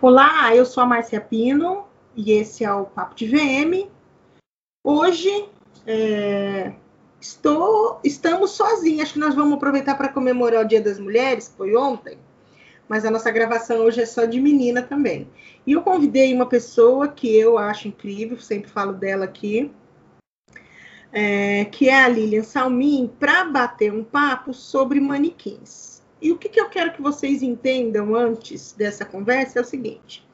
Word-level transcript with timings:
Olá, 0.00 0.54
eu 0.54 0.64
sou 0.64 0.84
a 0.84 0.86
Márcia 0.86 1.20
Pino 1.20 1.84
e 2.14 2.30
esse 2.30 2.62
é 2.62 2.72
o 2.72 2.84
Papo 2.84 3.16
de 3.16 3.26
VM. 3.26 3.90
Hoje 4.84 5.48
é, 5.84 6.72
estou, 7.20 7.98
estamos 8.04 8.52
sozinhos, 8.52 9.02
acho 9.02 9.14
que 9.14 9.18
nós 9.18 9.34
vamos 9.34 9.54
aproveitar 9.54 9.96
para 9.96 10.08
comemorar 10.08 10.64
o 10.64 10.68
Dia 10.68 10.80
das 10.80 11.00
Mulheres, 11.00 11.52
foi 11.56 11.74
ontem, 11.74 12.16
mas 12.88 13.04
a 13.04 13.10
nossa 13.10 13.28
gravação 13.32 13.78
hoje 13.78 14.00
é 14.00 14.06
só 14.06 14.24
de 14.24 14.40
menina 14.40 14.82
também. 14.82 15.28
E 15.66 15.72
eu 15.72 15.82
convidei 15.82 16.32
uma 16.32 16.46
pessoa 16.46 17.08
que 17.08 17.36
eu 17.36 17.58
acho 17.58 17.88
incrível, 17.88 18.38
sempre 18.38 18.70
falo 18.70 18.92
dela 18.92 19.24
aqui, 19.24 19.68
é, 21.10 21.64
que 21.64 21.88
é 21.88 22.04
a 22.04 22.08
Lilian 22.08 22.44
Salmin, 22.44 23.10
para 23.18 23.46
bater 23.46 23.92
um 23.92 24.04
papo 24.04 24.54
sobre 24.54 25.00
manequins. 25.00 25.97
E 26.20 26.32
o 26.32 26.38
que, 26.38 26.48
que 26.48 26.60
eu 26.60 26.68
quero 26.68 26.92
que 26.92 27.02
vocês 27.02 27.42
entendam 27.42 28.14
antes 28.14 28.72
dessa 28.72 29.04
conversa 29.04 29.58
é 29.58 29.62
o 29.62 29.64
seguinte. 29.64 30.26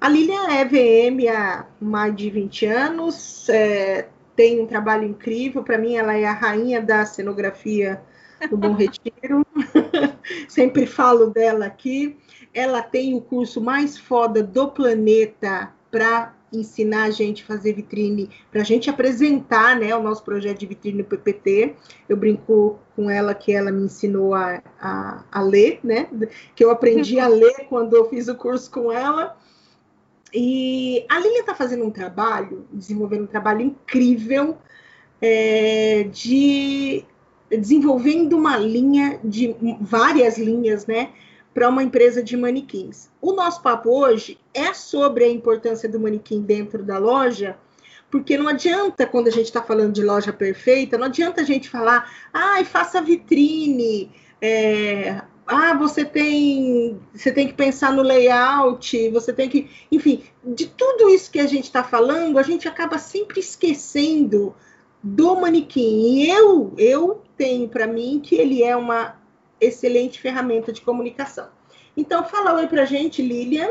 A 0.00 0.08
Lilian 0.08 0.48
é 0.48 0.64
VM 0.64 1.28
há 1.30 1.66
mais 1.80 2.14
de 2.16 2.28
20 2.28 2.66
anos, 2.66 3.48
é, 3.48 4.08
tem 4.34 4.60
um 4.60 4.66
trabalho 4.66 5.04
incrível. 5.04 5.62
Para 5.62 5.78
mim, 5.78 5.94
ela 5.94 6.16
é 6.16 6.24
a 6.24 6.32
rainha 6.32 6.80
da 6.80 7.06
cenografia 7.06 8.02
do 8.50 8.56
Bom 8.56 8.74
Retiro. 8.74 9.46
Sempre 10.48 10.86
falo 10.86 11.30
dela 11.30 11.66
aqui. 11.66 12.18
Ela 12.52 12.82
tem 12.82 13.14
o 13.14 13.20
curso 13.20 13.60
mais 13.60 13.96
foda 13.96 14.42
do 14.42 14.68
planeta 14.68 15.72
para 15.90 16.34
ensinar 16.52 17.04
a 17.04 17.10
gente 17.10 17.42
a 17.42 17.46
fazer 17.46 17.72
vitrine, 17.72 18.30
para 18.50 18.60
a 18.60 18.64
gente 18.64 18.90
apresentar 18.90 19.76
né, 19.76 19.94
o 19.94 20.02
nosso 20.02 20.22
projeto 20.22 20.58
de 20.58 20.66
vitrine 20.66 20.98
no 20.98 21.04
PPT. 21.04 21.74
Eu 22.08 22.16
brinco 22.16 22.78
com 22.94 23.10
ela 23.10 23.34
que 23.34 23.52
ela 23.52 23.70
me 23.70 23.84
ensinou 23.84 24.34
a, 24.34 24.62
a, 24.80 25.24
a 25.30 25.42
ler, 25.42 25.80
né? 25.82 26.08
Que 26.54 26.64
eu 26.64 26.70
aprendi 26.70 27.18
a 27.18 27.26
ler 27.28 27.66
quando 27.68 27.96
eu 27.96 28.08
fiz 28.08 28.28
o 28.28 28.34
curso 28.34 28.70
com 28.70 28.92
ela. 28.92 29.36
E 30.34 31.04
a 31.08 31.18
Lilian 31.18 31.40
está 31.40 31.54
fazendo 31.54 31.84
um 31.84 31.90
trabalho, 31.90 32.66
desenvolvendo 32.72 33.24
um 33.24 33.26
trabalho 33.26 33.60
incrível 33.60 34.56
é, 35.20 36.04
de 36.04 37.04
desenvolvendo 37.50 38.36
uma 38.36 38.56
linha 38.56 39.20
de 39.22 39.54
várias 39.80 40.38
linhas, 40.38 40.86
né? 40.86 41.10
Para 41.52 41.68
uma 41.68 41.82
empresa 41.82 42.22
de 42.22 42.36
manequins. 42.36 43.08
O 43.20 43.32
nosso 43.32 43.62
papo 43.62 43.90
hoje 43.90 44.38
é 44.54 44.72
sobre 44.72 45.24
a 45.24 45.28
importância 45.28 45.88
do 45.88 46.00
manequim 46.00 46.40
dentro 46.40 46.82
da 46.82 46.98
loja, 46.98 47.56
porque 48.10 48.36
não 48.36 48.48
adianta, 48.48 49.06
quando 49.06 49.28
a 49.28 49.30
gente 49.30 49.46
está 49.46 49.62
falando 49.62 49.92
de 49.92 50.02
loja 50.02 50.32
perfeita, 50.32 50.98
não 50.98 51.06
adianta 51.06 51.40
a 51.40 51.44
gente 51.44 51.68
falar, 51.68 52.10
ai, 52.32 52.62
ah, 52.62 52.64
faça 52.64 53.00
vitrine, 53.00 54.10
é, 54.40 55.22
ah, 55.46 55.74
você 55.74 56.04
tem, 56.04 57.00
você 57.14 57.32
tem 57.32 57.46
que 57.46 57.54
pensar 57.54 57.92
no 57.92 58.02
layout, 58.02 59.10
você 59.10 59.32
tem 59.32 59.48
que, 59.48 59.68
enfim, 59.90 60.24
de 60.44 60.66
tudo 60.66 61.08
isso 61.08 61.30
que 61.30 61.40
a 61.40 61.46
gente 61.46 61.64
está 61.64 61.82
falando, 61.82 62.38
a 62.38 62.42
gente 62.42 62.68
acaba 62.68 62.98
sempre 62.98 63.40
esquecendo 63.40 64.54
do 65.02 65.34
manequim. 65.40 66.00
E 66.00 66.30
eu, 66.30 66.72
eu 66.78 67.22
tenho 67.36 67.68
para 67.68 67.86
mim 67.86 68.20
que 68.22 68.34
ele 68.34 68.62
é 68.62 68.76
uma 68.76 69.21
excelente 69.62 70.20
ferramenta 70.20 70.72
de 70.72 70.80
comunicação. 70.80 71.48
Então, 71.96 72.24
fala 72.24 72.54
oi 72.54 72.66
para 72.66 72.84
gente, 72.84 73.22
Lilian. 73.22 73.70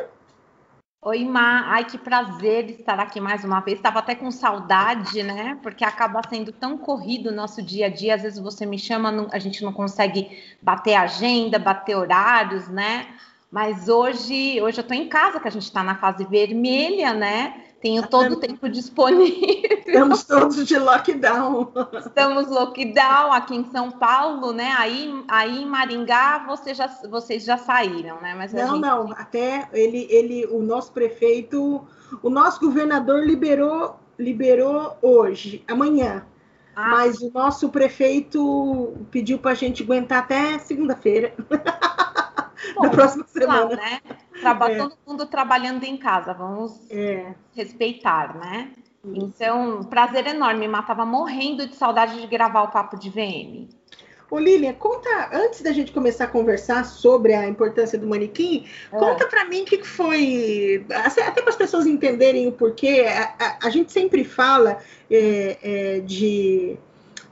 Oi, 1.03 1.25
Ma. 1.25 1.63
Ai, 1.65 1.85
que 1.85 1.97
prazer 1.97 2.69
estar 2.69 2.99
aqui 2.99 3.19
mais 3.19 3.43
uma 3.43 3.59
vez. 3.59 3.77
Estava 3.77 3.99
até 3.99 4.13
com 4.13 4.29
saudade, 4.29 5.23
né? 5.23 5.57
Porque 5.63 5.83
acaba 5.83 6.21
sendo 6.29 6.51
tão 6.51 6.77
corrido 6.77 7.29
o 7.29 7.33
nosso 7.33 7.61
dia 7.61 7.87
a 7.87 7.89
dia. 7.89 8.13
Às 8.13 8.21
vezes 8.21 8.39
você 8.39 8.67
me 8.67 8.77
chama, 8.77 9.27
a 9.31 9.39
gente 9.39 9.63
não 9.63 9.73
consegue 9.73 10.29
bater 10.61 10.93
agenda, 10.93 11.57
bater 11.57 11.95
horários, 11.95 12.67
né? 12.67 13.07
Mas 13.49 13.89
hoje, 13.89 14.61
hoje 14.61 14.77
eu 14.77 14.83
estou 14.83 14.95
em 14.95 15.09
casa, 15.09 15.39
que 15.39 15.47
a 15.47 15.51
gente 15.51 15.63
está 15.63 15.83
na 15.83 15.95
fase 15.95 16.23
vermelha, 16.23 17.13
né? 17.13 17.70
Tenho 17.81 18.07
todo 18.07 18.33
o 18.33 18.35
tempo 18.35 18.69
disponível. 18.69 19.79
Estamos 19.87 20.23
todos 20.23 20.67
de 20.67 20.77
lockdown. 20.77 21.73
Estamos 22.05 22.47
lockdown 22.47 23.33
aqui 23.33 23.55
em 23.55 23.65
São 23.71 23.89
Paulo, 23.89 24.53
né? 24.53 24.71
Aí, 24.77 25.11
aí 25.27 25.63
em 25.63 25.65
Maringá 25.65 26.45
você 26.45 26.75
já, 26.75 26.87
vocês 27.09 27.43
já 27.43 27.57
saíram, 27.57 28.21
né? 28.21 28.35
Mas 28.35 28.53
não, 28.53 28.75
gente... 28.75 28.81
não. 28.81 29.11
Até 29.13 29.67
ele, 29.73 30.05
ele, 30.11 30.45
o 30.45 30.61
nosso 30.61 30.91
prefeito, 30.91 31.81
o 32.21 32.29
nosso 32.29 32.59
governador 32.59 33.25
liberou, 33.25 33.99
liberou 34.17 34.95
hoje, 35.01 35.63
amanhã. 35.67 36.23
Ah. 36.75 36.89
Mas 36.89 37.19
o 37.19 37.31
nosso 37.33 37.69
prefeito 37.69 38.93
pediu 39.09 39.39
para 39.39 39.51
a 39.51 39.55
gente 39.55 39.81
aguentar 39.81 40.19
até 40.19 40.59
segunda-feira. 40.59 41.33
Da 42.81 42.89
próxima 42.89 43.25
semana. 43.27 43.69
Lá, 43.69 43.75
né? 43.75 44.01
Traba 44.39 44.71
é. 44.71 44.77
Todo 44.77 44.97
mundo 45.05 45.25
trabalhando 45.25 45.83
em 45.83 45.97
casa, 45.97 46.33
vamos 46.33 46.89
é. 46.89 47.33
respeitar, 47.55 48.37
né? 48.37 48.71
Então, 49.03 49.83
prazer 49.83 50.27
enorme, 50.27 50.67
mas 50.67 50.81
estava 50.81 51.05
morrendo 51.05 51.65
de 51.65 51.75
saudade 51.75 52.21
de 52.21 52.27
gravar 52.27 52.63
o 52.63 52.67
papo 52.67 52.97
de 52.97 53.09
VM. 53.09 53.67
Ô 54.29 54.39
Lilian, 54.39 54.71
conta, 54.73 55.29
antes 55.33 55.61
da 55.61 55.73
gente 55.73 55.91
começar 55.91 56.23
a 56.23 56.27
conversar 56.27 56.85
sobre 56.85 57.33
a 57.33 57.45
importância 57.49 57.99
do 57.99 58.07
manequim, 58.07 58.65
é. 58.89 58.97
conta 58.97 59.27
para 59.27 59.43
mim 59.43 59.63
o 59.63 59.65
que 59.65 59.83
foi, 59.83 60.85
até 60.89 61.41
para 61.41 61.49
as 61.49 61.57
pessoas 61.57 61.85
entenderem 61.85 62.47
o 62.47 62.53
porquê, 62.53 63.05
a, 63.09 63.33
a, 63.37 63.67
a 63.67 63.69
gente 63.69 63.91
sempre 63.91 64.23
fala 64.23 64.77
é, 65.09 65.57
é, 65.61 65.99
de, 65.99 66.77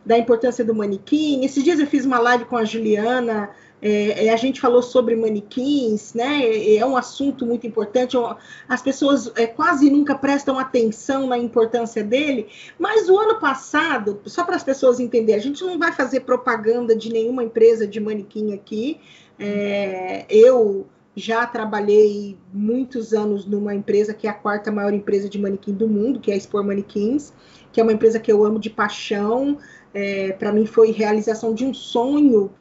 da 0.05 0.17
importância 0.17 0.65
do 0.65 0.75
manequim, 0.75 1.45
esses 1.45 1.63
dias 1.63 1.79
eu 1.79 1.87
fiz 1.87 2.03
uma 2.03 2.19
live 2.19 2.43
com 2.43 2.57
a 2.57 2.65
Juliana, 2.65 3.49
é, 3.81 4.25
é, 4.25 4.33
a 4.33 4.35
gente 4.35 4.59
falou 4.59 4.81
sobre 4.81 5.15
manequins, 5.15 6.13
né? 6.13 6.41
É, 6.43 6.77
é 6.77 6.85
um 6.85 6.97
assunto 6.97 7.45
muito 7.45 7.65
importante. 7.65 8.17
É 8.17 8.35
as 8.67 8.81
pessoas 8.81 9.31
é, 9.35 9.47
quase 9.47 9.89
nunca 9.89 10.15
prestam 10.15 10.59
atenção 10.59 11.27
na 11.27 11.37
importância 11.37 12.03
dele. 12.03 12.47
Mas 12.77 13.09
o 13.09 13.17
ano 13.17 13.39
passado, 13.39 14.19
só 14.25 14.43
para 14.43 14.55
as 14.55 14.63
pessoas 14.63 14.99
entenderem, 14.99 15.39
a 15.39 15.43
gente 15.43 15.63
não 15.63 15.79
vai 15.79 15.93
fazer 15.93 16.21
propaganda 16.21 16.95
de 16.95 17.11
nenhuma 17.11 17.43
empresa 17.43 17.87
de 17.87 17.99
manequim 17.99 18.53
aqui. 18.53 18.99
É, 19.39 20.25
eu 20.29 20.85
já 21.15 21.45
trabalhei 21.45 22.37
muitos 22.53 23.13
anos 23.13 23.45
numa 23.45 23.73
empresa 23.73 24.13
que 24.13 24.27
é 24.27 24.29
a 24.29 24.33
quarta 24.33 24.71
maior 24.71 24.93
empresa 24.93 25.29
de 25.29 25.39
manequim 25.39 25.73
do 25.73 25.87
mundo, 25.87 26.19
que 26.19 26.31
é 26.31 26.33
a 26.33 26.37
Expor 26.37 26.63
Manequins, 26.63 27.33
que 27.71 27.79
é 27.79 27.83
uma 27.83 27.91
empresa 27.93 28.19
que 28.19 28.31
eu 28.31 28.43
amo 28.43 28.59
de 28.59 28.69
paixão. 28.69 29.57
É, 29.93 30.33
para 30.33 30.51
mim 30.51 30.65
foi 30.65 30.91
realização 30.91 31.53
de 31.53 31.65
um 31.65 31.73
sonho 31.73 32.51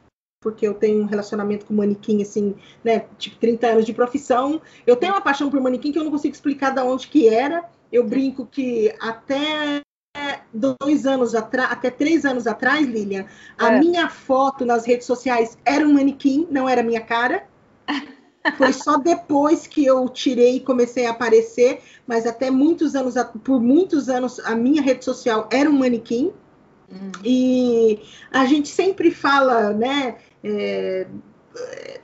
porque 0.41 0.65
eu 0.65 0.73
tenho 0.73 1.01
um 1.01 1.05
relacionamento 1.05 1.65
com 1.65 1.73
manequim, 1.73 2.21
assim, 2.21 2.55
né, 2.83 3.05
tipo 3.17 3.35
30 3.37 3.67
anos 3.67 3.85
de 3.85 3.93
profissão. 3.93 4.61
Eu 4.87 4.95
tenho 4.95 5.13
uma 5.13 5.21
paixão 5.21 5.49
por 5.49 5.59
manequim 5.59 5.91
que 5.91 5.99
eu 5.99 6.03
não 6.03 6.11
consigo 6.11 6.33
explicar 6.33 6.71
de 6.71 6.81
onde 6.81 7.07
que 7.07 7.27
era. 7.27 7.65
Eu 7.91 8.05
brinco 8.05 8.45
que 8.45 8.93
até 8.99 9.81
dois 10.53 11.05
anos 11.05 11.35
atrás, 11.35 11.71
até 11.71 11.91
três 11.91 12.25
anos 12.25 12.47
atrás, 12.47 12.87
Lilian, 12.87 13.25
a 13.57 13.73
é. 13.73 13.79
minha 13.79 14.09
foto 14.09 14.65
nas 14.65 14.85
redes 14.85 15.05
sociais 15.05 15.57
era 15.65 15.85
um 15.85 15.93
manequim, 15.93 16.47
não 16.49 16.67
era 16.67 16.83
minha 16.83 17.01
cara. 17.01 17.43
Foi 18.57 18.71
só 18.71 18.97
depois 18.97 19.67
que 19.67 19.85
eu 19.85 20.07
tirei 20.07 20.55
e 20.55 20.59
comecei 20.61 21.05
a 21.05 21.11
aparecer, 21.11 21.81
mas 22.07 22.25
até 22.25 22.49
muitos 22.49 22.95
anos, 22.95 23.15
por 23.43 23.61
muitos 23.61 24.07
anos, 24.07 24.39
a 24.39 24.55
minha 24.55 24.81
rede 24.81 25.03
social 25.03 25.49
era 25.51 25.69
um 25.69 25.77
manequim. 25.77 26.31
Hum. 26.91 27.11
E 27.23 27.99
a 28.31 28.45
gente 28.45 28.69
sempre 28.69 29.11
fala, 29.11 29.73
né? 29.73 30.15
É, 30.43 31.07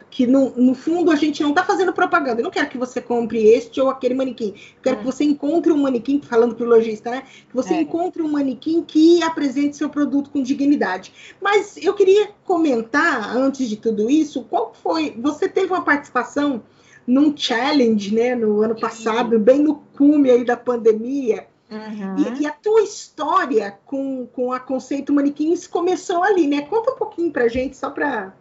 que 0.09 0.25
no, 0.25 0.51
no, 0.55 0.73
fundo 0.73 1.11
a 1.11 1.15
gente 1.15 1.43
não 1.43 1.49
está 1.49 1.63
fazendo 1.63 1.91
propaganda. 1.91 2.39
Eu 2.39 2.45
não 2.45 2.51
quero 2.51 2.69
que 2.69 2.77
você 2.77 3.01
compre 3.01 3.43
este 3.47 3.81
ou 3.81 3.89
aquele 3.89 4.13
manequim. 4.13 4.47
Eu 4.47 4.81
quero 4.81 4.95
hum. 4.95 4.99
que 4.99 5.05
você 5.05 5.23
encontre 5.23 5.71
um 5.71 5.77
manequim, 5.77 6.21
falando 6.21 6.55
para 6.55 6.65
o 6.65 6.69
lojista, 6.69 7.11
né? 7.11 7.23
Que 7.49 7.55
você 7.55 7.73
é. 7.73 7.81
encontre 7.81 8.21
um 8.21 8.31
manequim 8.31 8.81
que 8.81 9.21
apresente 9.21 9.75
seu 9.75 9.89
produto 9.89 10.29
com 10.29 10.41
dignidade. 10.41 11.11
Mas 11.41 11.77
eu 11.77 11.93
queria 11.93 12.29
comentar, 12.45 13.35
antes 13.35 13.67
de 13.67 13.75
tudo 13.75 14.09
isso, 14.09 14.43
qual 14.43 14.73
foi. 14.73 15.15
Você 15.19 15.49
teve 15.49 15.67
uma 15.67 15.83
participação 15.83 16.63
num 17.05 17.35
challenge, 17.35 18.13
né, 18.13 18.35
no 18.35 18.61
ano 18.61 18.75
passado, 18.75 19.37
bem 19.37 19.61
no 19.61 19.75
cume 19.95 20.29
aí 20.31 20.43
da 20.43 20.57
pandemia. 20.57 21.45
Uhum. 21.69 22.35
E, 22.37 22.43
e, 22.43 22.47
a 22.47 22.51
tua 22.51 22.81
história 22.81 23.77
com, 23.85 24.27
com 24.27 24.53
a 24.53 24.59
conceito 24.59 25.11
manequins 25.11 25.65
começou 25.65 26.23
ali, 26.23 26.47
né? 26.47 26.61
Conta 26.61 26.91
um 26.91 26.95
pouquinho 26.95 27.31
pra 27.31 27.47
gente, 27.47 27.75
só 27.75 27.89
para. 27.89 28.33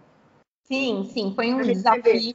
Sim, 0.64 1.08
sim, 1.12 1.32
foi 1.34 1.52
um 1.54 1.62
desafio. 1.62 2.34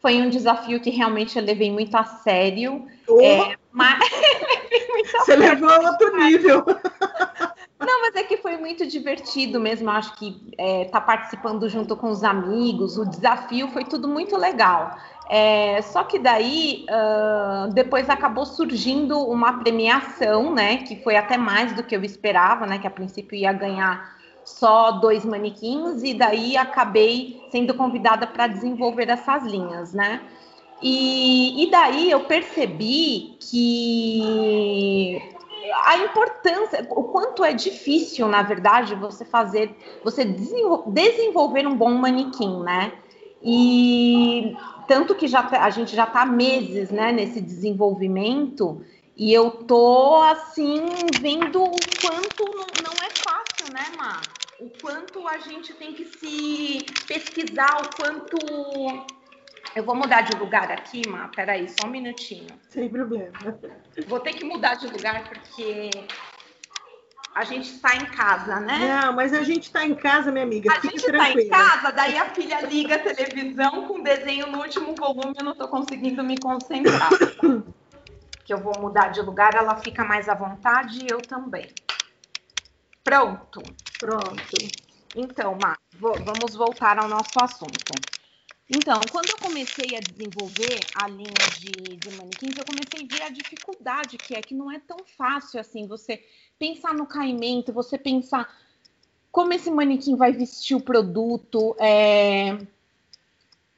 Foi 0.00 0.20
um 0.20 0.30
desafio 0.30 0.80
que 0.80 0.90
realmente 0.90 1.38
eu 1.38 1.44
levei 1.44 1.70
muito 1.70 1.94
a 1.94 2.04
sério. 2.04 2.86
Oh. 3.08 3.20
É, 3.20 3.56
mas... 3.72 3.98
Você 5.18 5.36
levou 5.36 5.68
a 5.68 5.90
outro 5.90 6.16
nível. 6.16 6.64
Não, 7.86 8.02
mas 8.02 8.16
é 8.16 8.24
que 8.24 8.36
foi 8.38 8.56
muito 8.56 8.84
divertido 8.84 9.60
mesmo. 9.60 9.88
Acho 9.90 10.12
que 10.16 10.36
é, 10.58 10.86
tá 10.86 11.00
participando 11.00 11.68
junto 11.68 11.96
com 11.96 12.08
os 12.08 12.24
amigos, 12.24 12.98
o 12.98 13.04
desafio 13.04 13.68
foi 13.68 13.84
tudo 13.84 14.08
muito 14.08 14.36
legal. 14.36 14.96
É, 15.30 15.80
só 15.82 16.02
que 16.02 16.18
daí 16.18 16.84
uh, 16.90 17.72
depois 17.72 18.10
acabou 18.10 18.44
surgindo 18.44 19.20
uma 19.20 19.60
premiação, 19.60 20.52
né? 20.52 20.78
Que 20.78 20.96
foi 20.96 21.16
até 21.16 21.36
mais 21.36 21.74
do 21.74 21.84
que 21.84 21.94
eu 21.94 22.02
esperava, 22.02 22.66
né? 22.66 22.80
Que 22.80 22.88
a 22.88 22.90
princípio 22.90 23.36
ia 23.36 23.52
ganhar 23.52 24.16
só 24.44 24.92
dois 24.92 25.24
manequins, 25.24 26.02
e 26.02 26.12
daí 26.12 26.56
acabei 26.56 27.40
sendo 27.50 27.74
convidada 27.74 28.26
para 28.26 28.48
desenvolver 28.48 29.08
essas 29.08 29.44
linhas, 29.44 29.92
né? 29.92 30.20
E, 30.82 31.64
e 31.64 31.70
daí 31.70 32.10
eu 32.10 32.20
percebi 32.24 33.36
que 33.40 35.35
a 35.72 35.98
importância, 35.98 36.86
o 36.90 37.04
quanto 37.04 37.44
é 37.44 37.52
difícil, 37.52 38.28
na 38.28 38.42
verdade, 38.42 38.94
você 38.94 39.24
fazer, 39.24 39.74
você 40.02 40.24
desenvolver 40.24 41.66
um 41.66 41.76
bom 41.76 41.90
manequim, 41.90 42.62
né? 42.62 42.92
E 43.42 44.56
tanto 44.88 45.14
que 45.14 45.28
já 45.28 45.46
a 45.48 45.70
gente 45.70 45.94
já 45.94 46.04
está 46.04 46.24
meses, 46.26 46.90
né, 46.90 47.12
nesse 47.12 47.40
desenvolvimento 47.40 48.82
e 49.16 49.32
eu 49.32 49.50
tô 49.50 50.16
assim 50.22 50.84
vendo 51.20 51.62
o 51.62 51.70
quanto 52.00 52.44
não, 52.54 52.66
não 52.84 52.92
é 53.02 53.10
fácil, 53.14 53.72
né, 53.72 53.84
Má? 53.96 54.20
O 54.60 54.70
quanto 54.80 55.26
a 55.26 55.38
gente 55.38 55.72
tem 55.74 55.94
que 55.94 56.04
se 56.04 56.84
pesquisar, 57.06 57.82
o 57.82 57.96
quanto 57.96 58.36
eu 59.76 59.84
vou 59.84 59.94
mudar 59.94 60.22
de 60.22 60.34
lugar 60.38 60.72
aqui, 60.72 61.06
Má. 61.06 61.28
Peraí, 61.28 61.68
só 61.68 61.86
um 61.86 61.90
minutinho. 61.90 62.48
Sem 62.70 62.88
problema. 62.88 63.30
Vou 64.08 64.18
ter 64.18 64.32
que 64.32 64.42
mudar 64.42 64.74
de 64.76 64.86
lugar 64.86 65.28
porque 65.28 65.90
a 67.34 67.44
gente 67.44 67.70
está 67.70 67.94
em 67.94 68.06
casa, 68.06 68.58
né? 68.58 68.78
Não, 68.78 69.12
mas 69.12 69.34
a 69.34 69.42
gente 69.42 69.64
está 69.64 69.84
em 69.84 69.94
casa, 69.94 70.32
minha 70.32 70.44
amiga. 70.44 70.72
A 70.72 70.80
gente 70.80 70.96
está 70.96 71.30
em 71.30 71.48
casa, 71.50 71.92
daí 71.92 72.16
a 72.16 72.24
filha 72.30 72.62
liga 72.62 72.94
a 72.94 72.98
televisão 72.98 73.86
com 73.86 74.02
desenho 74.02 74.46
no 74.46 74.62
último 74.62 74.94
volume, 74.94 75.34
eu 75.36 75.44
não 75.44 75.52
estou 75.52 75.68
conseguindo 75.68 76.24
me 76.24 76.38
concentrar. 76.38 77.10
que 78.46 78.54
eu 78.54 78.58
vou 78.58 78.72
mudar 78.78 79.08
de 79.08 79.20
lugar, 79.20 79.54
ela 79.54 79.76
fica 79.76 80.02
mais 80.04 80.26
à 80.26 80.34
vontade 80.34 81.04
e 81.04 81.08
eu 81.10 81.20
também. 81.20 81.68
Pronto. 83.04 83.60
Pronto. 83.98 84.56
Então, 85.14 85.58
Má, 85.60 85.76
vamos 85.98 86.54
voltar 86.54 86.98
ao 86.98 87.08
nosso 87.08 87.38
assunto. 87.38 88.15
Então, 88.68 89.00
quando 89.12 89.30
eu 89.30 89.38
comecei 89.38 89.96
a 89.96 90.00
desenvolver 90.00 90.80
a 90.94 91.06
linha 91.06 91.32
de, 91.60 91.96
de 91.96 92.16
manequins, 92.16 92.56
eu 92.56 92.64
comecei 92.64 93.04
a 93.04 93.16
ver 93.16 93.22
a 93.22 93.28
dificuldade 93.28 94.18
que 94.18 94.34
é, 94.34 94.40
que 94.42 94.54
não 94.54 94.70
é 94.70 94.80
tão 94.80 94.98
fácil 95.16 95.60
assim, 95.60 95.86
você 95.86 96.22
pensar 96.58 96.92
no 96.92 97.06
caimento, 97.06 97.72
você 97.72 97.96
pensar 97.96 98.52
como 99.30 99.52
esse 99.52 99.70
manequim 99.70 100.16
vai 100.16 100.32
vestir 100.32 100.74
o 100.74 100.80
produto, 100.80 101.76
é... 101.78 102.58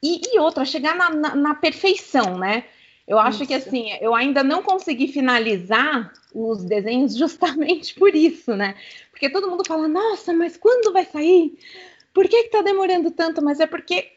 e, 0.03 0.21
e, 0.33 0.39
outra, 0.39 0.65
chegar 0.65 0.95
na, 0.95 1.11
na, 1.11 1.35
na 1.35 1.55
perfeição, 1.55 2.39
né? 2.39 2.65
Eu 3.09 3.19
acho 3.19 3.39
isso. 3.43 3.47
que 3.47 3.55
assim, 3.55 3.91
eu 4.01 4.15
ainda 4.15 4.45
não 4.45 4.63
consegui 4.63 5.09
finalizar 5.09 6.13
os 6.35 6.63
desenhos 6.63 7.17
justamente 7.19 7.95
por 7.95 8.15
isso, 8.15 8.55
né? 8.55 8.77
Porque 9.11 9.29
todo 9.29 9.51
mundo 9.51 9.65
fala, 9.67 9.89
nossa, 9.89 10.33
mas 10.33 10.57
quando 10.57 10.93
vai 10.93 11.05
sair? 11.05 11.59
Por 12.15 12.29
que, 12.29 12.45
que 12.45 12.51
tá 12.51 12.63
demorando 12.63 13.11
tanto? 13.11 13.43
Mas 13.43 13.61
é 13.61 13.67
porque, 13.67 14.13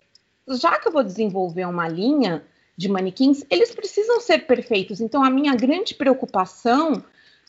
já 0.60 0.80
que 0.80 0.88
eu 0.88 0.92
vou 0.92 1.04
desenvolver 1.04 1.66
uma 1.66 1.88
linha 1.88 2.44
de 2.76 2.90
manequins, 2.90 3.44
eles 3.50 3.74
precisam 3.74 4.20
ser 4.20 4.46
perfeitos. 4.46 5.02
Então, 5.02 5.24
a 5.24 5.30
minha 5.30 5.56
grande 5.56 5.94
preocupação 5.94 7.04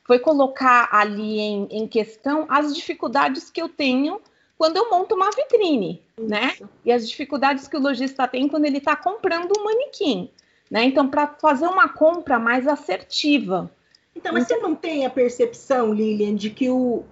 foi 0.04 0.18
colocar 0.18 0.88
ali 0.92 1.38
em, 1.38 1.68
em 1.70 1.86
questão 1.86 2.46
as 2.48 2.74
dificuldades 2.74 3.50
que 3.50 3.62
eu 3.62 3.68
tenho 3.68 4.20
quando 4.58 4.76
eu 4.76 4.90
monto 4.90 5.14
uma 5.14 5.30
vitrine, 5.30 6.02
isso. 6.16 6.28
né? 6.28 6.56
E 6.84 6.92
as 6.92 7.08
dificuldades 7.08 7.66
que 7.66 7.76
o 7.76 7.80
lojista 7.80 8.28
tem 8.28 8.48
quando 8.48 8.64
ele 8.64 8.78
está 8.78 8.94
comprando 8.94 9.52
um 9.58 9.64
manequim. 9.64 10.30
Né? 10.70 10.84
Então, 10.84 11.08
para 11.08 11.26
fazer 11.26 11.66
uma 11.66 11.88
compra 11.88 12.38
mais 12.38 12.66
assertiva. 12.66 13.70
Então, 14.14 14.32
mas 14.32 14.44
então... 14.44 14.58
você 14.58 14.62
não 14.62 14.74
tem 14.74 15.04
a 15.04 15.10
percepção, 15.10 15.92
Lilian, 15.92 16.34
de 16.34 16.50
que 16.50 16.70
o, 16.70 17.04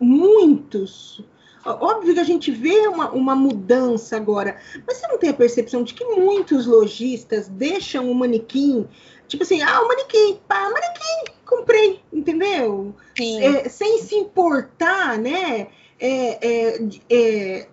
muitos. 0.00 1.22
Óbvio 1.64 2.14
que 2.14 2.20
a 2.20 2.24
gente 2.24 2.50
vê 2.50 2.86
uma, 2.88 3.10
uma 3.10 3.34
mudança 3.34 4.16
agora, 4.16 4.58
mas 4.86 4.98
você 4.98 5.06
não 5.08 5.18
tem 5.18 5.30
a 5.30 5.34
percepção 5.34 5.82
de 5.82 5.94
que 5.94 6.04
muitos 6.04 6.66
lojistas 6.66 7.48
deixam 7.48 8.10
o 8.10 8.14
manequim, 8.14 8.86
tipo 9.26 9.42
assim, 9.42 9.62
ah, 9.62 9.80
o 9.80 9.88
manequim, 9.88 10.38
pá, 10.46 10.70
manequim, 10.70 11.32
comprei, 11.46 12.00
entendeu? 12.12 12.94
É, 13.40 13.68
sem 13.68 14.02
se 14.02 14.14
importar, 14.14 15.18
né? 15.18 15.68
É, 15.98 16.46
é, 16.46 16.88
é 17.08 17.68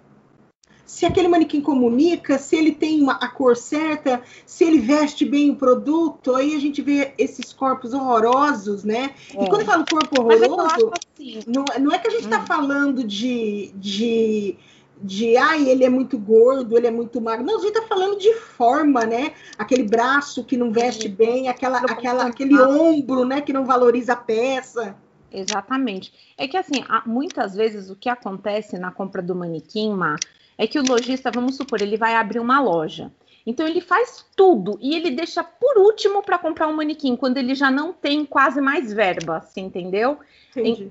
se 0.91 1.05
aquele 1.05 1.29
manequim 1.29 1.61
comunica, 1.61 2.37
se 2.37 2.53
ele 2.57 2.73
tem 2.73 3.01
uma, 3.01 3.13
a 3.13 3.29
cor 3.29 3.55
certa, 3.55 4.21
se 4.45 4.65
ele 4.65 4.77
veste 4.77 5.23
bem 5.23 5.49
o 5.49 5.55
produto, 5.55 6.35
aí 6.35 6.53
a 6.53 6.59
gente 6.59 6.81
vê 6.81 7.13
esses 7.17 7.53
corpos 7.53 7.93
horrorosos, 7.93 8.83
né? 8.83 9.11
É. 9.33 9.41
E 9.41 9.47
quando 9.47 9.61
eu 9.61 9.67
falo 9.67 9.85
corpo 9.89 10.21
horroroso, 10.21 10.91
assim. 10.93 11.39
não, 11.47 11.63
não, 11.79 11.93
é 11.93 11.97
que 11.97 12.09
a 12.09 12.11
gente 12.11 12.25
está 12.25 12.39
hum. 12.39 12.45
falando 12.45 13.05
de, 13.05 13.71
de, 13.75 14.57
de, 15.01 15.37
ai, 15.37 15.69
ele 15.69 15.85
é 15.85 15.89
muito 15.89 16.17
gordo, 16.17 16.77
ele 16.77 16.87
é 16.87 16.91
muito 16.91 17.21
magro. 17.21 17.45
Não, 17.45 17.55
a 17.55 17.61
gente 17.61 17.69
está 17.69 17.87
falando 17.87 18.19
de 18.19 18.33
forma, 18.33 19.05
né? 19.05 19.31
Aquele 19.57 19.83
braço 19.83 20.43
que 20.43 20.57
não 20.57 20.73
veste 20.73 21.07
bem, 21.07 21.47
aquela, 21.47 21.77
aquela, 21.79 22.25
aquele 22.25 22.61
ombro, 22.61 23.23
né, 23.23 23.39
que 23.39 23.53
não 23.53 23.63
valoriza 23.63 24.11
a 24.11 24.17
peça. 24.17 24.93
Exatamente. 25.31 26.11
É 26.37 26.49
que 26.49 26.57
assim, 26.57 26.83
muitas 27.05 27.55
vezes 27.55 27.89
o 27.89 27.95
que 27.95 28.09
acontece 28.09 28.77
na 28.77 28.91
compra 28.91 29.21
do 29.21 29.33
manequim, 29.33 29.93
Mar, 29.93 30.19
é 30.61 30.67
que 30.67 30.77
o 30.77 30.83
lojista, 30.87 31.31
vamos 31.31 31.55
supor, 31.55 31.81
ele 31.81 31.97
vai 31.97 32.13
abrir 32.13 32.39
uma 32.39 32.61
loja. 32.61 33.11
Então 33.47 33.67
ele 33.67 33.81
faz 33.81 34.23
tudo 34.35 34.77
e 34.79 34.95
ele 34.95 35.09
deixa 35.09 35.43
por 35.43 35.75
último 35.79 36.21
para 36.21 36.37
comprar 36.37 36.67
um 36.67 36.75
manequim, 36.75 37.15
quando 37.15 37.37
ele 37.37 37.55
já 37.55 37.71
não 37.71 37.91
tem 37.91 38.23
quase 38.23 38.61
mais 38.61 38.93
verba, 38.93 39.37
assim, 39.37 39.61
entendeu? 39.61 40.19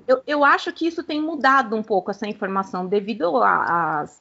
Eu, 0.08 0.22
eu 0.26 0.44
acho 0.44 0.72
que 0.72 0.88
isso 0.88 1.05
tem 1.05 1.22
mudado 1.22 1.76
um 1.76 1.84
pouco 1.84 2.11
essa 2.11 2.26
informação 2.26 2.84
devido 2.84 3.37
às 3.44 4.20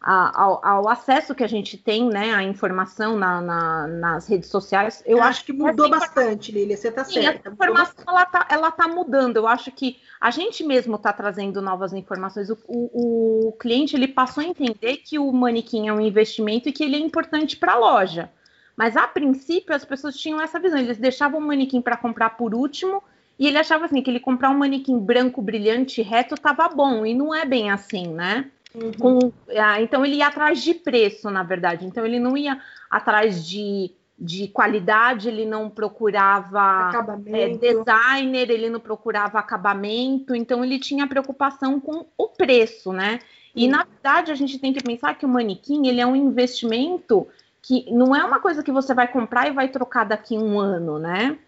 a, 0.00 0.42
ao, 0.42 0.64
ao, 0.64 0.88
acesso 0.88 1.34
que 1.34 1.44
a 1.44 1.46
gente 1.46 1.76
tem, 1.76 2.08
né, 2.08 2.32
à 2.32 2.42
informação 2.42 3.18
na, 3.18 3.40
na, 3.42 3.86
nas 3.86 4.26
redes 4.26 4.48
sociais. 4.48 5.02
Eu, 5.04 5.18
eu 5.18 5.22
acho 5.22 5.44
que 5.44 5.52
mudou 5.52 5.90
bastante, 5.90 6.50
Lília, 6.50 6.74
você 6.74 6.88
está 6.88 7.04
certa. 7.04 7.50
A 7.50 7.52
informação 7.52 8.04
ela 8.08 8.22
está 8.22 8.46
ela 8.48 8.70
tá 8.70 8.88
mudando. 8.88 9.36
Eu 9.36 9.46
acho 9.46 9.70
que 9.70 9.98
a 10.18 10.30
gente 10.30 10.64
mesmo 10.64 10.96
está 10.96 11.12
trazendo 11.12 11.60
novas 11.60 11.92
informações. 11.92 12.48
O, 12.48 12.58
o, 12.66 13.48
o, 13.48 13.52
cliente 13.52 13.94
ele 13.94 14.08
passou 14.08 14.42
a 14.42 14.46
entender 14.46 14.98
que 14.98 15.18
o 15.18 15.30
manequim 15.32 15.88
é 15.88 15.92
um 15.92 16.00
investimento 16.00 16.68
e 16.68 16.72
que 16.72 16.82
ele 16.82 16.96
é 16.96 17.00
importante 17.00 17.56
para 17.56 17.72
a 17.72 17.78
loja. 17.78 18.30
Mas 18.74 18.96
a 18.96 19.06
princípio 19.06 19.74
as 19.74 19.84
pessoas 19.84 20.16
tinham 20.16 20.40
essa 20.40 20.58
visão. 20.58 20.78
Eles 20.78 20.96
deixavam 20.96 21.38
o 21.38 21.46
manequim 21.46 21.82
para 21.82 21.98
comprar 21.98 22.30
por 22.30 22.54
último 22.54 23.02
e 23.38 23.46
ele 23.46 23.58
achava 23.58 23.84
assim 23.84 24.00
que 24.00 24.10
ele 24.10 24.20
comprar 24.20 24.48
um 24.48 24.58
manequim 24.58 24.98
branco, 24.98 25.42
brilhante, 25.42 26.00
reto, 26.00 26.34
estava 26.34 26.68
bom. 26.68 27.04
E 27.04 27.12
não 27.12 27.34
é 27.34 27.44
bem 27.44 27.70
assim, 27.70 28.08
né? 28.08 28.50
Uhum. 28.74 28.92
Com, 28.92 29.32
ah, 29.56 29.80
então 29.80 30.04
ele 30.04 30.16
ia 30.16 30.28
atrás 30.28 30.62
de 30.62 30.74
preço, 30.74 31.30
na 31.30 31.42
verdade. 31.42 31.86
Então 31.86 32.04
ele 32.04 32.20
não 32.20 32.36
ia 32.36 32.60
atrás 32.90 33.46
de, 33.46 33.92
de 34.18 34.48
qualidade, 34.48 35.28
ele 35.28 35.44
não 35.44 35.68
procurava 35.68 36.90
é, 37.26 37.48
designer, 37.48 38.50
ele 38.50 38.70
não 38.70 38.80
procurava 38.80 39.38
acabamento, 39.38 40.34
então 40.34 40.64
ele 40.64 40.78
tinha 40.78 41.06
preocupação 41.06 41.80
com 41.80 42.06
o 42.16 42.28
preço, 42.28 42.92
né? 42.92 43.18
E 43.54 43.64
uhum. 43.64 43.72
na 43.72 43.84
verdade 43.84 44.30
a 44.30 44.34
gente 44.36 44.58
tem 44.58 44.72
que 44.72 44.82
pensar 44.82 45.14
que 45.14 45.26
o 45.26 45.28
manequim 45.28 45.88
ele 45.88 46.00
é 46.00 46.06
um 46.06 46.14
investimento 46.14 47.26
que 47.62 47.92
não 47.92 48.14
é 48.14 48.24
uma 48.24 48.40
coisa 48.40 48.62
que 48.62 48.72
você 48.72 48.94
vai 48.94 49.08
comprar 49.08 49.48
e 49.48 49.52
vai 49.52 49.68
trocar 49.68 50.04
daqui 50.04 50.36
a 50.36 50.40
um 50.40 50.58
ano, 50.58 50.98
né? 50.98 51.38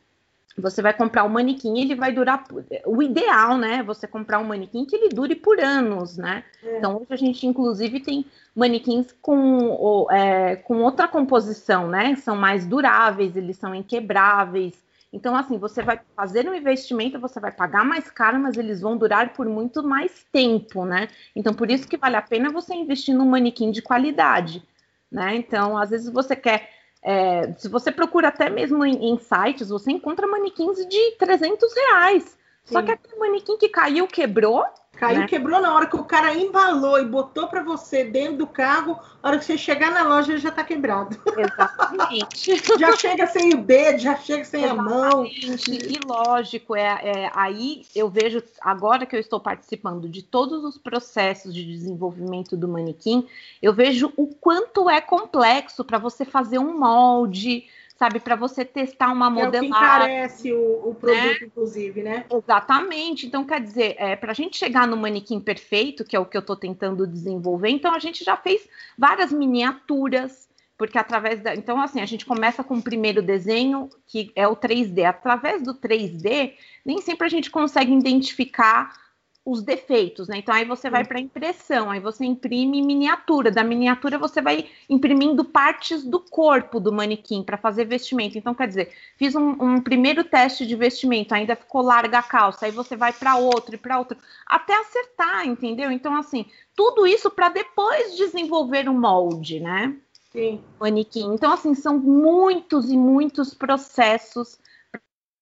Você 0.57 0.83
vai 0.83 0.93
comprar 0.93 1.25
um 1.25 1.29
manequim, 1.29 1.81
ele 1.81 1.95
vai 1.95 2.13
durar. 2.13 2.45
O 2.87 3.03
ideal, 3.03 3.57
né? 3.57 3.83
Você 3.83 4.07
comprar 4.07 4.39
um 4.39 4.45
manequim 4.45 4.85
que 4.85 4.95
ele 4.95 5.09
dure 5.09 5.35
por 5.35 5.59
anos, 5.59 6.17
né? 6.17 6.45
É. 6.63 6.79
Então, 6.79 6.97
hoje 6.97 7.07
a 7.11 7.17
gente, 7.17 7.47
inclusive, 7.47 8.01
tem 8.01 8.27
manequins 8.55 9.15
com, 9.23 10.07
é, 10.11 10.57
com 10.57 10.83
outra 10.83 11.09
composição, 11.09 11.89
né? 11.89 12.15
São 12.17 12.37
mais 12.37 12.67
duráveis, 12.67 13.37
eles 13.37 13.57
são 13.57 13.75
inquebráveis. 13.75 14.75
Então, 15.13 15.37
assim, 15.37 15.59
você 15.59 15.83
vai 15.83 16.01
fazer 16.17 16.49
um 16.49 16.55
investimento, 16.55 17.19
você 17.19 17.39
vai 17.39 17.53
pagar 17.53 17.85
mais 17.85 18.11
caro, 18.11 18.41
mas 18.41 18.57
eles 18.57 18.81
vão 18.81 18.97
durar 18.97 19.33
por 19.35 19.47
muito 19.47 19.83
mais 19.83 20.25
tempo, 20.33 20.85
né? 20.87 21.09
Então, 21.37 21.53
por 21.53 21.71
isso 21.71 21.87
que 21.87 21.99
vale 21.99 22.17
a 22.17 22.23
pena 22.23 22.51
você 22.51 22.75
investir 22.75 23.15
num 23.15 23.27
manequim 23.27 23.71
de 23.71 23.83
qualidade, 23.83 24.63
né? 25.11 25.37
Então, 25.37 25.77
às 25.77 25.91
vezes 25.91 26.11
você 26.11 26.35
quer 26.35 26.82
é, 27.03 27.53
se 27.55 27.69
você 27.69 27.91
procura 27.91 28.29
até 28.29 28.49
mesmo 28.49 28.85
em, 28.85 29.11
em, 29.11 29.19
sites, 29.19 29.69
você 29.69 29.91
encontra 29.91 30.27
manequins 30.27 30.87
de 30.87 31.17
300 31.19 31.75
reais. 31.75 32.39
Sim. 32.65 32.75
Só 32.75 32.83
que 32.83 32.93
aquele 32.93 33.19
manequim 33.19 33.59
que 33.59 33.69
caiu, 33.69 34.07
quebrou, 34.07 34.65
Caiu, 35.03 35.19
né? 35.19 35.27
quebrou 35.27 35.61
na 35.61 35.75
hora 35.75 35.87
que 35.87 35.97
o 35.97 36.05
cara 36.05 36.33
embalou 36.33 36.97
e 36.97 37.05
botou 37.05 37.49
para 37.49 37.61
você 37.61 38.05
dentro 38.05 38.37
do 38.37 38.47
carro. 38.47 38.97
A 39.21 39.29
hora 39.29 39.39
que 39.39 39.45
você 39.45 39.59
chegar 39.59 39.91
na 39.91 40.05
loja, 40.05 40.31
ele 40.31 40.41
já 40.41 40.51
está 40.51 40.63
quebrado. 40.63 41.21
Exatamente. 41.37 42.79
já 42.79 42.97
chega 42.97 43.27
sem 43.27 43.53
o 43.53 43.65
dedo, 43.65 43.99
já 43.99 44.15
chega 44.15 44.45
sem 44.45 44.63
Exatamente. 44.63 44.95
a 44.95 44.95
mão. 44.95 45.27
E 45.27 45.99
lógico, 46.07 46.77
é, 46.77 47.01
é, 47.03 47.31
aí 47.35 47.85
eu 47.97 48.09
vejo, 48.09 48.41
agora 48.61 49.05
que 49.05 49.17
eu 49.17 49.21
estou 49.21 49.41
participando 49.41 50.09
de 50.09 50.23
todos 50.23 50.63
os 50.63 50.79
processos 50.79 51.53
de 51.53 51.65
desenvolvimento 51.65 52.57
do 52.57 52.69
manequim, 52.69 53.27
eu 53.61 53.73
vejo 53.73 54.13
o 54.17 54.29
quanto 54.29 54.89
é 54.89 55.01
complexo 55.01 55.85
para 55.85 55.99
você 55.99 56.25
fazer 56.25 56.61
um 56.61 56.79
molde 56.79 57.67
sabe, 58.03 58.19
para 58.19 58.35
você 58.35 58.65
testar 58.65 59.13
uma 59.13 59.31
modelagem. 59.31 59.69
É 59.69 59.71
o 59.71 59.73
que 59.73 59.79
encarece 59.79 60.53
o, 60.53 60.89
o 60.89 60.95
produto, 60.95 61.41
né? 61.41 61.47
inclusive, 61.47 62.03
né? 62.03 62.27
Exatamente. 62.29 63.27
Então, 63.27 63.45
quer 63.45 63.61
dizer, 63.61 63.95
é, 63.97 64.17
para 64.17 64.33
a 64.33 64.35
gente 64.35 64.57
chegar 64.57 64.89
no 64.89 64.97
manequim 64.97 65.39
perfeito, 65.39 66.05
que 66.05 66.17
é 66.17 66.19
o 66.19 66.27
que 66.27 66.37
eu 66.37 66.41
estou 66.41 66.57
tentando 66.57 67.07
desenvolver, 67.07 67.69
então 67.69 67.95
a 67.95 68.01
gente 68.01 68.25
já 68.25 68.37
fez 68.37 68.69
várias 68.99 69.33
miniaturas, 69.33 70.49
porque 70.77 70.99
através 70.99 71.41
da. 71.41 71.55
Então, 71.55 71.81
assim, 71.81 72.01
a 72.01 72.07
gente 72.07 72.27
começa 72.27 72.65
com 72.65 72.75
o 72.75 72.83
primeiro 72.83 73.23
desenho, 73.23 73.89
que 74.05 74.33
é 74.35 74.49
o 74.49 74.57
3D. 74.57 75.05
Através 75.05 75.63
do 75.63 75.73
3D, 75.73 76.55
nem 76.85 77.01
sempre 77.01 77.29
a 77.29 77.31
gente 77.31 77.51
consegue 77.51 77.93
identificar 77.93 79.01
os 79.45 79.61
defeitos, 79.61 80.29
né? 80.29 80.39
Então 80.39 80.55
aí 80.55 80.65
você 80.65 80.89
vai 80.89 81.05
para 81.05 81.19
impressão, 81.19 81.91
aí 81.91 81.99
você 81.99 82.25
imprime 82.25 82.81
miniatura. 82.81 83.51
Da 83.51 83.65
miniatura 83.65 84.17
você 84.17 84.41
vai 84.41 84.69
imprimindo 84.89 85.45
partes 85.45 86.05
do 86.05 86.21
corpo 86.21 86.79
do 86.79 86.93
manequim 86.93 87.43
para 87.43 87.57
fazer 87.57 87.85
vestimento. 87.85 88.39
Então 88.39 88.55
quer 88.55 88.69
dizer, 88.69 88.93
fiz 89.17 89.35
um, 89.35 89.51
um, 89.61 89.81
primeiro 89.81 90.23
teste 90.23 90.65
de 90.65 90.77
vestimento, 90.77 91.35
ainda 91.35 91.57
ficou 91.57 91.83
larga 91.83 92.21
a 92.21 92.23
calça, 92.23 92.67
aí 92.67 92.73
você 92.73 92.95
vai 92.95 93.13
para 93.13 93.37
outro 93.37 93.75
e 93.75 93.79
para 93.79 93.99
outro, 93.99 94.17
até 94.47 94.79
acertar, 94.79 95.45
entendeu? 95.45 95.91
Então 95.91 96.15
assim, 96.17 96.47
tudo 96.77 97.05
isso 97.05 97.29
para 97.29 97.49
depois 97.49 98.17
desenvolver 98.17 98.89
um 98.89 98.99
molde, 98.99 99.59
né? 99.59 99.97
Sim. 100.31 100.63
Manequim. 100.79 101.35
Então 101.35 101.53
assim, 101.53 101.75
são 101.75 101.99
muitos 101.99 102.89
e 102.91 102.97
muitos 102.97 103.55
processos 103.55 104.62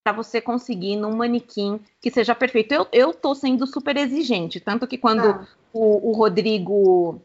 para 0.02 0.12
você 0.12 0.40
conseguir 0.40 0.96
num 0.96 1.14
manequim 1.14 1.80
que 2.00 2.10
seja 2.10 2.34
perfeito. 2.34 2.72
Eu, 2.72 2.86
eu 2.92 3.14
tô 3.14 3.34
sendo 3.34 3.66
super 3.66 3.96
exigente, 3.96 4.60
tanto 4.60 4.86
que 4.86 4.98
quando 4.98 5.28
ah. 5.28 5.46
o, 5.72 6.10
o 6.10 6.12
Rodrigo 6.12 7.20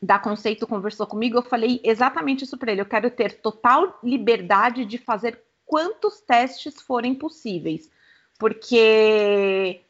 da 0.00 0.18
Conceito 0.18 0.66
conversou 0.66 1.06
comigo, 1.06 1.38
eu 1.38 1.42
falei 1.42 1.80
exatamente 1.82 2.44
isso 2.44 2.58
para 2.58 2.72
ele. 2.72 2.80
Eu 2.80 2.86
quero 2.86 3.10
ter 3.10 3.40
total 3.40 3.98
liberdade 4.02 4.84
de 4.84 4.98
fazer 4.98 5.40
quantos 5.64 6.20
testes 6.20 6.80
forem 6.80 7.14
possíveis, 7.14 7.90
porque 8.38 9.80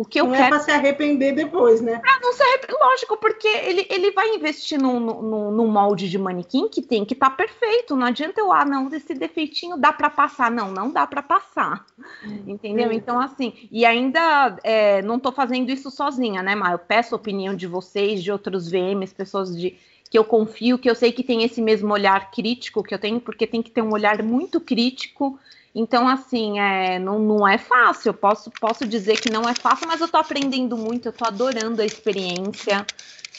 o 0.00 0.04
que 0.06 0.18
eu 0.18 0.24
não 0.24 0.34
é 0.34 0.38
quero... 0.38 0.46
é 0.46 0.48
para 0.48 0.60
se 0.60 0.70
arrepender 0.70 1.34
depois, 1.34 1.82
né? 1.82 1.98
Pra 1.98 2.18
não 2.22 2.32
se 2.32 2.42
arrepender, 2.42 2.74
lógico, 2.80 3.18
porque 3.18 3.46
ele, 3.46 3.86
ele 3.90 4.10
vai 4.12 4.34
investir 4.34 4.80
num, 4.80 4.98
num, 4.98 5.50
num 5.50 5.66
molde 5.66 6.08
de 6.08 6.16
manequim 6.16 6.70
que 6.70 6.80
tem 6.80 7.04
que 7.04 7.12
estar 7.12 7.28
tá 7.28 7.36
perfeito. 7.36 7.94
Não 7.94 8.06
adianta 8.06 8.40
eu, 8.40 8.50
ah, 8.50 8.64
não, 8.64 8.88
desse 8.88 9.12
defeitinho 9.12 9.76
dá 9.76 9.92
para 9.92 10.08
passar. 10.08 10.50
Não, 10.50 10.72
não 10.72 10.90
dá 10.90 11.06
para 11.06 11.22
passar. 11.22 11.84
Hum, 12.24 12.44
entendeu? 12.46 12.90
Então, 12.90 13.20
assim, 13.20 13.68
e 13.70 13.84
ainda 13.84 14.56
é, 14.64 15.02
não 15.02 15.16
estou 15.16 15.32
fazendo 15.32 15.70
isso 15.70 15.90
sozinha, 15.90 16.42
né, 16.42 16.54
Mar? 16.54 16.72
Eu 16.72 16.78
peço 16.78 17.14
a 17.14 17.18
opinião 17.18 17.54
de 17.54 17.66
vocês, 17.66 18.22
de 18.22 18.32
outros 18.32 18.70
VMs, 18.70 19.14
pessoas 19.14 19.54
de 19.54 19.76
que 20.10 20.16
eu 20.16 20.24
confio, 20.24 20.78
que 20.78 20.88
eu 20.88 20.94
sei 20.94 21.12
que 21.12 21.22
tem 21.22 21.44
esse 21.44 21.60
mesmo 21.60 21.92
olhar 21.92 22.30
crítico 22.30 22.82
que 22.82 22.94
eu 22.94 22.98
tenho, 22.98 23.20
porque 23.20 23.46
tem 23.46 23.60
que 23.60 23.70
ter 23.70 23.82
um 23.82 23.92
olhar 23.92 24.22
muito 24.22 24.62
crítico 24.62 25.38
então, 25.74 26.08
assim, 26.08 26.58
é, 26.58 26.98
não, 26.98 27.18
não 27.18 27.46
é 27.46 27.56
fácil. 27.56 28.10
Eu 28.10 28.14
posso, 28.14 28.50
posso 28.60 28.86
dizer 28.86 29.20
que 29.20 29.30
não 29.30 29.48
é 29.48 29.54
fácil, 29.54 29.86
mas 29.86 30.00
eu 30.00 30.08
tô 30.08 30.16
aprendendo 30.16 30.76
muito, 30.76 31.06
eu 31.06 31.12
tô 31.12 31.24
adorando 31.24 31.80
a 31.80 31.86
experiência. 31.86 32.84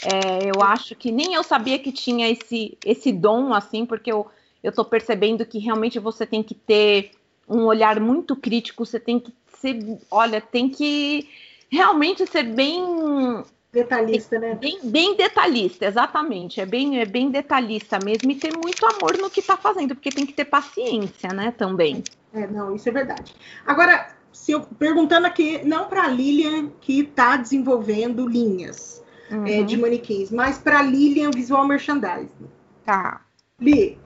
É, 0.03 0.49
eu 0.49 0.61
acho 0.63 0.95
que 0.95 1.11
nem 1.11 1.33
eu 1.33 1.43
sabia 1.43 1.77
que 1.77 1.91
tinha 1.91 2.29
esse, 2.29 2.77
esse 2.85 3.11
dom, 3.11 3.53
assim, 3.53 3.85
porque 3.85 4.11
eu, 4.11 4.27
eu 4.63 4.71
tô 4.71 4.85
percebendo 4.85 5.45
que 5.45 5.59
realmente 5.59 5.99
você 5.99 6.25
tem 6.25 6.41
que 6.41 6.55
ter 6.55 7.11
um 7.47 7.65
olhar 7.65 7.99
muito 7.99 8.35
crítico, 8.35 8.85
você 8.85 8.99
tem 8.99 9.19
que 9.19 9.33
ser, 9.59 9.99
olha, 10.09 10.39
tem 10.39 10.69
que 10.69 11.27
realmente 11.69 12.25
ser 12.25 12.43
bem 12.43 13.43
Detalhista, 13.73 14.37
né? 14.37 14.55
Bem, 14.55 14.79
bem, 14.83 15.15
detalhista, 15.15 15.85
exatamente. 15.85 16.59
É 16.59 16.65
bem, 16.65 16.99
é 16.99 17.05
bem 17.05 17.31
detalhista 17.31 17.99
mesmo 18.03 18.29
e 18.29 18.35
ter 18.35 18.53
muito 18.53 18.85
amor 18.85 19.17
no 19.17 19.29
que 19.29 19.39
está 19.39 19.55
fazendo, 19.55 19.95
porque 19.95 20.09
tem 20.09 20.25
que 20.25 20.33
ter 20.33 20.45
paciência, 20.45 21.29
né, 21.29 21.51
também. 21.51 22.03
É, 22.33 22.45
não, 22.47 22.75
isso 22.75 22.89
é 22.89 22.91
verdade. 22.91 23.33
Agora, 23.65 24.13
se 24.33 24.51
eu 24.51 24.61
perguntando 24.61 25.25
aqui, 25.25 25.63
não 25.63 25.87
para 25.87 26.03
a 26.03 26.07
Lilian 26.07 26.69
que 26.81 27.01
está 27.01 27.37
desenvolvendo 27.37 28.27
linhas 28.27 29.01
uhum. 29.31 29.45
é, 29.45 29.63
de 29.63 29.77
manequins, 29.77 30.31
mas 30.31 30.57
para 30.57 30.79
a 30.79 30.81
Lilian 30.81 31.31
Visual 31.31 31.65
Merchandising. 31.65 32.49
Tá. 32.85 33.21
Li, 33.59 33.97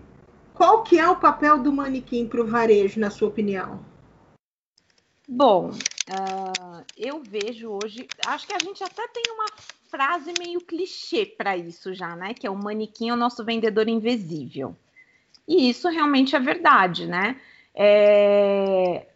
qual 0.53 0.83
que 0.83 0.99
é 0.99 1.09
o 1.09 1.15
papel 1.15 1.57
do 1.57 1.71
manequim 1.71 2.27
para 2.27 2.41
o 2.41 2.45
varejo, 2.45 2.99
na 2.99 3.09
sua 3.09 3.29
opinião? 3.29 3.79
Bom, 5.27 5.69
uh, 5.69 6.85
eu 6.95 7.21
vejo 7.23 7.79
hoje, 7.83 8.07
acho 8.27 8.45
que 8.45 8.53
a 8.53 8.59
gente 8.63 8.83
até 8.83 9.07
tem 9.07 9.23
uma 9.29 9.47
frase 9.89 10.33
meio 10.37 10.61
clichê 10.61 11.25
para 11.25 11.57
isso 11.57 11.93
já, 11.93 12.15
né? 12.15 12.33
Que 12.33 12.45
é 12.45 12.49
o 12.49 12.55
manequim 12.55 13.09
é 13.09 13.13
o 13.13 13.17
nosso 13.17 13.43
vendedor 13.43 13.87
invisível. 13.87 14.75
E 15.47 15.69
isso 15.69 15.89
realmente 15.89 16.35
é 16.35 16.39
verdade, 16.39 17.07
né? 17.07 17.39
É... 17.73 19.07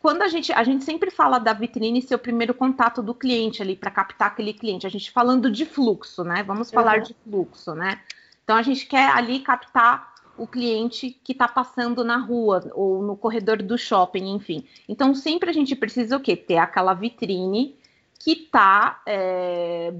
Quando 0.00 0.22
a 0.22 0.28
gente, 0.28 0.52
a 0.52 0.62
gente 0.62 0.84
sempre 0.84 1.10
fala 1.10 1.38
da 1.38 1.52
vitrine 1.52 2.00
ser 2.00 2.14
o 2.14 2.18
primeiro 2.18 2.54
contato 2.54 3.02
do 3.02 3.14
cliente 3.14 3.62
ali 3.62 3.74
para 3.74 3.90
captar 3.90 4.28
aquele 4.28 4.52
cliente, 4.52 4.86
a 4.86 4.90
gente 4.90 5.10
falando 5.10 5.50
de 5.50 5.64
fluxo, 5.64 6.22
né? 6.22 6.42
Vamos 6.42 6.70
falar 6.70 6.98
uhum. 6.98 7.02
de 7.02 7.16
fluxo, 7.24 7.74
né? 7.74 8.00
Então 8.44 8.56
a 8.56 8.62
gente 8.62 8.86
quer 8.86 9.10
ali 9.10 9.40
captar 9.40 10.14
o 10.38 10.46
cliente 10.46 11.18
que 11.22 11.32
está 11.32 11.48
passando 11.48 12.04
na 12.04 12.18
rua 12.18 12.70
ou 12.74 13.02
no 13.02 13.16
corredor 13.16 13.62
do 13.62 13.76
shopping, 13.76 14.34
enfim. 14.34 14.64
Então 14.88 15.14
sempre 15.14 15.50
a 15.50 15.52
gente 15.52 15.74
precisa 15.74 16.16
o 16.16 16.20
quê? 16.20 16.36
Ter 16.36 16.58
aquela 16.58 16.94
vitrine 16.94 17.76
que 18.18 18.36
tá 18.36 19.00
é, 19.06 19.92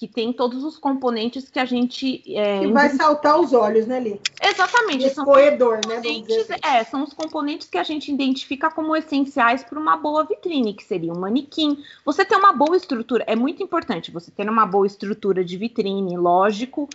que 0.00 0.08
tem 0.08 0.32
todos 0.32 0.64
os 0.64 0.78
componentes 0.78 1.50
que 1.50 1.58
a 1.58 1.66
gente. 1.66 2.22
É, 2.34 2.60
que 2.60 2.72
vai 2.72 2.88
saltar 2.88 3.38
os 3.38 3.52
olhos, 3.52 3.86
né, 3.86 4.00
Li? 4.00 4.18
Exatamente. 4.42 5.04
Esse 5.04 5.16
são 5.16 5.26
corredor, 5.26 5.78
né? 5.86 5.96
Assim. 5.96 6.24
É, 6.62 6.82
são 6.84 7.04
os 7.04 7.12
componentes 7.12 7.68
que 7.68 7.76
a 7.76 7.82
gente 7.82 8.10
identifica 8.10 8.70
como 8.70 8.96
essenciais 8.96 9.62
para 9.62 9.78
uma 9.78 9.98
boa 9.98 10.24
vitrine, 10.24 10.72
que 10.72 10.84
seria 10.84 11.12
um 11.12 11.18
manequim. 11.18 11.84
Você 12.02 12.24
ter 12.24 12.36
uma 12.36 12.50
boa 12.50 12.78
estrutura, 12.78 13.24
é 13.26 13.36
muito 13.36 13.62
importante 13.62 14.10
você 14.10 14.30
ter 14.30 14.48
uma 14.48 14.64
boa 14.64 14.86
estrutura 14.86 15.44
de 15.44 15.58
vitrine, 15.58 16.16
lógico, 16.16 16.88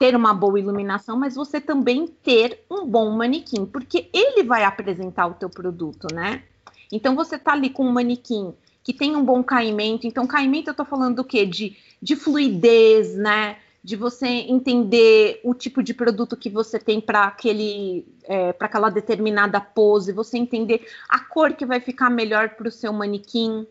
ter 0.00 0.16
uma 0.16 0.32
boa 0.32 0.58
iluminação, 0.58 1.18
mas 1.18 1.34
você 1.34 1.60
também 1.60 2.06
ter 2.06 2.64
um 2.70 2.86
bom 2.86 3.10
manequim, 3.10 3.66
porque 3.66 4.08
ele 4.14 4.42
vai 4.42 4.64
apresentar 4.64 5.26
o 5.26 5.34
teu 5.34 5.50
produto, 5.50 6.08
né? 6.10 6.42
Então 6.90 7.14
você 7.14 7.38
tá 7.38 7.52
ali 7.52 7.68
com 7.68 7.84
um 7.84 7.92
manequim 7.92 8.54
que 8.82 8.94
tem 8.94 9.14
um 9.14 9.22
bom 9.22 9.44
caimento. 9.44 10.06
Então, 10.06 10.26
caimento 10.26 10.70
eu 10.70 10.74
tô 10.74 10.86
falando 10.86 11.16
do 11.16 11.24
quê? 11.24 11.44
De, 11.44 11.76
de 12.00 12.16
fluidez, 12.16 13.14
né? 13.14 13.58
De 13.84 13.94
você 13.94 14.26
entender 14.26 15.38
o 15.44 15.52
tipo 15.52 15.82
de 15.82 15.92
produto 15.92 16.34
que 16.34 16.48
você 16.48 16.78
tem 16.78 16.98
para 16.98 17.24
aquele 17.24 18.06
é, 18.24 18.54
para 18.54 18.68
aquela 18.68 18.88
determinada 18.88 19.60
pose, 19.60 20.14
você 20.14 20.38
entender 20.38 20.86
a 21.10 21.18
cor 21.18 21.52
que 21.52 21.66
vai 21.66 21.78
ficar 21.78 22.08
melhor 22.08 22.50
para 22.50 22.68
o 22.68 22.72
seu 22.72 22.90
manequim, 22.90 23.66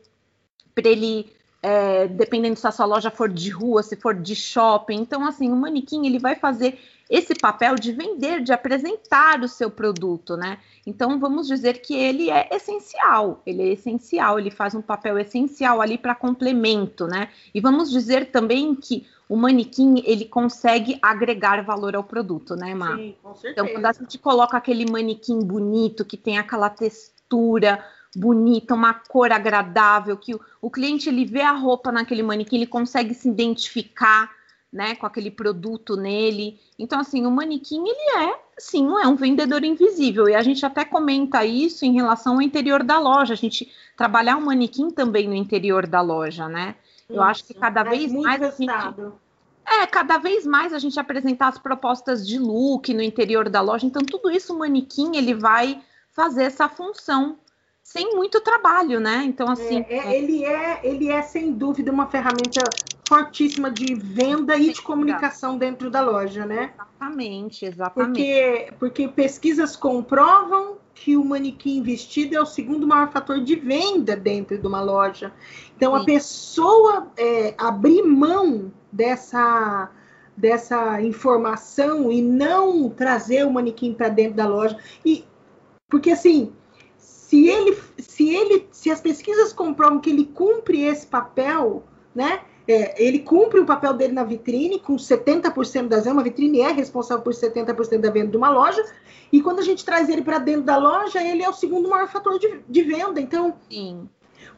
para 0.76 0.88
ele 0.88 1.26
é, 1.62 2.08
dependendo 2.08 2.58
se 2.58 2.68
a 2.68 2.72
sua 2.72 2.86
loja 2.86 3.12
for 3.12 3.30
de 3.30 3.50
rua, 3.50 3.84
se 3.84 3.96
for 3.96 4.14
de 4.16 4.36
shopping. 4.36 4.96
Então, 4.96 5.26
assim, 5.26 5.52
o 5.52 5.56
manequim 5.56 6.06
ele 6.06 6.20
vai 6.20 6.36
fazer 6.36 6.80
esse 7.10 7.34
papel 7.34 7.76
de 7.76 7.92
vender, 7.92 8.42
de 8.42 8.54
apresentar 8.54 9.42
o 9.42 9.48
seu 9.48 9.72
produto, 9.72 10.38
né? 10.38 10.60
Então 10.86 11.20
vamos 11.20 11.48
dizer 11.48 11.82
que 11.82 11.96
ele 11.96 12.30
é 12.30 12.48
essencial, 12.52 13.42
ele 13.46 13.64
é 13.64 13.74
essencial, 13.74 14.40
ele 14.40 14.52
faz 14.52 14.76
um 14.76 14.82
papel 14.82 15.18
essencial 15.18 15.82
ali 15.82 15.98
para 15.98 16.14
complemento, 16.14 17.08
né? 17.08 17.30
E 17.54 17.60
vamos 17.60 17.90
dizer 17.90 18.30
também 18.30 18.76
que 18.76 19.08
o 19.28 19.36
manequim 19.36 20.04
ele 20.06 20.26
consegue 20.26 21.00
agregar 21.02 21.64
valor 21.64 21.96
ao 21.96 22.04
produto, 22.04 22.56
né, 22.56 22.76
Má? 22.76 22.96
Sim, 22.96 23.16
com 23.24 23.34
certeza. 23.34 23.52
Então 23.54 23.68
quando 23.68 23.86
a 23.86 23.94
gente 23.94 24.18
coloca 24.20 24.56
aquele 24.56 24.90
manequim 24.90 25.40
bonito 25.40 26.06
que 26.06 26.16
tem 26.16 26.38
aquela 26.38 26.70
textura 26.70 27.84
bonita, 28.16 28.74
uma 28.74 28.94
cor 28.94 29.32
agradável, 29.32 30.18
que 30.18 30.34
o, 30.34 30.42
o 30.62 30.70
cliente 30.70 31.10
ele 31.10 31.26
vê 31.26 31.42
a 31.42 31.52
roupa 31.52 31.92
naquele 31.92 32.24
manequim, 32.24 32.58
ele 32.58 32.68
consegue 32.68 33.14
se 33.14 33.30
identificar 33.30 34.32
né, 34.72 34.96
com 34.96 35.06
aquele 35.06 35.32
produto 35.32 35.96
nele. 35.96 36.60
Então, 36.78 37.00
assim, 37.00 37.26
o 37.26 37.32
manequim, 37.32 37.82
ele 37.88 38.26
é, 38.30 38.40
sim, 38.58 38.88
é 39.02 39.08
um 39.08 39.16
vendedor 39.16 39.64
invisível. 39.64 40.30
E 40.30 40.36
a 40.36 40.42
gente 40.42 40.66
até 40.66 40.86
comenta 40.86 41.44
isso 41.44 41.86
em 41.86 41.94
relação 41.94 42.36
ao 42.36 42.42
interior 42.42 42.84
da 42.84 43.00
loja. 43.00 43.34
A 43.34 43.38
gente 43.38 43.72
trabalhar 43.98 44.38
o 44.38 44.40
um 44.40 44.46
manequim 44.46 44.92
também 44.92 45.28
no 45.28 45.36
interior 45.36 45.88
da 45.88 46.02
loja, 46.02 46.48
né? 46.48 46.76
Eu 47.08 47.16
isso, 47.16 47.24
acho 47.24 47.46
que 47.46 47.54
cada 47.56 47.84
vez 47.84 48.12
mais 48.12 48.60
é, 49.66 49.86
cada 49.86 50.18
vez 50.18 50.48
mais 50.48 50.74
a 50.74 50.80
gente 50.80 51.00
apresentar 51.00 51.50
as 51.50 51.60
propostas 51.60 52.28
de 52.28 52.40
look 52.40 52.92
no 52.94 53.04
interior 53.04 53.50
da 53.50 53.62
loja. 53.62 53.86
Então, 53.86 54.04
tudo 54.04 54.32
isso 54.32 54.54
o 54.54 54.60
manequim, 54.60 55.16
ele 55.16 55.34
vai 55.34 55.82
fazer 56.12 56.44
essa 56.44 56.68
função 56.68 57.38
sem 57.92 58.16
muito 58.16 58.40
trabalho, 58.40 59.00
né? 59.00 59.24
Então, 59.26 59.50
assim. 59.50 59.84
É, 59.90 59.98
é, 59.98 60.18
ele, 60.18 60.46
é, 60.46 60.80
ele 60.84 61.10
é, 61.10 61.24
sem 61.24 61.52
dúvida, 61.52 61.92
uma 61.92 62.06
ferramenta 62.06 62.62
fortíssima 63.08 63.72
de 63.72 63.96
venda 63.96 64.56
e 64.56 64.72
de 64.72 64.82
comunicação 64.82 65.58
dentro 65.58 65.90
da 65.90 66.00
loja, 66.00 66.46
né? 66.46 66.72
Exatamente, 66.76 67.66
exatamente. 67.66 68.08
Porque, 68.08 68.74
porque 68.78 69.08
pesquisas 69.08 69.76
comprovam 69.76 70.78
que 70.94 71.18
o 71.18 71.26
manequim 71.26 71.82
vestido 71.82 72.36
é 72.36 72.40
o 72.40 72.46
segundo 72.46 72.86
maior 72.86 73.12
fator 73.12 73.44
de 73.44 73.56
venda 73.56 74.16
dentro 74.16 74.60
de 74.60 74.68
uma 74.68 74.82
loja. 74.82 75.34
Então, 75.76 75.96
Sim. 75.96 76.02
a 76.02 76.06
pessoa 76.06 77.08
é, 77.18 77.56
abrir 77.58 78.04
mão 78.04 78.72
dessa 78.92 79.90
dessa 80.38 81.02
informação 81.02 82.10
e 82.10 82.22
não 82.22 82.90
trazer 82.90 83.46
o 83.46 83.52
manequim 83.52 83.94
para 83.94 84.08
dentro 84.08 84.36
da 84.36 84.48
loja 84.48 84.78
e 85.04 85.26
porque 85.90 86.12
assim 86.12 86.54
se 87.30 87.48
ele, 87.48 87.78
se 88.00 88.34
ele, 88.34 88.68
se 88.72 88.90
as 88.90 89.00
pesquisas 89.00 89.54
comprovam 89.54 90.00
que 90.00 90.10
ele 90.10 90.26
cumpre 90.26 90.82
esse 90.82 91.06
papel, 91.06 91.84
né? 92.16 92.42
é, 92.68 93.04
ele 93.04 93.20
cumpre 93.20 93.60
o 93.60 93.66
papel 93.66 93.94
dele 93.94 94.14
na 94.14 94.24
vitrine 94.24 94.80
com 94.80 94.96
70% 94.96 95.88
das 95.88 96.04
vendas. 96.04 96.06
Uma 96.06 96.24
vitrine 96.24 96.62
é 96.62 96.72
responsável 96.72 97.24
por 97.24 97.34
70% 97.34 98.00
da 98.00 98.10
venda 98.10 98.32
de 98.32 98.38
uma 98.38 98.50
loja. 98.50 98.84
E 99.32 99.42
quando 99.42 99.60
a 99.60 99.64
gente 99.64 99.86
traz 99.86 100.10
ele 100.10 100.24
para 100.24 100.40
dentro 100.40 100.64
da 100.64 100.78
loja, 100.78 101.20
ele 101.24 101.44
é 101.44 101.50
o 101.50 101.54
segundo 101.54 101.88
maior 101.88 102.08
fator 102.08 102.40
de, 102.40 102.62
de 102.68 102.82
venda. 102.82 103.22
Então, 103.22 103.56
Sim. 103.70 104.10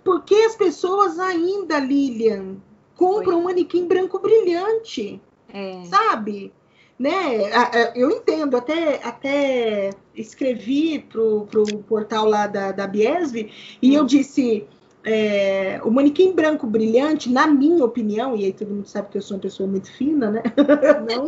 por 0.02 0.24
que 0.24 0.36
as 0.44 0.56
pessoas 0.56 1.20
ainda, 1.20 1.78
Lilian, 1.78 2.56
compram 2.96 3.40
um 3.40 3.44
manequim 3.44 3.86
branco 3.86 4.18
brilhante? 4.18 5.22
É. 5.54 5.84
Sabe? 5.86 6.54
Né? 7.02 7.50
Eu 7.96 8.12
entendo, 8.12 8.56
até, 8.56 9.02
até 9.04 9.90
escrevi 10.16 11.00
para 11.00 11.20
o 11.20 11.48
portal 11.88 12.30
lá 12.30 12.46
da, 12.46 12.72
da 12.72 12.86
Biesv 12.86 13.50
e 13.82 13.92
hum. 13.92 13.94
eu 13.96 14.06
disse 14.06 14.68
é, 15.04 15.82
o 15.84 15.90
manequim 15.90 16.34
branco 16.34 16.68
brilhante, 16.68 17.30
na 17.30 17.48
minha 17.48 17.84
opinião, 17.84 18.36
e 18.36 18.46
aí 18.46 18.54
todo 18.54 18.70
mundo 18.70 18.88
sabe 18.88 19.10
que 19.10 19.18
eu 19.18 19.22
sou 19.22 19.36
uma 19.36 19.42
pessoa 19.42 19.68
muito 19.68 19.92
fina, 19.92 20.30
né? 20.30 20.44
Não, 21.10 21.28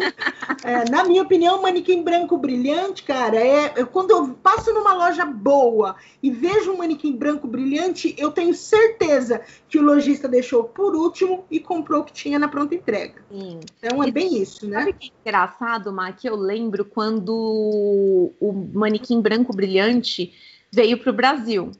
é, 0.63 0.89
na 0.89 1.03
minha 1.03 1.23
opinião, 1.23 1.57
o 1.57 1.61
manequim 1.61 2.03
branco 2.03 2.37
brilhante, 2.37 3.03
cara, 3.03 3.37
é, 3.37 3.73
é 3.75 3.85
quando 3.85 4.11
eu 4.11 4.29
passo 4.43 4.71
numa 4.73 4.93
loja 4.93 5.25
boa 5.25 5.95
e 6.21 6.29
vejo 6.29 6.71
um 6.71 6.77
manequim 6.77 7.15
branco 7.15 7.47
brilhante, 7.47 8.15
eu 8.17 8.31
tenho 8.31 8.53
certeza 8.53 9.41
que 9.67 9.79
o 9.79 9.83
lojista 9.83 10.27
deixou 10.27 10.63
por 10.65 10.95
último 10.95 11.45
e 11.49 11.59
comprou 11.59 12.01
o 12.01 12.03
que 12.03 12.13
tinha 12.13 12.37
na 12.37 12.47
pronta 12.47 12.75
entrega. 12.75 13.23
Sim. 13.31 13.59
Então 13.79 14.03
é 14.03 14.07
e 14.07 14.11
bem 14.11 14.41
isso, 14.41 14.67
né? 14.67 14.79
Sabe 14.79 14.93
que 14.93 15.07
é 15.07 15.29
engraçado, 15.29 15.91
Mar, 15.91 16.15
que 16.15 16.29
eu 16.29 16.35
lembro 16.35 16.85
quando 16.85 17.33
o 18.39 18.69
manequim 18.73 19.19
branco 19.19 19.51
brilhante 19.55 20.31
veio 20.71 20.97
para 20.97 21.09
o 21.09 21.13
Brasil. 21.13 21.71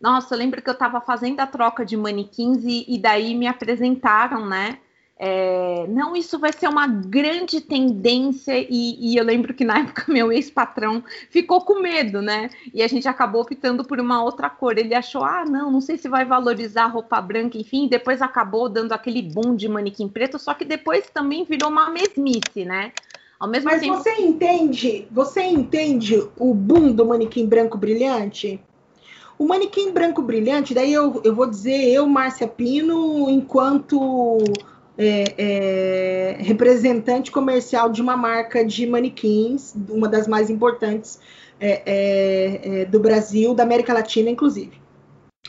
Nossa, 0.00 0.34
eu 0.34 0.38
lembro 0.38 0.62
que 0.62 0.68
eu 0.70 0.74
estava 0.74 1.00
fazendo 1.00 1.40
a 1.40 1.46
troca 1.46 1.84
de 1.84 1.96
manequins 1.96 2.64
e, 2.64 2.86
e 2.88 2.98
daí 2.98 3.34
me 3.34 3.46
apresentaram, 3.46 4.46
né? 4.46 4.78
É, 5.22 5.86
não, 5.86 6.16
isso 6.16 6.38
vai 6.38 6.50
ser 6.50 6.66
uma 6.66 6.86
grande 6.86 7.60
tendência, 7.60 8.58
e, 8.58 9.12
e, 9.12 9.16
eu 9.18 9.22
lembro 9.22 9.52
que 9.52 9.66
na 9.66 9.80
época 9.84 10.06
meu 10.08 10.32
ex-patrão 10.32 11.04
ficou 11.28 11.60
com 11.60 11.82
medo, 11.82 12.22
né? 12.22 12.48
E 12.72 12.82
a 12.82 12.88
gente 12.88 13.06
acabou 13.06 13.42
optando 13.42 13.84
por 13.84 14.00
uma 14.00 14.24
outra 14.24 14.48
cor. 14.48 14.78
Ele 14.78 14.94
achou, 14.94 15.22
ah, 15.22 15.44
não, 15.44 15.70
não 15.70 15.82
sei 15.82 15.98
se 15.98 16.08
vai 16.08 16.24
valorizar 16.24 16.84
a 16.84 16.88
roupa 16.88 17.20
branca, 17.20 17.58
enfim, 17.58 17.86
depois 17.86 18.22
acabou 18.22 18.66
dando 18.66 18.92
aquele 18.92 19.20
boom 19.20 19.54
de 19.54 19.68
manequim 19.68 20.08
preto, 20.08 20.38
só 20.38 20.54
que 20.54 20.64
depois 20.64 21.10
também 21.10 21.44
virou 21.44 21.68
uma 21.68 21.90
mesmice, 21.90 22.64
né? 22.64 22.90
Ao 23.38 23.46
mesmo 23.46 23.70
Mas 23.70 23.82
tempo... 23.82 23.96
você 23.96 24.12
entende, 24.22 25.06
você 25.10 25.42
entende 25.42 26.26
o 26.38 26.54
boom 26.54 26.92
do 26.92 27.04
manequim 27.04 27.46
branco 27.46 27.76
brilhante? 27.76 28.58
O 29.40 29.48
manequim 29.48 29.90
branco 29.90 30.20
brilhante, 30.20 30.74
daí 30.74 30.92
eu, 30.92 31.18
eu 31.24 31.34
vou 31.34 31.46
dizer 31.46 31.88
eu, 31.88 32.06
Márcia 32.06 32.46
Pino, 32.46 33.30
enquanto 33.30 34.36
é, 34.98 35.34
é, 35.38 36.36
representante 36.40 37.30
comercial 37.30 37.88
de 37.88 38.02
uma 38.02 38.18
marca 38.18 38.62
de 38.62 38.86
manequins, 38.86 39.74
uma 39.88 40.06
das 40.06 40.28
mais 40.28 40.50
importantes 40.50 41.18
é, 41.58 41.82
é, 41.86 42.80
é 42.82 42.84
do 42.84 43.00
Brasil, 43.00 43.54
da 43.54 43.62
América 43.62 43.94
Latina, 43.94 44.28
inclusive. 44.28 44.78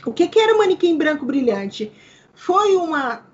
O 0.06 0.10
que, 0.10 0.26
que 0.26 0.40
era 0.40 0.54
o 0.54 0.58
manequim 0.58 0.96
branco 0.96 1.26
brilhante? 1.26 1.92
Foi 2.32 2.76
uma, 2.76 3.26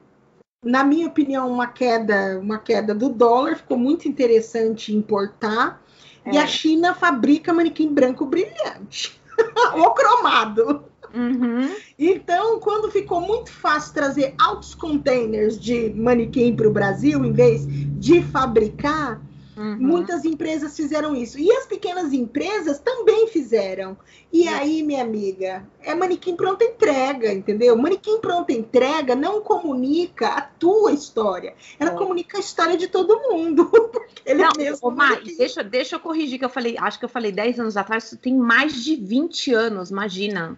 na 0.65 0.83
minha 0.83 1.07
opinião, 1.07 1.49
uma 1.49 1.69
queda, 1.69 2.37
uma 2.37 2.59
queda 2.59 2.93
do 2.93 3.09
dólar, 3.09 3.59
ficou 3.59 3.79
muito 3.79 4.09
interessante 4.09 4.93
importar. 4.93 5.81
E 6.27 6.37
a 6.37 6.43
é. 6.43 6.47
China 6.49 6.97
fabrica 6.97 7.53
manequim 7.53 7.95
branco 7.95 8.27
brilhante. 8.27 9.18
o 9.75 9.91
cromado. 9.91 10.85
Uhum. 11.15 11.75
Então, 11.99 12.61
quando 12.61 12.91
ficou 12.91 13.21
muito 13.21 13.51
fácil 13.51 13.95
trazer 13.95 14.35
altos 14.39 14.75
containers 14.75 15.59
de 15.59 15.91
manequim 15.95 16.55
para 16.55 16.69
o 16.69 16.73
Brasil, 16.73 17.25
em 17.25 17.33
vez 17.33 17.67
de 17.67 18.23
fabricar, 18.23 19.21
Uhum. 19.59 19.77
Muitas 19.77 20.25
empresas 20.25 20.77
fizeram 20.77 21.17
isso. 21.17 21.37
E 21.37 21.51
as 21.51 21.67
pequenas 21.67 22.13
empresas 22.13 22.79
também 22.79 23.27
fizeram. 23.27 23.97
E 24.33 24.49
uhum. 24.49 24.55
aí, 24.55 24.83
minha 24.85 25.03
amiga, 25.03 25.67
é 25.83 25.93
manequim 25.97 26.37
pronta 26.37 26.65
entrega, 26.65 27.33
entendeu? 27.33 27.77
Manequim 27.77 28.21
pronta 28.21 28.53
entrega 28.53 29.17
não 29.17 29.41
comunica 29.41 30.29
a 30.29 30.43
tua 30.43 30.93
história. 30.93 31.55
Ela 31.79 31.91
é. 31.91 31.95
comunica 31.97 32.37
a 32.37 32.41
história 32.41 32.77
de 32.77 32.87
todo 32.87 33.21
mundo. 33.29 33.67
Porque 33.91 34.23
ele 34.25 34.43
é 34.43 34.45
não, 34.45 34.53
é 34.53 34.59
mesmo. 34.59 34.87
Ô, 34.87 34.91
Mar, 34.93 35.21
deixa, 35.23 35.65
deixa 35.65 35.97
eu 35.97 36.01
corrigir, 36.01 36.39
que 36.39 36.45
eu 36.45 36.51
falei, 36.51 36.77
acho 36.79 36.97
que 36.97 37.05
eu 37.05 37.09
falei 37.09 37.33
10 37.33 37.59
anos 37.59 37.77
atrás, 37.77 38.05
isso 38.05 38.17
tem 38.17 38.37
mais 38.37 38.85
de 38.85 38.95
20 38.95 39.53
anos, 39.53 39.91
imagina. 39.91 40.57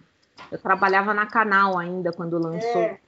Eu 0.52 0.58
trabalhava 0.58 1.14
na 1.14 1.24
canal 1.24 1.78
ainda 1.78 2.12
quando 2.12 2.38
lançou. 2.38 2.82
É. 2.82 2.98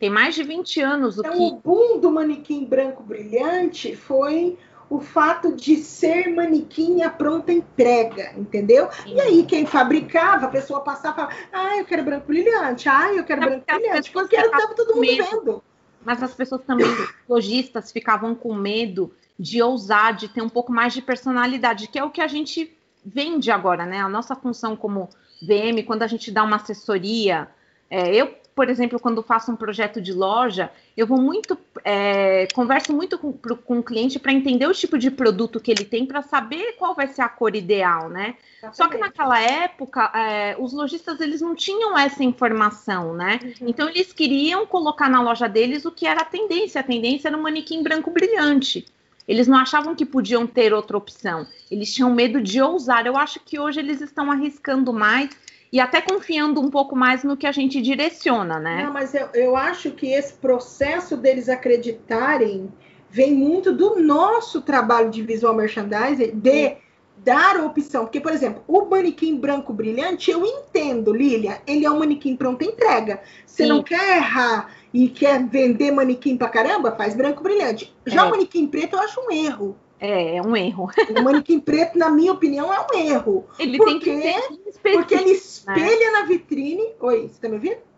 Tem 0.00 0.08
mais 0.08 0.34
de 0.34 0.42
20 0.42 0.80
anos 0.80 1.18
o 1.18 1.20
então, 1.20 1.32
que. 1.34 1.38
O 1.38 1.56
boom 1.56 2.00
do 2.00 2.10
manequim 2.10 2.64
branco 2.64 3.02
brilhante 3.02 3.94
foi 3.94 4.58
o 4.90 5.00
fato 5.00 5.54
de 5.54 5.76
ser 5.76 6.34
manequim 6.34 7.02
à 7.02 7.08
pronta 7.08 7.52
entrega, 7.52 8.34
entendeu? 8.36 8.90
Sim. 8.90 9.14
E 9.14 9.20
aí, 9.20 9.44
quem 9.44 9.64
fabricava, 9.64 10.46
a 10.46 10.48
pessoa 10.50 10.80
passava 10.80 11.14
falava, 11.14 11.34
ah, 11.52 11.78
eu 11.78 11.84
quero 11.84 12.02
branco 12.02 12.26
brilhante, 12.26 12.88
ah, 12.88 13.14
eu 13.14 13.22
quero 13.22 13.40
branco 13.40 13.64
brilhante, 13.64 14.10
porque 14.10 14.34
era 14.34 14.46
estava 14.46 14.74
todo 14.74 14.96
mundo 14.96 15.00
medo. 15.00 15.24
vendo. 15.30 15.62
Mas 16.04 16.20
as 16.22 16.34
pessoas 16.34 16.62
também, 16.64 16.88
lojistas, 17.28 17.92
ficavam 17.92 18.34
com 18.34 18.52
medo 18.52 19.14
de 19.38 19.62
ousar, 19.62 20.12
de 20.14 20.28
ter 20.28 20.42
um 20.42 20.48
pouco 20.48 20.72
mais 20.72 20.92
de 20.92 21.00
personalidade, 21.00 21.86
que 21.86 21.98
é 21.98 22.04
o 22.04 22.10
que 22.10 22.20
a 22.20 22.26
gente 22.26 22.76
vende 23.04 23.50
agora, 23.50 23.86
né? 23.86 24.00
A 24.00 24.08
nossa 24.08 24.34
função 24.34 24.74
como 24.74 25.08
VM, 25.40 25.84
quando 25.86 26.02
a 26.02 26.06
gente 26.08 26.32
dá 26.32 26.42
uma 26.42 26.56
assessoria, 26.56 27.48
é, 27.88 28.14
eu 28.14 28.34
por 28.60 28.68
exemplo, 28.68 29.00
quando 29.00 29.22
faço 29.22 29.50
um 29.50 29.56
projeto 29.56 30.02
de 30.02 30.12
loja, 30.12 30.70
eu 30.94 31.06
vou 31.06 31.18
muito, 31.18 31.56
é, 31.82 32.46
converso 32.52 32.92
muito 32.92 33.16
com, 33.16 33.32
com 33.32 33.78
o 33.78 33.82
cliente 33.82 34.18
para 34.18 34.34
entender 34.34 34.66
o 34.66 34.74
tipo 34.74 34.98
de 34.98 35.10
produto 35.10 35.58
que 35.58 35.70
ele 35.70 35.82
tem, 35.82 36.04
para 36.04 36.20
saber 36.20 36.74
qual 36.78 36.94
vai 36.94 37.08
ser 37.08 37.22
a 37.22 37.28
cor 37.30 37.56
ideal, 37.56 38.10
né? 38.10 38.34
Exatamente. 38.58 38.76
Só 38.76 38.88
que 38.88 38.98
naquela 38.98 39.40
época, 39.40 40.12
é, 40.14 40.56
os 40.58 40.74
lojistas 40.74 41.22
eles 41.22 41.40
não 41.40 41.54
tinham 41.54 41.98
essa 41.98 42.22
informação, 42.22 43.14
né? 43.14 43.40
Uhum. 43.42 43.68
Então 43.68 43.88
eles 43.88 44.12
queriam 44.12 44.66
colocar 44.66 45.08
na 45.08 45.22
loja 45.22 45.48
deles 45.48 45.86
o 45.86 45.90
que 45.90 46.06
era 46.06 46.20
a 46.20 46.26
tendência. 46.26 46.82
A 46.82 46.84
tendência 46.84 47.28
era 47.28 47.38
um 47.38 47.42
manequim 47.42 47.82
branco 47.82 48.10
brilhante. 48.10 48.84
Eles 49.26 49.48
não 49.48 49.56
achavam 49.56 49.94
que 49.94 50.04
podiam 50.04 50.46
ter 50.46 50.74
outra 50.74 50.98
opção. 50.98 51.46
Eles 51.70 51.94
tinham 51.94 52.14
medo 52.14 52.42
de 52.42 52.60
ousar. 52.60 53.06
Eu 53.06 53.16
acho 53.16 53.40
que 53.40 53.58
hoje 53.58 53.80
eles 53.80 54.02
estão 54.02 54.30
arriscando 54.30 54.92
mais 54.92 55.30
e 55.72 55.78
até 55.78 56.00
confiando 56.00 56.60
um 56.60 56.70
pouco 56.70 56.96
mais 56.96 57.22
no 57.22 57.36
que 57.36 57.46
a 57.46 57.52
gente 57.52 57.80
direciona, 57.80 58.58
né? 58.58 58.84
Não, 58.84 58.92
mas 58.92 59.14
eu, 59.14 59.28
eu 59.34 59.56
acho 59.56 59.92
que 59.92 60.12
esse 60.12 60.32
processo 60.34 61.16
deles 61.16 61.48
acreditarem 61.48 62.72
vem 63.08 63.34
muito 63.34 63.72
do 63.72 64.00
nosso 64.00 64.62
trabalho 64.62 65.10
de 65.10 65.22
visual 65.22 65.54
merchandising, 65.54 66.32
de 66.34 66.68
Sim. 66.68 66.76
dar 67.18 67.56
opção. 67.64 68.04
Porque, 68.04 68.20
por 68.20 68.32
exemplo, 68.32 68.62
o 68.66 68.84
manequim 68.84 69.36
branco 69.36 69.72
brilhante, 69.72 70.30
eu 70.30 70.44
entendo, 70.44 71.12
Lilia, 71.12 71.60
ele 71.66 71.84
é 71.84 71.90
um 71.90 71.98
manequim 71.98 72.36
pronto 72.36 72.64
entrega. 72.64 73.20
Você 73.46 73.64
Sim. 73.64 73.68
não 73.68 73.82
quer 73.82 74.16
errar 74.16 74.74
e 74.92 75.08
quer 75.08 75.44
vender 75.44 75.92
manequim 75.92 76.36
pra 76.36 76.48
caramba, 76.48 76.96
faz 76.96 77.14
branco 77.14 77.42
brilhante. 77.42 77.94
Já 78.06 78.22
é. 78.22 78.24
o 78.24 78.30
manequim 78.30 78.66
preto 78.66 78.94
eu 78.94 79.00
acho 79.00 79.20
um 79.20 79.30
erro. 79.30 79.76
É, 80.00 80.36
é 80.36 80.42
um 80.42 80.56
erro. 80.56 80.90
O 81.20 81.22
manequim 81.22 81.60
preto, 81.60 81.98
na 81.98 82.08
minha 82.08 82.32
opinião, 82.32 82.72
é 82.72 82.80
um 82.80 82.98
erro. 82.98 83.46
Ele 83.58 83.76
porque, 83.76 83.90
tem 83.90 83.98
que 84.00 84.72
ser 84.72 84.92
Porque 84.92 85.14
ele 85.14 85.32
espelha 85.32 86.12
né? 86.12 86.20
na 86.20 86.24
vitrine. 86.24 86.94
Oi, 86.98 87.28
você 87.28 87.40
tá 87.40 87.48
me 87.48 87.56
ouvindo? 87.56 87.90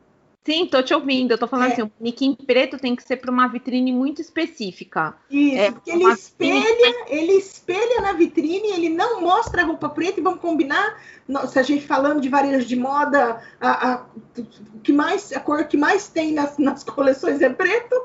Sim, 0.45 0.67
tô 0.67 0.83
te 0.83 0.93
ouvindo. 0.93 1.31
Eu 1.31 1.39
tô 1.39 1.47
falando 1.47 1.71
é. 1.71 1.73
assim, 1.73 1.83
o 1.83 1.93
manequim 2.01 2.35
preto 2.35 2.77
tem 2.77 2.97
que 2.97 3.05
ser 3.05 3.17
para 3.19 3.31
uma 3.31 3.47
vitrine 3.47 3.93
muito 3.93 4.21
específica. 4.21 5.15
Isso, 5.31 5.57
é, 5.57 5.71
porque 5.71 5.91
ele 5.93 6.05
espelha, 6.05 6.61
vitrine... 6.61 6.97
ele 7.07 7.33
espelha 7.33 8.01
na 8.01 8.13
vitrine, 8.13 8.69
ele 8.73 8.89
não 8.89 9.21
mostra 9.21 9.63
a 9.63 9.65
roupa 9.65 9.89
preta 9.89 10.19
e 10.19 10.23
vamos 10.23 10.41
combinar. 10.41 11.01
Se 11.47 11.61
a 11.61 11.63
gente 11.63 11.87
falando 11.87 12.21
de 12.21 12.29
varejo 12.29 12.67
de 12.67 12.75
moda, 12.75 13.41
a, 13.61 13.93
a, 13.93 14.07
que 14.83 14.93
mais, 14.93 15.33
a 15.33 15.39
cor 15.39 15.65
que 15.65 15.77
mais 15.77 16.09
tem 16.09 16.33
nas, 16.33 16.59
nas 16.59 16.83
coleções 16.83 17.41
é 17.41 17.49
preto. 17.49 18.03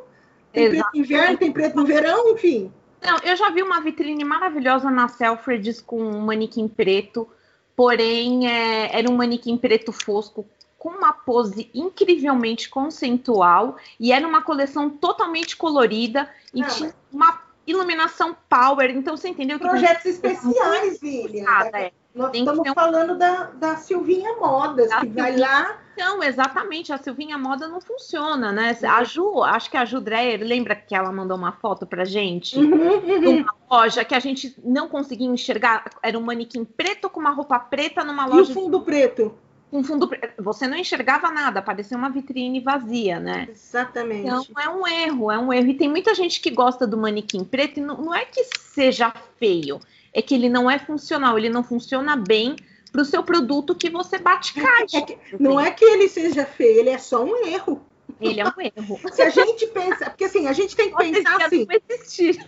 Tem 0.54 0.66
Exato. 0.66 0.76
preto 0.76 0.90
no 0.94 1.00
inverno, 1.00 1.38
tem 1.38 1.52
preto 1.52 1.76
no 1.76 1.86
verão, 1.86 2.30
enfim. 2.34 2.72
Não, 3.02 3.18
eu 3.24 3.36
já 3.36 3.50
vi 3.50 3.62
uma 3.62 3.80
vitrine 3.80 4.24
maravilhosa 4.24 4.90
na 4.90 5.08
Selfridges 5.08 5.82
com 5.82 6.02
um 6.02 6.22
manequim 6.22 6.68
preto, 6.68 7.28
porém 7.76 8.50
é, 8.50 8.98
era 8.98 9.10
um 9.10 9.16
manequim 9.16 9.58
preto 9.58 9.92
fosco 9.92 10.46
com 10.78 10.90
uma 10.90 11.12
pose 11.12 11.70
incrivelmente 11.74 12.70
conceitual 12.70 13.78
e 14.00 14.12
era 14.12 14.28
uma 14.28 14.42
coleção 14.42 14.90
totalmente 14.90 15.56
colorida 15.58 16.30
e 16.54 16.62
Não, 16.62 16.68
tinha 16.70 16.96
uma 17.12 17.42
iluminação 17.66 18.36
power. 18.48 18.90
Então 18.92 19.18
você 19.18 19.28
entendeu 19.30 19.60
que 19.60 19.68
projetos 19.68 20.06
especiais, 20.06 21.02
William. 21.02 21.46
É. 21.74 21.92
Nós 22.18 22.32
Tem 22.32 22.42
estamos 22.42 22.68
um... 22.68 22.74
falando 22.74 23.18
da, 23.18 23.44
da 23.54 23.76
Silvinha 23.76 24.36
Modas, 24.38 24.90
da 24.90 24.96
que 24.96 25.06
Silvinha. 25.06 25.24
vai 25.24 25.38
lá. 25.38 25.78
Não, 25.98 26.22
exatamente, 26.22 26.92
a 26.92 26.98
Silvinha 26.98 27.38
Moda 27.38 27.68
não 27.68 27.80
funciona, 27.80 28.52
né? 28.52 28.78
A 28.84 29.04
Ju, 29.04 29.44
acho 29.44 29.70
que 29.70 29.78
a 29.78 29.86
Ju 29.86 30.02
Dreyer, 30.02 30.42
lembra 30.44 30.76
que 30.76 30.96
ela 30.96 31.12
mandou 31.12 31.38
uma 31.38 31.52
foto 31.52 31.86
pra 31.86 32.06
gente? 32.06 32.58
Uhum, 32.58 32.98
uhum. 32.98 33.38
Uma 33.42 33.56
loja 33.70 34.04
que 34.04 34.14
a 34.14 34.20
gente 34.20 34.56
não 34.64 34.88
conseguia 34.88 35.28
enxergar, 35.28 35.86
era 36.02 36.18
um 36.18 36.22
manequim 36.22 36.66
preto 36.66 37.10
com 37.10 37.20
uma 37.20 37.32
roupa 37.32 37.60
preta 37.60 38.04
numa 38.04 38.26
loja. 38.26 38.50
E 38.50 38.52
o 38.52 38.54
fundo 38.54 38.82
preto? 38.82 39.34
com 39.70 39.84
fundo. 39.84 40.10
Você 40.38 40.68
não 40.68 40.78
enxergava 40.78 41.30
nada, 41.30 41.62
parecia 41.62 41.98
uma 41.98 42.10
vitrine 42.10 42.60
vazia, 42.60 43.20
né? 43.20 43.48
Exatamente. 43.50 44.22
Então 44.22 44.44
é 44.64 44.70
um 44.70 44.88
erro, 44.88 45.32
é 45.32 45.38
um 45.38 45.52
erro. 45.52 45.68
E 45.68 45.74
tem 45.74 45.90
muita 45.90 46.14
gente 46.16 46.40
que 46.40 46.50
gosta 46.50 46.88
do 46.88 46.98
manequim 46.98 47.44
preto, 47.44 47.80
e 47.80 47.84
não, 47.84 47.98
não 47.98 48.16
é 48.16 48.26
que 48.26 48.44
seja 48.44 49.14
feio, 49.38 49.80
é 50.18 50.22
que 50.24 50.34
ele 50.34 50.50
não 50.50 50.70
é 50.70 50.80
funcional, 50.80 51.38
ele 51.38 51.48
não 51.48 51.64
funciona 51.64 52.16
bem 52.16 52.56
para 52.92 53.04
o 53.04 53.06
seu 53.06 53.22
produto 53.22 53.76
que 53.76 53.88
você 53.88 54.18
bate 54.18 54.56
caixa. 54.56 54.98
É 54.98 55.02
que, 55.02 55.18
não 55.40 55.60
é 55.60 55.70
que 55.70 55.86
ele 55.86 56.10
seja 56.10 56.44
feio, 56.44 56.80
ele 56.80 56.90
é 56.90 56.98
só 56.98 57.24
um 57.24 57.46
erro. 57.46 57.86
Ele 58.20 58.42
é 58.42 58.46
um 58.46 58.60
erro. 58.60 59.00
Se 59.14 59.22
a 59.22 59.30
gente 59.30 59.68
pensa, 59.68 60.10
porque 60.10 60.24
assim, 60.24 60.48
a 60.48 60.54
gente 60.54 60.76
tem 60.76 60.90
que 60.90 60.96
Pode 60.96 61.12
pensar 61.12 61.40
assim. 61.46 61.68
Não 61.70 61.96
existir. 61.96 62.44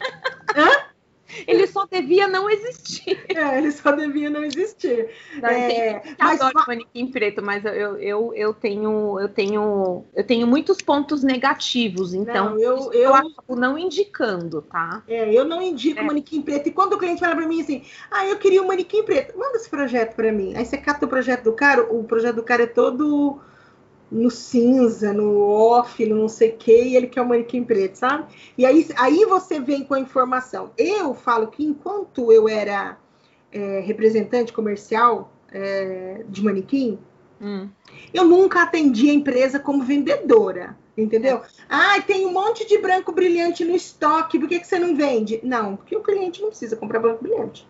Hã? 0.56 0.68
Ele 1.48 1.68
só 1.68 1.86
devia 1.86 2.28
não 2.28 2.50
existir. 2.50 3.20
É, 3.40 3.58
ele 3.58 3.72
só 3.72 3.92
devia 3.92 4.30
não 4.30 4.44
existir. 4.44 5.10
Não, 5.42 5.50
é, 5.50 6.02
mas 6.20 6.42
adoro 6.42 6.66
manequim 6.68 7.08
preto, 7.08 7.42
mas 7.44 7.64
eu, 7.64 7.98
eu, 7.98 8.34
eu 8.34 8.54
tenho 8.54 9.20
eu 9.20 9.30
tenho 9.30 10.04
eu 10.14 10.24
tenho 10.24 10.48
muitos 10.48 10.82
pontos 10.82 11.24
negativos, 11.24 12.14
então 12.14 12.52
não, 12.52 12.60
eu, 12.60 12.92
eu, 12.92 13.14
acabo 13.14 13.56
não 13.56 13.78
indicando, 13.78 14.62
tá? 14.64 15.04
É, 15.08 15.32
eu 15.34 15.46
não 15.46 15.62
indico 15.62 16.00
é. 16.00 16.04
manequim 16.04 16.42
preto. 16.42 16.68
E 16.68 16.72
quando 16.72 16.94
o 16.94 16.98
cliente 16.98 17.20
fala 17.20 17.36
para 17.36 17.48
mim 17.48 17.62
assim, 17.62 17.84
ah, 18.10 18.26
eu 18.26 18.38
queria 18.38 18.62
um 18.62 18.68
manequim 18.68 19.04
preto, 19.04 19.38
manda 19.38 19.58
esse 19.58 19.70
projeto 19.70 20.16
para 20.16 20.32
mim. 20.32 20.56
Aí 20.56 20.66
você 20.66 20.78
capta 20.78 21.06
o 21.06 21.10
projeto 21.10 21.44
do 21.44 21.54
cara, 21.54 21.84
o 21.84 22.04
projeto 22.04 22.38
do 22.38 22.44
cara 22.44 22.64
é 22.64 22.68
todo 22.68 23.40
no 24.12 24.30
cinza, 24.30 25.14
no 25.14 25.40
off, 25.40 26.04
no 26.06 26.16
não 26.16 26.30
sei 26.30 26.50
o 26.50 26.58
que, 26.58 26.84
e 26.84 26.96
ele 26.96 27.08
quer 27.08 27.22
o 27.22 27.28
manequim 27.28 27.64
preto, 27.64 27.96
sabe? 27.96 28.26
E 28.58 28.66
aí, 28.66 28.88
aí 28.98 29.26
você 29.26 29.60
vem 29.60 29.84
com 29.84 29.94
a 29.94 30.00
informação. 30.00 30.72
Eu 30.78 31.14
falo 31.14 31.48
que 31.48 31.64
enquanto 31.64 32.32
eu 32.32 32.48
era 32.50 32.98
é, 33.52 33.80
representante 33.82 34.52
comercial 34.52 35.32
é, 35.52 36.24
de 36.28 36.44
manequim, 36.44 37.00
hum. 37.42 37.70
eu 38.14 38.26
nunca 38.26 38.64
atendi 38.64 39.10
a 39.10 39.14
empresa 39.14 39.60
como 39.60 39.84
vendedora. 39.84 40.78
Entendeu? 40.98 41.38
É. 41.38 41.42
Ah, 41.70 42.02
tem 42.02 42.26
um 42.26 42.34
monte 42.34 42.68
de 42.68 42.78
branco 42.78 43.14
brilhante 43.14 43.64
no 43.64 43.74
estoque, 43.74 44.38
por 44.38 44.50
que, 44.50 44.60
que 44.60 44.68
você 44.68 44.78
não 44.78 44.96
vende? 44.96 45.40
Não, 45.44 45.78
porque 45.78 45.96
o 45.96 46.02
cliente 46.02 46.42
não 46.42 46.50
precisa 46.50 46.76
comprar 46.76 47.00
branco 47.00 47.24
brilhante. 47.24 47.66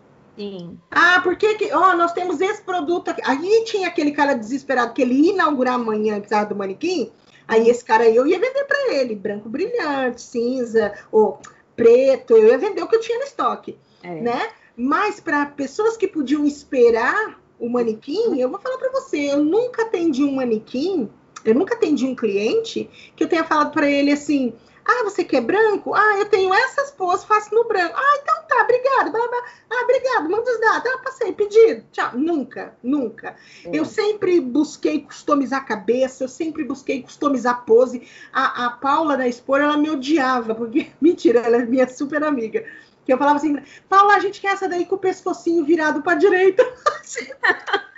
Ah, 0.90 1.20
porque 1.22 1.54
que, 1.54 1.72
ó, 1.72 1.94
nós 1.94 2.12
temos 2.12 2.40
esse 2.40 2.62
produto 2.62 3.08
aqui. 3.10 3.22
Aí 3.24 3.64
tinha 3.64 3.88
aquele 3.88 4.12
cara 4.12 4.34
desesperado 4.34 4.92
que 4.92 5.02
ele 5.02 5.14
ia 5.14 5.32
inaugurar 5.32 5.74
amanhã, 5.74 6.14
que 6.14 6.20
precisava 6.20 6.48
do 6.48 6.56
manequim. 6.56 7.10
Aí 7.46 7.68
esse 7.68 7.84
cara 7.84 8.08
eu 8.08 8.26
ia 8.26 8.38
vender 8.38 8.64
para 8.64 8.94
ele, 8.94 9.14
branco 9.14 9.48
brilhante, 9.48 10.22
cinza, 10.22 10.94
ou 11.10 11.40
preto, 11.74 12.36
eu 12.36 12.48
ia 12.48 12.58
vender 12.58 12.82
o 12.82 12.86
que 12.86 12.96
eu 12.96 13.00
tinha 13.00 13.18
no 13.18 13.24
estoque, 13.24 13.76
é. 14.02 14.20
né? 14.20 14.50
Mas 14.76 15.18
para 15.18 15.46
pessoas 15.46 15.96
que 15.96 16.06
podiam 16.06 16.44
esperar 16.44 17.40
o 17.58 17.68
manequim, 17.68 18.38
eu 18.38 18.48
vou 18.48 18.60
falar 18.60 18.78
para 18.78 18.92
você, 18.92 19.32
eu 19.32 19.42
nunca 19.42 19.82
atendi 19.82 20.22
um 20.22 20.36
manequim, 20.36 21.10
eu 21.44 21.54
nunca 21.54 21.74
atendi 21.74 22.06
um 22.06 22.14
cliente 22.14 22.88
que 23.16 23.24
eu 23.24 23.28
tenha 23.28 23.44
falado 23.44 23.72
para 23.72 23.90
ele 23.90 24.12
assim: 24.12 24.52
ah, 24.84 25.04
você 25.04 25.24
quer 25.24 25.40
branco? 25.40 25.94
Ah, 25.94 26.18
eu 26.18 26.26
tenho 26.26 26.52
essas 26.52 26.90
poses, 26.90 27.24
faço 27.24 27.54
no 27.54 27.64
branco. 27.64 27.94
Ah, 27.96 28.18
então 28.22 28.34
tá, 28.48 28.62
obrigado. 28.62 29.12
Blá, 29.12 29.28
blá. 29.28 29.44
Ah, 29.70 29.84
obrigado, 29.84 30.30
manda 30.30 30.50
os 30.50 30.60
dados. 30.60 30.92
Ah, 30.92 30.98
passei, 30.98 31.32
pedido. 31.32 31.84
Tchau. 31.92 32.10
Nunca, 32.14 32.74
nunca. 32.82 33.36
É. 33.64 33.70
Eu 33.72 33.84
sempre 33.84 34.40
busquei 34.40 35.02
customizar 35.02 35.60
a 35.60 35.64
cabeça, 35.64 36.24
eu 36.24 36.28
sempre 36.28 36.64
busquei 36.64 37.02
customizar 37.02 37.64
pose. 37.64 38.08
A, 38.32 38.66
a 38.66 38.70
Paula 38.70 39.16
da 39.16 39.28
Expor, 39.28 39.60
ela 39.60 39.76
me 39.76 39.90
odiava, 39.90 40.54
porque, 40.54 40.90
mentira, 41.00 41.40
ela 41.40 41.56
é 41.58 41.66
minha 41.66 41.88
super 41.88 42.22
amiga. 42.24 42.64
Que 43.04 43.12
eu 43.12 43.18
falava 43.18 43.38
assim, 43.38 43.58
Paula, 43.88 44.14
a 44.14 44.20
gente 44.20 44.40
quer 44.40 44.52
essa 44.52 44.68
daí 44.68 44.84
com 44.84 44.94
o 44.94 44.98
pescocinho 44.98 45.64
virado 45.64 46.02
para 46.02 46.18
direita. 46.18 46.62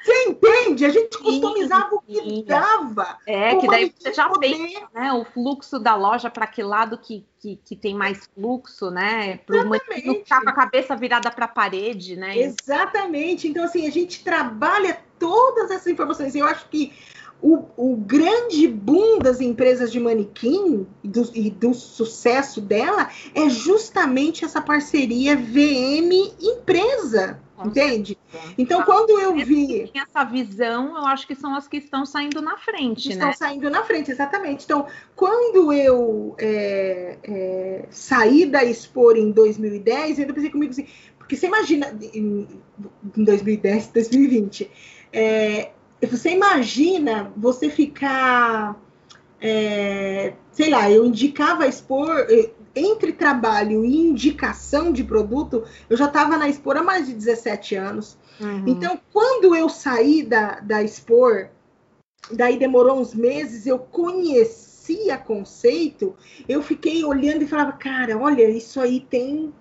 Você 0.03 0.25
entende? 0.27 0.85
A 0.85 0.89
gente 0.89 1.17
customizava 1.17 1.95
o 1.95 2.01
que 2.01 2.43
dava. 2.43 3.19
É, 3.27 3.55
que 3.57 3.69
daí 3.69 3.95
você 3.97 4.13
já 4.13 4.29
poder. 4.29 4.57
pensa, 4.57 4.89
né? 4.93 5.13
O 5.13 5.25
fluxo 5.25 5.79
da 5.79 5.95
loja 5.95 6.29
para 6.29 6.47
que 6.47 6.63
lado 6.63 6.99
que, 6.99 7.25
que, 7.39 7.57
que, 7.65 7.77
tem 7.77 7.95
mais 7.95 8.29
fluxo, 8.35 8.91
né? 8.91 9.37
Para 9.39 9.65
o 9.69 9.75
ficar 9.75 10.43
com 10.43 10.49
a 10.49 10.53
cabeça 10.53 10.97
virada 10.97 11.31
para 11.31 11.45
a 11.45 11.49
parede, 11.49 12.17
né? 12.17 12.37
Exatamente. 12.37 13.47
Então, 13.47 13.65
assim, 13.65 13.87
a 13.87 13.91
gente 13.91 14.25
trabalha 14.25 14.99
todas 15.21 15.71
essas 15.71 15.87
informações. 15.87 16.35
Eu 16.35 16.47
acho 16.47 16.69
que 16.69 16.93
o, 17.43 17.65
o, 17.77 17.97
grande 17.97 18.69
boom 18.69 19.19
das 19.19 19.41
empresas 19.41 19.91
de 19.91 19.99
manequim 19.99 20.87
e 21.03 21.09
do, 21.09 21.31
e 21.35 21.51
do, 21.51 21.75
sucesso 21.75 22.61
dela 22.61 23.11
é 23.35 23.49
justamente 23.49 24.45
essa 24.45 24.61
parceria 24.61 25.37
VM 25.37 26.33
empresa. 26.41 27.41
Entende? 27.65 28.19
Então, 28.59 28.83
quando 28.83 29.21
eu 29.21 29.37
vi. 29.37 29.91
Essa 29.95 30.25
visão, 30.25 30.97
eu 30.97 31.07
acho 31.07 31.27
que 31.27 31.35
são 31.35 31.55
as 31.55 31.69
que 31.69 31.77
estão 31.77 32.05
saindo 32.05 32.43
na 32.43 32.57
frente, 32.57 33.11
estão 33.11 33.27
né? 33.27 33.33
Estão 33.33 33.49
saindo 33.49 33.71
na 33.71 33.85
frente, 33.85 34.11
exatamente. 34.11 34.65
Então, 34.65 34.87
quando 35.15 35.73
eu 35.73 36.35
é, 36.39 37.19
é, 37.23 37.87
saí 37.91 38.47
da 38.47 38.65
Expor 38.65 39.17
em 39.17 39.31
2010, 39.31 40.19
eu 40.19 40.23
ainda 40.23 40.35
pensei 40.35 40.51
comigo 40.51 40.73
assim, 40.73 40.87
porque 41.19 41.37
você 41.37 41.47
imagina, 41.47 41.97
em, 42.13 42.49
em 43.17 43.25
2010, 43.25 43.89
2020, 43.89 44.69
é, 45.13 45.71
você 46.07 46.31
imagina 46.31 47.33
você 47.37 47.71
ficar, 47.71 48.81
é, 49.41 50.35
sei 50.51 50.71
lá, 50.71 50.91
eu 50.91 51.05
indicava 51.05 51.67
expor 51.67 52.27
entre 52.75 53.13
trabalho 53.13 53.85
e 53.85 53.97
indicação 53.97 54.93
de 54.93 55.05
produto, 55.05 55.65
eu 55.89 55.97
já 55.97 56.07
estava 56.07 56.37
na 56.37 56.49
Expor 56.49 56.77
há 56.77 56.83
mais 56.83 57.07
de 57.07 57.15
17 57.15 57.75
anos. 57.77 58.19
Uhum. 58.41 58.65
Então, 58.67 58.99
quando 59.13 59.55
eu 59.55 59.69
saí 59.69 60.23
da, 60.23 60.61
da 60.61 60.83
Expor, 60.83 61.49
daí 62.31 62.59
demorou 62.59 62.99
uns 62.99 63.15
meses, 63.15 63.67
eu 63.67 63.79
conhecia 63.79 65.19
conceito, 65.19 66.17
eu 66.49 66.63
fiquei 66.63 67.05
olhando 67.05 67.43
e 67.43 67.47
falava, 67.47 67.73
cara, 67.73 68.19
olha, 68.19 68.49
isso 68.49 68.81
aí 68.81 69.01
tem. 69.01 69.53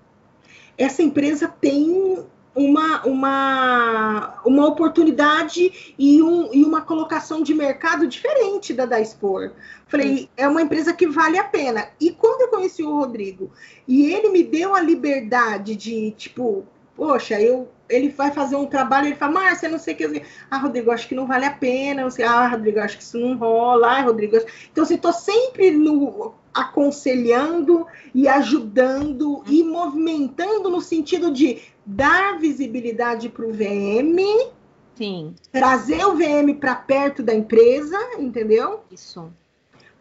Essa 0.77 1.03
empresa 1.03 1.47
tem 1.47 2.25
uma, 2.55 3.05
uma, 3.05 4.41
uma 4.45 4.67
oportunidade 4.67 5.93
e, 5.97 6.21
um, 6.21 6.53
e 6.53 6.63
uma 6.63 6.81
colocação 6.81 7.41
de 7.41 7.53
mercado 7.53 8.05
diferente 8.05 8.73
da 8.73 8.85
da 8.85 8.99
Expor. 8.99 9.51
Falei, 9.87 10.17
Sim. 10.17 10.29
é 10.35 10.47
uma 10.47 10.61
empresa 10.61 10.93
que 10.93 11.07
vale 11.07 11.37
a 11.37 11.43
pena. 11.43 11.87
E 11.99 12.11
quando 12.11 12.41
eu 12.41 12.47
conheci 12.49 12.83
o 12.83 12.95
Rodrigo 12.97 13.51
e 13.87 14.11
ele 14.11 14.29
me 14.29 14.43
deu 14.43 14.75
a 14.75 14.81
liberdade 14.81 15.75
de, 15.75 16.11
tipo, 16.11 16.65
poxa, 16.95 17.39
eu, 17.41 17.69
ele 17.89 18.09
vai 18.09 18.31
fazer 18.31 18.55
um 18.55 18.65
trabalho, 18.65 19.07
ele 19.07 19.15
fala, 19.15 19.33
Márcia, 19.33 19.69
não 19.69 19.79
sei 19.79 19.93
o 19.93 19.97
que. 19.97 20.23
Ah, 20.49 20.57
Rodrigo, 20.57 20.91
acho 20.91 21.07
que 21.07 21.15
não 21.15 21.25
vale 21.25 21.45
a 21.45 21.51
pena. 21.51 22.03
Não 22.03 22.11
sei, 22.11 22.25
ah, 22.25 22.47
Rodrigo, 22.47 22.79
acho 22.79 22.97
que 22.97 23.03
isso 23.03 23.17
não 23.17 23.37
rola. 23.37 23.87
Ah, 23.87 24.01
Rodrigo, 24.01 24.37
então, 24.71 24.83
assim, 24.83 24.97
tô 24.97 25.11
sempre 25.13 25.71
no, 25.71 26.33
aconselhando 26.53 27.87
e 28.13 28.27
ajudando 28.27 29.43
e 29.47 29.63
movimentando 29.63 30.69
no 30.69 30.81
sentido 30.81 31.31
de 31.31 31.61
dar 31.85 32.39
visibilidade 32.39 33.29
para 33.29 33.45
o 33.45 33.51
VM, 33.51 34.51
Sim. 34.95 35.35
trazer 35.51 36.05
o 36.05 36.15
VM 36.15 36.53
para 36.59 36.75
perto 36.75 37.23
da 37.23 37.33
empresa, 37.33 37.97
entendeu? 38.19 38.81
Isso. 38.91 39.31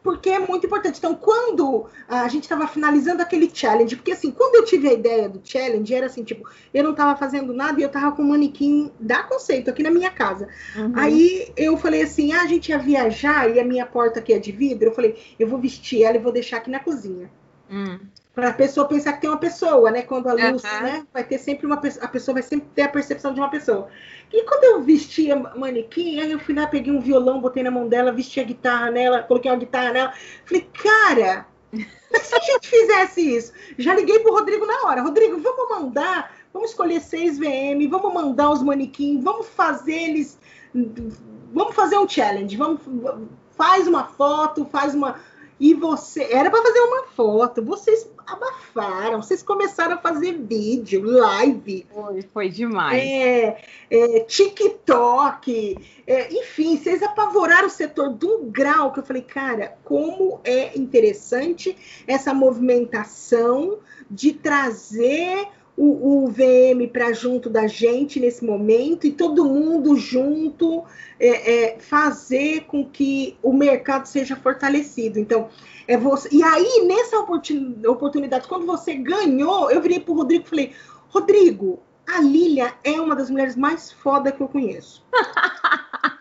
Porque 0.02 0.30
é 0.30 0.38
muito 0.38 0.66
importante. 0.66 0.98
Então, 0.98 1.14
quando 1.14 1.86
a 2.08 2.26
gente 2.28 2.44
estava 2.44 2.66
finalizando 2.66 3.20
aquele 3.20 3.50
challenge, 3.52 3.96
porque 3.96 4.12
assim, 4.12 4.30
quando 4.30 4.54
eu 4.54 4.64
tive 4.64 4.88
a 4.88 4.92
ideia 4.94 5.28
do 5.28 5.40
challenge, 5.44 5.94
era 5.94 6.06
assim, 6.06 6.24
tipo, 6.24 6.48
eu 6.72 6.82
não 6.82 6.92
estava 6.92 7.18
fazendo 7.18 7.52
nada 7.52 7.78
e 7.78 7.82
eu 7.82 7.88
estava 7.88 8.12
com 8.12 8.22
um 8.22 8.28
manequim 8.28 8.90
da 8.98 9.22
conceito 9.22 9.68
aqui 9.68 9.82
na 9.82 9.90
minha 9.90 10.10
casa. 10.10 10.48
Uhum. 10.74 10.92
Aí 10.94 11.52
eu 11.54 11.76
falei 11.76 12.02
assim: 12.02 12.32
ah, 12.32 12.42
a 12.42 12.46
gente 12.46 12.70
ia 12.70 12.78
viajar 12.78 13.54
e 13.54 13.60
a 13.60 13.64
minha 13.64 13.84
porta 13.84 14.20
aqui 14.20 14.32
é 14.32 14.38
de 14.38 14.52
vidro. 14.52 14.88
Eu 14.88 14.94
falei, 14.94 15.18
eu 15.38 15.46
vou 15.46 15.58
vestir 15.58 16.02
ela 16.02 16.16
e 16.16 16.20
vou 16.20 16.32
deixar 16.32 16.58
aqui 16.58 16.70
na 16.70 16.80
cozinha. 16.80 17.30
Uhum 17.70 17.98
para 18.34 18.50
a 18.50 18.52
pessoa 18.52 18.86
pensar 18.86 19.14
que 19.14 19.22
tem 19.22 19.30
uma 19.30 19.38
pessoa, 19.38 19.90
né? 19.90 20.02
Quando 20.02 20.28
a 20.28 20.32
luz, 20.32 20.62
uhum. 20.62 20.82
né? 20.82 21.06
Vai 21.12 21.24
ter 21.24 21.38
sempre 21.38 21.66
uma 21.66 21.76
pessoa, 21.76 22.04
a 22.04 22.08
pessoa 22.08 22.34
vai 22.34 22.42
sempre 22.42 22.68
ter 22.74 22.82
a 22.82 22.88
percepção 22.88 23.34
de 23.34 23.40
uma 23.40 23.50
pessoa. 23.50 23.88
E 24.32 24.44
quando 24.44 24.64
eu 24.64 24.82
vestia 24.82 25.36
manequim, 25.36 26.20
aí 26.20 26.30
eu 26.30 26.38
fui 26.38 26.54
lá, 26.54 26.66
peguei 26.66 26.92
um 26.92 27.00
violão, 27.00 27.40
botei 27.40 27.62
na 27.62 27.70
mão 27.70 27.88
dela, 27.88 28.12
vesti 28.12 28.40
a 28.40 28.44
guitarra 28.44 28.90
nela, 28.90 29.22
coloquei 29.24 29.50
uma 29.50 29.58
guitarra 29.58 29.92
nela. 29.92 30.14
Falei, 30.44 30.68
cara, 30.72 31.46
mas 32.10 32.22
se 32.22 32.34
a 32.34 32.38
gente 32.38 32.68
fizesse 32.68 33.36
isso? 33.36 33.52
Já 33.76 33.94
liguei 33.94 34.20
pro 34.20 34.32
Rodrigo 34.32 34.64
na 34.64 34.86
hora. 34.86 35.02
Rodrigo, 35.02 35.38
vamos 35.38 35.68
mandar, 35.68 36.34
vamos 36.52 36.70
escolher 36.70 37.00
seis 37.00 37.38
VM, 37.38 37.88
vamos 37.90 38.14
mandar 38.14 38.50
os 38.50 38.62
manequins, 38.62 39.22
vamos 39.22 39.48
fazer 39.48 39.94
eles. 39.94 40.38
Vamos 41.52 41.74
fazer 41.74 41.98
um 41.98 42.08
challenge, 42.08 42.56
vamos, 42.56 42.80
faz 43.56 43.88
uma 43.88 44.04
foto, 44.04 44.64
faz 44.66 44.94
uma 44.94 45.16
e 45.60 45.74
você. 45.74 46.22
Era 46.32 46.50
para 46.50 46.62
fazer 46.62 46.80
uma 46.80 47.04
foto, 47.08 47.62
vocês 47.62 48.10
abafaram, 48.26 49.20
vocês 49.20 49.42
começaram 49.42 49.94
a 49.94 49.98
fazer 49.98 50.32
vídeo, 50.32 51.02
live. 51.02 51.86
Foi, 51.92 52.22
foi 52.22 52.48
demais. 52.48 53.02
É, 53.02 53.62
é 53.90 54.20
TikTok, 54.20 55.76
é, 56.06 56.32
enfim, 56.32 56.78
vocês 56.78 57.02
apavoraram 57.02 57.66
o 57.66 57.70
setor 57.70 58.14
de 58.14 58.26
um 58.26 58.50
grau 58.50 58.92
que 58.92 59.00
eu 59.00 59.04
falei, 59.04 59.22
cara, 59.22 59.76
como 59.84 60.40
é 60.44 60.76
interessante 60.78 61.76
essa 62.06 62.32
movimentação 62.32 63.78
de 64.10 64.32
trazer 64.32 65.46
o, 65.82 66.24
o 66.24 66.28
VM 66.28 66.86
para 66.92 67.10
junto 67.14 67.48
da 67.48 67.66
gente 67.66 68.20
nesse 68.20 68.44
momento 68.44 69.06
e 69.06 69.10
todo 69.10 69.46
mundo 69.46 69.96
junto 69.96 70.84
é, 71.18 71.52
é, 71.54 71.78
fazer 71.78 72.64
com 72.66 72.84
que 72.84 73.38
o 73.42 73.50
mercado 73.50 74.04
seja 74.04 74.36
fortalecido. 74.36 75.18
Então, 75.18 75.48
é 75.88 75.96
você. 75.96 76.28
E 76.30 76.42
aí, 76.42 76.84
nessa 76.86 77.18
oportunidade, 77.18 78.46
quando 78.46 78.66
você 78.66 78.94
ganhou, 78.94 79.70
eu 79.70 79.80
virei 79.80 79.98
para 79.98 80.12
o 80.12 80.16
Rodrigo 80.16 80.44
e 80.44 80.48
falei: 80.50 80.72
Rodrigo, 81.08 81.78
a 82.06 82.20
Lilia 82.20 82.74
é 82.84 83.00
uma 83.00 83.16
das 83.16 83.30
mulheres 83.30 83.56
mais 83.56 83.90
foda 83.90 84.30
que 84.30 84.42
eu 84.42 84.48
conheço. 84.48 85.02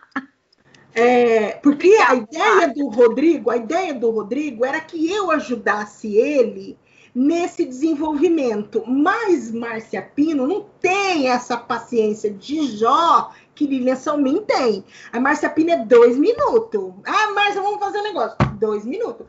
É, 0.92 1.52
porque 1.62 1.88
a 2.08 2.16
ideia 2.16 2.74
do 2.74 2.88
Rodrigo, 2.88 3.48
a 3.48 3.56
ideia 3.56 3.94
do 3.94 4.10
Rodrigo 4.10 4.66
era 4.66 4.80
que 4.80 5.08
eu 5.08 5.30
ajudasse 5.30 6.16
ele 6.16 6.76
nesse 7.14 7.64
desenvolvimento. 7.64 8.82
Mas 8.86 9.50
Márcia 9.50 10.02
Pino 10.02 10.46
não 10.46 10.66
tem 10.80 11.28
essa 11.28 11.56
paciência 11.56 12.30
de 12.30 12.66
Jó 12.76 13.32
que 13.54 13.66
Lilian 13.66 13.96
Salmin 13.96 14.42
tem. 14.42 14.84
A 15.12 15.20
Márcia 15.20 15.50
Pino 15.50 15.70
é 15.70 15.84
dois 15.84 16.16
minutos. 16.16 16.92
Ah, 17.04 17.32
Márcia, 17.32 17.62
vamos 17.62 17.80
fazer 17.80 17.98
um 17.98 18.04
negócio. 18.04 18.36
Dois 18.58 18.84
minutos. 18.84 19.26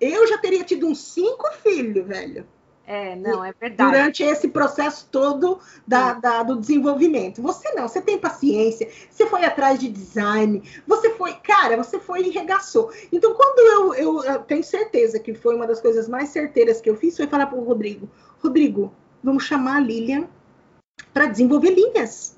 Eu 0.00 0.26
já 0.26 0.38
teria 0.38 0.64
tido 0.64 0.86
uns 0.86 0.98
cinco 0.98 1.50
filhos, 1.62 2.06
velho. 2.06 2.46
É, 2.86 3.14
não, 3.14 3.44
é 3.44 3.52
verdade. 3.52 3.90
Durante 3.90 4.22
esse 4.24 4.48
processo 4.48 5.08
todo 5.10 5.60
da, 5.86 6.14
da, 6.14 6.42
do 6.42 6.58
desenvolvimento. 6.58 7.40
Você 7.40 7.72
não, 7.74 7.86
você 7.86 8.00
tem 8.00 8.18
paciência, 8.18 8.90
você 9.08 9.24
foi 9.26 9.44
atrás 9.44 9.78
de 9.78 9.88
design, 9.88 10.62
você 10.86 11.10
foi, 11.10 11.34
cara, 11.34 11.76
você 11.76 12.00
foi 12.00 12.22
e 12.22 12.30
regaçou. 12.30 12.92
Então, 13.12 13.34
quando 13.34 13.58
eu, 13.60 13.94
eu, 13.94 14.24
eu 14.24 14.38
tenho 14.40 14.64
certeza 14.64 15.20
que 15.20 15.32
foi 15.32 15.54
uma 15.54 15.66
das 15.66 15.80
coisas 15.80 16.08
mais 16.08 16.30
certeiras 16.30 16.80
que 16.80 16.90
eu 16.90 16.96
fiz, 16.96 17.16
foi 17.16 17.26
falar 17.26 17.46
para 17.46 17.58
o 17.58 17.64
Rodrigo: 17.64 18.10
Rodrigo, 18.42 18.92
vamos 19.22 19.44
chamar 19.44 19.76
a 19.76 19.80
Lilian 19.80 20.28
para 21.14 21.26
desenvolver 21.26 21.70
linhas. 21.70 22.36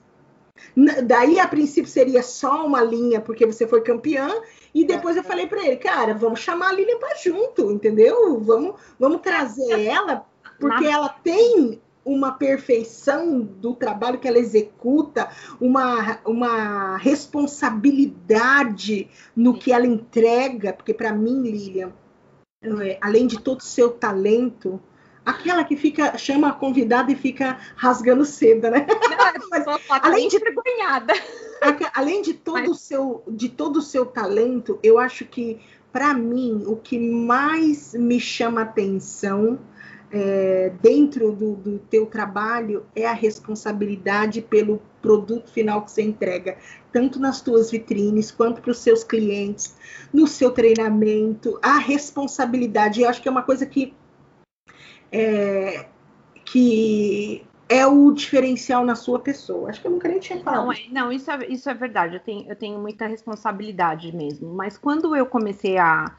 Daí, 1.05 1.41
a 1.41 1.49
princípio, 1.49 1.91
seria 1.91 2.23
só 2.23 2.65
uma 2.67 2.83
linha, 2.83 3.21
porque 3.21 3.47
você 3.47 3.67
foi 3.67 3.81
campeã, 3.81 4.31
e 4.75 4.85
depois 4.85 5.17
eu 5.17 5.25
falei 5.25 5.47
para 5.47 5.65
ele, 5.65 5.77
cara, 5.77 6.15
vamos 6.15 6.41
chamar 6.41 6.71
a 6.71 6.73
Lilian 6.73 6.99
para 6.99 7.17
junto, 7.17 7.71
entendeu? 7.71 8.41
Vamos, 8.41 8.75
vamos 8.99 9.21
trazer 9.21 9.85
ela 9.85 10.27
porque 10.59 10.87
ela 10.87 11.09
tem 11.09 11.81
uma 12.05 12.33
perfeição 12.33 13.41
do 13.41 13.75
trabalho 13.75 14.19
que 14.19 14.29
ela 14.29 14.39
executa, 14.39 15.31
uma, 15.61 16.19
uma 16.25 16.97
responsabilidade 16.99 19.09
no 19.35 19.55
que 19.55 19.73
ela 19.73 19.87
entrega, 19.87 20.73
porque 20.73 20.93
para 20.93 21.13
mim, 21.13 21.43
Lilian, 21.43 21.93
é, 22.83 22.99
além 23.01 23.27
de 23.27 23.41
todo 23.41 23.61
o 23.61 23.65
seu 23.65 23.91
talento, 23.91 24.81
aquela 25.25 25.65
que 25.65 25.77
fica 25.77 26.19
chama 26.19 26.49
a 26.49 26.53
convidada 26.53 27.11
e 27.11 27.17
fica 27.17 27.59
rasgando 27.77 28.25
seda, 28.25 28.71
né? 28.71 28.87
Não, 28.89 29.49
Mas, 29.51 29.65
além 29.89 30.29
de 30.29 30.37
envergonhada. 30.37 31.15
Além 31.95 32.21
de 32.21 32.35
todo 32.35 32.73
o 32.73 32.75
seu 32.75 33.23
de 33.27 33.49
todo 33.49 33.79
o 33.79 33.83
seu 33.83 34.05
talento, 34.05 34.79
eu 34.83 34.99
acho 34.99 35.25
que 35.25 35.59
para 35.91 36.13
mim 36.13 36.65
o 36.67 36.77
que 36.77 36.99
mais 36.99 37.95
me 37.95 38.21
chama 38.21 38.63
atenção 38.63 39.59
é, 40.11 40.73
dentro 40.81 41.33
do, 41.33 41.55
do 41.57 41.79
teu 41.79 42.07
trabalho 42.07 42.87
é 42.95 43.07
a 43.07 43.13
responsabilidade 43.13 44.41
pelo 44.41 44.81
produto 45.03 45.51
final 45.51 45.83
que 45.83 45.91
você 45.91 46.03
entrega, 46.03 46.57
tanto 46.93 47.19
nas 47.19 47.41
tuas 47.41 47.71
vitrines 47.71 48.31
quanto 48.31 48.63
para 48.63 48.71
os 48.71 48.79
seus 48.79 49.03
clientes, 49.03 49.77
no 50.13 50.27
seu 50.27 50.51
treinamento, 50.51 51.59
a 51.63 51.79
responsabilidade. 51.79 53.03
Eu 53.03 53.09
acho 53.09 53.21
que 53.21 53.29
é 53.29 53.31
uma 53.31 53.43
coisa 53.43 53.67
que 53.67 53.95
é, 55.11 55.87
que 56.45 57.47
é 57.69 57.87
o 57.87 58.13
diferencial 58.13 58.85
na 58.85 58.95
sua 58.95 59.19
pessoa. 59.19 59.71
Acho 59.71 59.81
que 59.81 59.87
eu 59.87 59.91
nunca 59.91 60.09
nem 60.09 60.19
tinha 60.19 60.41
falado. 60.41 60.65
Não, 60.65 60.73
é, 60.73 60.79
não 60.91 61.13
isso, 61.13 61.31
é, 61.31 61.47
isso 61.49 61.69
é 61.69 61.75
verdade. 61.75 62.17
Eu 62.17 62.21
tenho, 62.21 62.49
eu 62.49 62.57
tenho 62.57 62.79
muita 62.79 63.07
responsabilidade 63.07 64.15
mesmo. 64.15 64.53
Mas 64.55 64.77
quando 64.77 65.15
eu 65.17 65.27
comecei 65.27 65.79
a 65.79 66.17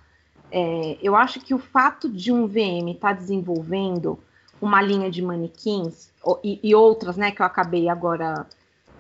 é, 0.52 0.98
eu 1.02 1.16
acho 1.16 1.40
que 1.40 1.54
o 1.54 1.60
fato 1.60 2.10
de 2.10 2.32
um 2.32 2.48
VM 2.48 2.92
estar 2.92 3.10
tá 3.10 3.14
desenvolvendo 3.14 4.20
uma 4.62 4.82
linha 4.82 5.12
de 5.12 5.22
manequins 5.22 6.12
e, 6.44 6.60
e, 6.64 6.74
outras, 6.74 7.18
né, 7.18 7.32
que 7.32 7.42
eu 7.42 7.46
acabei 7.46 7.90
agora 7.90 8.46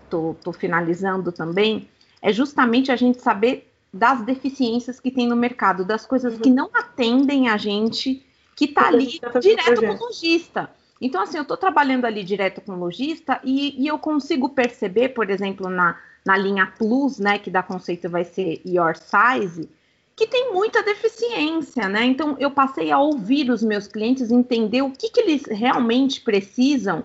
tô, 0.09 0.35
tô 0.43 0.51
finalizando 0.51 1.31
também, 1.31 1.89
é 2.21 2.31
justamente 2.31 2.91
a 2.91 2.95
gente 2.95 3.21
saber 3.21 3.71
das 3.93 4.21
deficiências 4.23 4.99
que 4.99 5.09
tem 5.09 5.27
no 5.27 5.35
mercado, 5.35 5.85
das 5.85 6.05
coisas 6.05 6.33
uhum. 6.33 6.39
que 6.41 6.49
não 6.49 6.69
atendem 6.73 7.49
a 7.49 7.57
gente 7.57 8.25
que 8.55 8.65
está 8.65 8.87
ali 8.87 9.19
tá 9.19 9.39
direto 9.39 9.81
com 9.81 9.87
o 9.87 10.07
lojista. 10.07 10.69
Então, 10.99 11.21
assim, 11.21 11.37
eu 11.37 11.43
estou 11.43 11.57
trabalhando 11.57 12.05
ali 12.05 12.23
direto 12.23 12.61
com 12.61 12.73
o 12.73 12.79
lojista 12.79 13.39
e, 13.43 13.81
e, 13.81 13.87
eu 13.87 13.99
consigo 13.99 14.49
perceber, 14.49 15.09
por 15.09 15.29
exemplo, 15.29 15.69
na, 15.69 15.97
na 16.25 16.37
linha 16.37 16.65
Plus, 16.77 17.19
né, 17.19 17.37
que 17.37 17.49
da 17.49 17.61
conceito 17.61 18.09
vai 18.09 18.23
ser 18.23 18.61
Your 18.65 18.95
Size, 18.95 19.69
que 20.15 20.27
tem 20.27 20.53
muita 20.53 20.81
deficiência, 20.81 21.89
né? 21.89 22.05
Então 22.05 22.35
eu 22.39 22.49
passei 22.49 22.91
a 22.91 22.99
ouvir 22.99 23.49
os 23.49 23.61
meus 23.61 23.87
clientes, 23.87 24.31
entender 24.31 24.81
o 24.81 24.91
que, 24.91 25.09
que 25.09 25.19
eles 25.19 25.43
realmente 25.45 26.21
precisam 26.21 27.03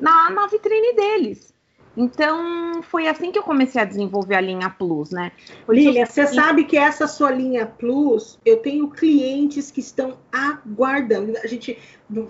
na, 0.00 0.30
na 0.30 0.46
vitrine 0.46 0.94
deles. 0.94 1.54
Então, 1.96 2.82
foi 2.82 3.08
assim 3.08 3.32
que 3.32 3.38
eu 3.38 3.42
comecei 3.42 3.80
a 3.80 3.84
desenvolver 3.84 4.34
a 4.34 4.40
linha 4.40 4.68
Plus, 4.68 5.10
né? 5.10 5.32
Lília, 5.66 6.04
você 6.04 6.26
sabe 6.26 6.64
que 6.64 6.76
essa 6.76 7.06
sua 7.06 7.30
linha 7.30 7.64
Plus, 7.64 8.38
eu 8.44 8.58
tenho 8.58 8.88
clientes 8.90 9.70
que 9.70 9.80
estão 9.80 10.18
aguardando. 10.30 11.38
A 11.42 11.46
gente 11.46 11.78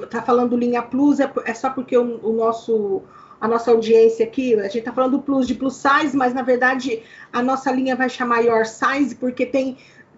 tá 0.08 0.22
falando 0.22 0.56
linha 0.56 0.82
Plus, 0.82 1.18
é, 1.18 1.28
é 1.44 1.52
só 1.52 1.70
porque 1.70 1.98
o, 1.98 2.20
o, 2.24 2.32
nosso 2.32 3.02
a 3.40 3.48
nossa 3.48 3.70
audiência 3.72 4.24
aqui, 4.24 4.54
a 4.54 4.68
gente 4.68 4.84
tá 4.84 4.92
falando 4.92 5.18
Plus 5.18 5.48
de 5.48 5.54
Plus 5.54 5.74
Size, 5.74 6.16
mas 6.16 6.32
na 6.32 6.42
verdade 6.42 7.02
a 7.32 7.42
nossa 7.42 7.70
linha 7.70 7.96
vai 7.96 8.08
chamar 8.08 8.40
Your 8.40 8.64
Size, 8.64 9.16
porque 9.16 9.44
tem 9.44 9.76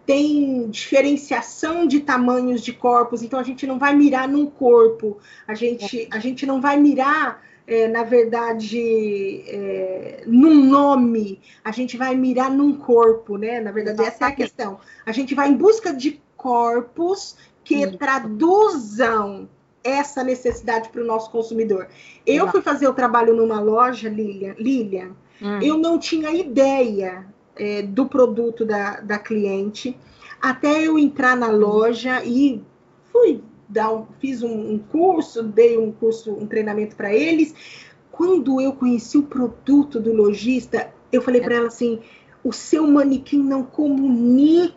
tem 0.09 0.71
diferenciação 0.71 1.87
de 1.87 2.01
tamanhos 2.01 2.63
de 2.63 2.73
corpos, 2.73 3.23
então 3.23 3.39
a 3.39 3.43
gente 3.43 3.67
não 3.67 3.79
vai 3.79 3.95
mirar 3.95 4.27
num 4.27 4.47
corpo, 4.47 5.19
a 5.47 5.53
gente, 5.53 6.09
a 6.11 6.19
gente 6.19 6.47
não 6.47 6.63
vai 6.63 6.81
mirar, 6.81 7.43
é, 7.67 7.87
na 7.89 8.05
verdade, 8.05 9.45
é, 9.47 10.23
num 10.27 10.65
nome, 10.65 11.43
a 11.63 11.71
gente 11.73 11.99
vai 11.99 12.15
mirar 12.15 12.51
num 12.51 12.75
corpo, 12.79 13.37
né? 13.37 13.61
Na 13.61 13.71
verdade, 13.71 14.03
essa 14.03 14.25
é 14.25 14.29
a 14.29 14.33
questão. 14.33 14.81
A 15.05 15.13
gente 15.13 15.35
vai 15.35 15.51
em 15.51 15.55
busca 15.55 15.93
de 15.93 16.23
corpos 16.39 17.37
que 17.63 17.85
Sim. 17.85 17.99
traduzam 17.99 19.47
essa 19.85 20.25
necessidade 20.25 20.89
para 20.89 21.03
o 21.03 21.05
nosso 21.05 21.31
consumidor. 21.31 21.87
Eu 22.25 22.49
fui 22.49 22.63
fazer 22.63 22.89
o 22.89 22.95
trabalho 22.95 23.37
numa 23.37 23.61
loja, 23.61 24.09
Lilian, 24.09 24.55
Lilian 24.59 25.11
hum. 25.43 25.61
eu 25.61 25.77
não 25.77 25.99
tinha 25.99 26.31
ideia 26.31 27.27
é, 27.59 27.83
do 27.83 28.07
produto 28.07 28.65
da, 28.65 29.01
da 29.01 29.19
cliente, 29.19 29.97
até 30.41 30.87
eu 30.87 30.99
entrar 30.99 31.37
na 31.37 31.51
loja 31.51 32.25
e 32.25 32.63
fui 33.13 33.43
dar 33.69 33.93
um, 33.93 34.07
fiz 34.19 34.43
um, 34.43 34.73
um 34.73 34.79
curso, 34.79 35.43
dei 35.43 35.77
um 35.77 35.93
curso, 35.93 36.33
um 36.33 36.47
treinamento 36.47 36.97
para 36.97 37.13
eles. 37.13 37.55
Quando 38.11 38.61
eu 38.61 38.73
conheci 38.73 39.19
o 39.19 39.25
produto 39.25 40.01
do 40.01 40.13
lojista, 40.13 40.93
eu 41.13 41.21
falei 41.21 41.41
para 41.41 41.57
ela 41.57 41.67
assim: 41.69 42.01
o 42.43 42.53
seu 42.53 42.87
manequim 42.87 43.43
não 43.43 43.63
comunica 43.63 44.75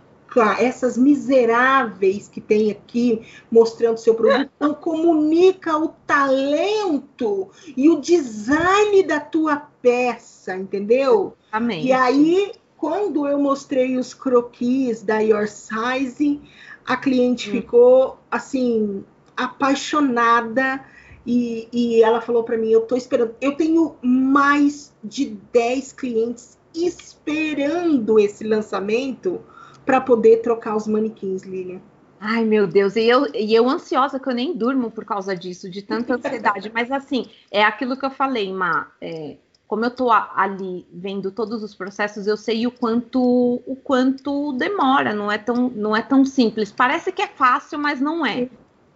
essas 0.59 0.97
miseráveis 0.97 2.27
que 2.27 2.39
tem 2.39 2.71
aqui 2.71 3.21
mostrando 3.51 3.97
seu 3.97 4.15
produto, 4.15 4.49
não 4.59 4.73
comunica 4.73 5.77
o 5.77 5.89
talento 6.05 7.49
e 7.75 7.89
o 7.89 7.99
design 7.99 9.03
da 9.03 9.19
tua 9.19 9.57
peça, 9.81 10.55
entendeu? 10.55 11.35
Amém. 11.51 11.85
E 11.85 11.91
aí 11.91 12.51
quando 12.81 13.27
eu 13.27 13.37
mostrei 13.37 13.95
os 13.95 14.11
croquis 14.11 15.03
da 15.03 15.19
Your 15.19 15.47
Size, 15.47 16.41
a 16.83 16.97
cliente 16.97 17.47
hum. 17.47 17.51
ficou 17.51 18.17
assim 18.31 19.05
apaixonada 19.37 20.83
e, 21.23 21.69
e 21.71 22.01
ela 22.01 22.19
falou 22.21 22.43
para 22.43 22.57
mim: 22.57 22.71
Eu 22.71 22.81
tô 22.81 22.95
esperando. 22.95 23.35
Eu 23.39 23.55
tenho 23.55 23.95
mais 24.01 24.91
de 25.03 25.37
10 25.53 25.93
clientes 25.93 26.57
esperando 26.73 28.19
esse 28.19 28.43
lançamento 28.43 29.39
para 29.85 30.01
poder 30.01 30.37
trocar 30.37 30.75
os 30.75 30.87
manequins, 30.87 31.43
Lilian. 31.43 31.81
Ai, 32.19 32.43
meu 32.43 32.65
Deus, 32.65 32.95
e 32.95 33.03
eu, 33.03 33.27
e 33.35 33.53
eu 33.53 33.69
ansiosa 33.69 34.19
que 34.19 34.27
eu 34.27 34.33
nem 34.33 34.55
durmo 34.55 34.89
por 34.89 35.05
causa 35.05 35.35
disso, 35.35 35.69
de 35.69 35.83
tanta 35.83 36.15
ansiedade. 36.15 36.69
Mas 36.73 36.91
assim, 36.91 37.27
é 37.51 37.63
aquilo 37.63 37.95
que 37.95 38.05
eu 38.05 38.11
falei, 38.11 38.51
Ma. 38.51 38.87
É, 38.99 39.37
como 39.71 39.85
eu 39.85 39.87
estou 39.87 40.11
ali 40.11 40.85
vendo 40.91 41.31
todos 41.31 41.63
os 41.63 41.73
processos, 41.73 42.27
eu 42.27 42.35
sei 42.35 42.67
o 42.67 42.71
quanto 42.71 43.21
o 43.65 43.73
quanto 43.81 44.51
demora, 44.57 45.13
não 45.13 45.31
é 45.31 45.37
tão 45.37 45.69
não 45.69 45.95
é 45.95 46.01
tão 46.01 46.25
simples. 46.25 46.73
Parece 46.73 47.09
que 47.09 47.21
é 47.21 47.27
fácil, 47.27 47.79
mas 47.79 48.01
não 48.01 48.25
é, 48.25 48.49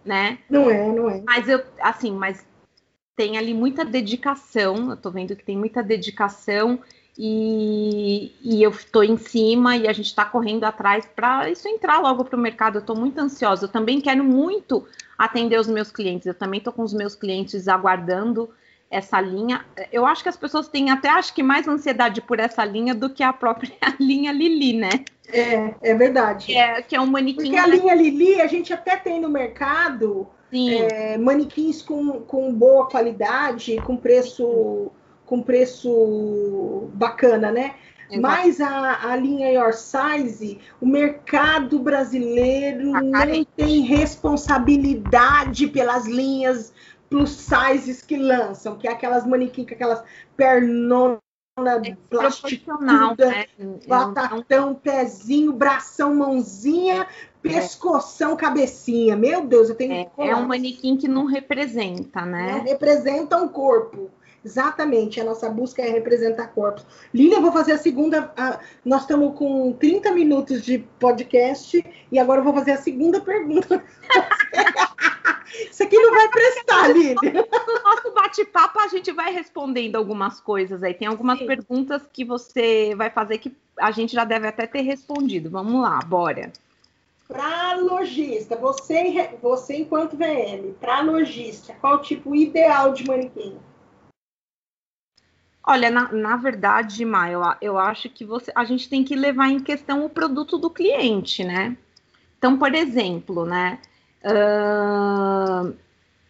né? 0.04 0.38
Não 0.50 0.68
é, 0.68 0.92
não 0.92 1.08
é. 1.08 1.22
Mas 1.24 1.48
eu 1.48 1.64
assim, 1.80 2.12
mas 2.12 2.44
tem 3.16 3.38
ali 3.38 3.54
muita 3.54 3.86
dedicação, 3.86 4.90
eu 4.90 4.94
estou 4.96 5.10
vendo 5.10 5.34
que 5.34 5.42
tem 5.42 5.56
muita 5.56 5.82
dedicação 5.82 6.78
E, 7.18 8.34
e 8.42 8.62
eu 8.62 8.70
estou 8.70 9.02
em 9.02 9.16
cima 9.16 9.74
e 9.74 9.88
a 9.88 9.92
gente 9.94 10.08
está 10.08 10.26
correndo 10.26 10.64
atrás 10.64 11.06
para 11.06 11.48
isso 11.48 11.66
entrar 11.66 11.98
logo 11.98 12.26
para 12.26 12.36
o 12.36 12.38
mercado. 12.38 12.76
Eu 12.76 12.80
estou 12.80 12.94
muito 12.94 13.18
ansiosa. 13.18 13.64
Eu 13.64 13.70
também 13.70 14.02
quero 14.02 14.22
muito 14.22 14.86
atender 15.16 15.58
os 15.58 15.66
meus 15.66 15.90
clientes. 15.90 16.26
Eu 16.26 16.34
também 16.34 16.58
estou 16.58 16.74
com 16.74 16.82
os 16.82 16.92
meus 16.92 17.16
clientes 17.16 17.68
aguardando 17.68 18.50
essa 18.90 19.20
linha. 19.20 19.64
Eu 19.92 20.06
acho 20.06 20.22
que 20.22 20.28
as 20.28 20.36
pessoas 20.36 20.68
têm 20.68 20.90
até 20.90 21.08
acho 21.08 21.34
que 21.34 21.42
mais 21.42 21.66
ansiedade 21.66 22.20
por 22.20 22.38
essa 22.38 22.64
linha 22.64 22.94
do 22.94 23.10
que 23.10 23.22
a 23.22 23.32
própria 23.32 23.72
linha 24.00 24.32
Lili, 24.32 24.74
né? 24.74 25.04
É, 25.28 25.74
é 25.82 25.94
verdade. 25.94 26.54
É, 26.54 26.82
que 26.82 26.94
é 26.94 27.00
um 27.00 27.06
manequim. 27.06 27.42
Porque 27.42 27.56
a 27.56 27.66
linha 27.66 27.94
Lili 27.94 28.40
a 28.40 28.46
gente 28.46 28.72
até 28.72 28.96
tem 28.96 29.20
no 29.20 29.28
mercado 29.28 30.28
é, 30.52 31.18
manequins 31.18 31.82
com, 31.82 32.20
com 32.20 32.52
boa 32.54 32.88
qualidade, 32.88 33.80
com 33.82 33.96
preço 33.96 34.90
com 35.24 35.42
preço 35.42 36.88
bacana, 36.94 37.50
né? 37.50 37.74
Exato. 38.08 38.20
Mas 38.22 38.60
a, 38.60 39.10
a 39.10 39.16
linha 39.16 39.50
Your 39.50 39.72
Size, 39.72 40.60
o 40.80 40.86
mercado 40.86 41.80
brasileiro 41.80 42.94
a 42.94 43.00
não 43.00 43.44
tem 43.56 43.80
responsabilidade 43.80 45.66
pelas 45.66 46.06
linhas 46.06 46.72
plus 47.08 47.30
sizes 47.30 48.02
que 48.02 48.16
lançam, 48.16 48.76
que 48.76 48.88
é 48.88 48.92
aquelas 48.92 49.26
manequins 49.26 49.66
com 49.66 49.74
aquelas 49.74 50.02
pernonas 50.36 51.20
é 51.58 51.96
plasticuda, 52.10 53.16
né? 53.16 53.46
batatão, 53.88 54.74
pezinho, 54.74 55.54
bração, 55.54 56.14
mãozinha, 56.14 57.06
pescoção, 57.40 58.32
é. 58.32 58.36
cabecinha. 58.36 59.16
Meu 59.16 59.46
Deus, 59.46 59.70
eu 59.70 59.74
tenho 59.74 59.92
é, 59.92 60.10
é 60.18 60.36
um 60.36 60.46
manequim 60.46 60.98
que 60.98 61.08
não 61.08 61.24
representa, 61.24 62.26
né? 62.26 62.58
Não 62.58 62.64
representa 62.64 63.38
um 63.38 63.48
corpo. 63.48 64.10
Exatamente, 64.44 65.18
a 65.18 65.24
nossa 65.24 65.48
busca 65.48 65.82
é 65.82 65.88
representar 65.88 66.48
corpos. 66.48 66.86
Lília, 67.12 67.38
eu 67.38 67.42
vou 67.42 67.50
fazer 67.50 67.72
a 67.72 67.78
segunda. 67.78 68.32
A, 68.36 68.60
nós 68.84 69.00
estamos 69.00 69.36
com 69.36 69.72
30 69.72 70.12
minutos 70.12 70.62
de 70.62 70.78
podcast 71.00 71.84
e 72.12 72.18
agora 72.18 72.40
eu 72.40 72.44
vou 72.44 72.52
fazer 72.52 72.72
a 72.72 72.76
segunda 72.76 73.20
pergunta. 73.20 73.82
Isso 75.70 75.82
aqui 75.82 75.96
não 75.98 76.10
vai 76.10 76.28
prestar, 76.28 76.88
Lília. 76.94 77.16
No 77.66 77.82
nosso 77.82 78.12
bate-papo, 78.12 78.78
a 78.80 78.88
gente 78.88 79.12
vai 79.12 79.32
respondendo 79.32 79.96
algumas 79.96 80.40
coisas 80.40 80.82
aí. 80.82 80.94
Tem 80.94 81.08
algumas 81.08 81.38
Sim. 81.38 81.46
perguntas 81.46 82.02
que 82.12 82.24
você 82.24 82.94
vai 82.94 83.10
fazer 83.10 83.38
que 83.38 83.54
a 83.78 83.90
gente 83.90 84.12
já 84.12 84.24
deve 84.24 84.48
até 84.48 84.66
ter 84.66 84.82
respondido. 84.82 85.50
Vamos 85.50 85.82
lá, 85.82 85.98
bora. 86.00 86.52
Para 87.28 87.74
lojista, 87.74 88.54
você, 88.56 89.36
você 89.42 89.78
enquanto 89.78 90.16
VM, 90.16 90.74
para 90.80 91.00
lojista, 91.00 91.74
qual 91.80 91.96
o 91.96 92.02
tipo 92.02 92.36
ideal 92.36 92.92
de 92.92 93.04
manequim? 93.04 93.58
Olha, 95.66 95.90
na, 95.90 96.12
na 96.12 96.36
verdade, 96.36 97.04
Maia, 97.04 97.32
eu, 97.32 97.42
eu 97.60 97.78
acho 97.78 98.08
que 98.08 98.24
você, 98.24 98.52
a 98.54 98.64
gente 98.64 98.88
tem 98.88 99.02
que 99.02 99.16
levar 99.16 99.48
em 99.48 99.58
questão 99.58 100.04
o 100.04 100.08
produto 100.08 100.56
do 100.56 100.70
cliente, 100.70 101.42
né? 101.42 101.76
Então, 102.38 102.56
por 102.56 102.72
exemplo, 102.72 103.44
né? 103.44 103.80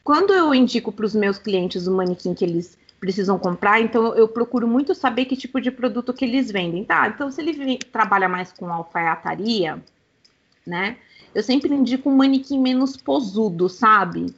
Quando 0.04 0.32
eu 0.32 0.54
indico 0.54 0.92
para 0.92 1.06
os 1.06 1.14
meus 1.14 1.38
clientes 1.38 1.86
o 1.86 1.94
manequim 1.94 2.34
que 2.34 2.44
eles 2.44 2.78
precisam 3.00 3.38
comprar, 3.38 3.80
então 3.80 4.14
eu 4.14 4.28
procuro 4.28 4.66
muito 4.66 4.94
saber 4.94 5.26
que 5.26 5.36
tipo 5.36 5.60
de 5.60 5.70
produto 5.70 6.12
que 6.12 6.24
eles 6.24 6.50
vendem. 6.50 6.84
Tá, 6.84 7.08
então 7.08 7.30
se 7.30 7.40
ele 7.40 7.78
trabalha 7.78 8.28
mais 8.28 8.52
com 8.52 8.72
alfaiataria, 8.72 9.82
né? 10.66 10.96
Eu 11.34 11.42
sempre 11.42 11.72
indico 11.74 12.08
um 12.08 12.16
manequim 12.16 12.58
menos 12.58 12.96
posudo, 12.96 13.68
sabe? 13.68 14.34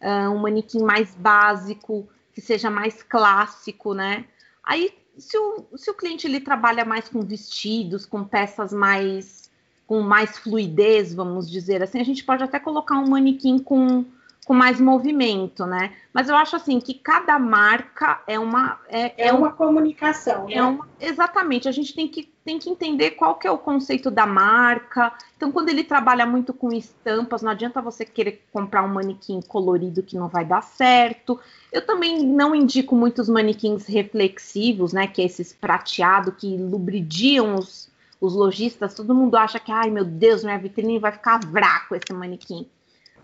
Uh, 0.00 0.30
um 0.30 0.38
manequim 0.38 0.82
mais 0.82 1.14
básico, 1.14 2.08
que 2.34 2.40
seja 2.40 2.70
mais 2.70 3.02
clássico, 3.02 3.94
né? 3.94 4.24
Aí, 4.62 4.90
se 5.18 5.36
o, 5.36 5.64
se 5.76 5.90
o 5.90 5.94
cliente 5.94 6.26
ele 6.26 6.40
trabalha 6.40 6.84
mais 6.84 7.08
com 7.08 7.20
vestidos, 7.20 8.06
com 8.06 8.22
peças 8.22 8.72
mais 8.72 9.45
com 9.86 10.00
mais 10.00 10.36
fluidez, 10.38 11.14
vamos 11.14 11.50
dizer 11.50 11.82
assim, 11.82 12.00
a 12.00 12.04
gente 12.04 12.24
pode 12.24 12.42
até 12.42 12.58
colocar 12.58 12.98
um 12.98 13.08
manequim 13.08 13.58
com 13.58 14.04
com 14.46 14.54
mais 14.54 14.80
movimento, 14.80 15.66
né? 15.66 15.92
Mas 16.12 16.28
eu 16.28 16.36
acho 16.36 16.54
assim 16.54 16.78
que 16.78 16.94
cada 16.94 17.36
marca 17.36 18.22
é 18.28 18.38
uma 18.38 18.78
é, 18.88 19.26
é 19.26 19.32
uma 19.32 19.48
um, 19.48 19.52
comunicação, 19.52 20.46
né? 20.46 20.54
É 20.54 20.62
uma, 20.62 20.88
exatamente. 21.00 21.68
A 21.68 21.72
gente 21.72 21.92
tem 21.92 22.06
que 22.06 22.30
tem 22.44 22.56
que 22.56 22.70
entender 22.70 23.10
qual 23.10 23.34
que 23.34 23.48
é 23.48 23.50
o 23.50 23.58
conceito 23.58 24.08
da 24.08 24.24
marca. 24.24 25.12
Então, 25.36 25.50
quando 25.50 25.68
ele 25.68 25.82
trabalha 25.82 26.24
muito 26.24 26.54
com 26.54 26.72
estampas, 26.72 27.42
não 27.42 27.50
adianta 27.50 27.82
você 27.82 28.04
querer 28.04 28.46
comprar 28.52 28.84
um 28.84 28.94
manequim 28.94 29.40
colorido 29.40 30.00
que 30.00 30.16
não 30.16 30.28
vai 30.28 30.44
dar 30.44 30.62
certo. 30.62 31.40
Eu 31.72 31.84
também 31.84 32.24
não 32.24 32.54
indico 32.54 32.94
muitos 32.94 33.28
manequins 33.28 33.86
reflexivos, 33.86 34.92
né? 34.92 35.08
Que 35.08 35.22
é 35.22 35.24
esses 35.24 35.52
prateado 35.52 36.30
que 36.30 36.56
lubridiam 36.56 37.56
os, 37.56 37.90
os 38.26 38.34
lojistas. 38.34 38.94
Todo 38.94 39.14
mundo 39.14 39.36
acha 39.36 39.58
que, 39.58 39.72
ai 39.72 39.90
meu 39.90 40.04
Deus, 40.04 40.44
minha 40.44 40.58
vitrine 40.58 40.98
vai 40.98 41.12
ficar 41.12 41.40
vraco 41.40 41.94
esse 41.94 42.12
manequim. 42.12 42.68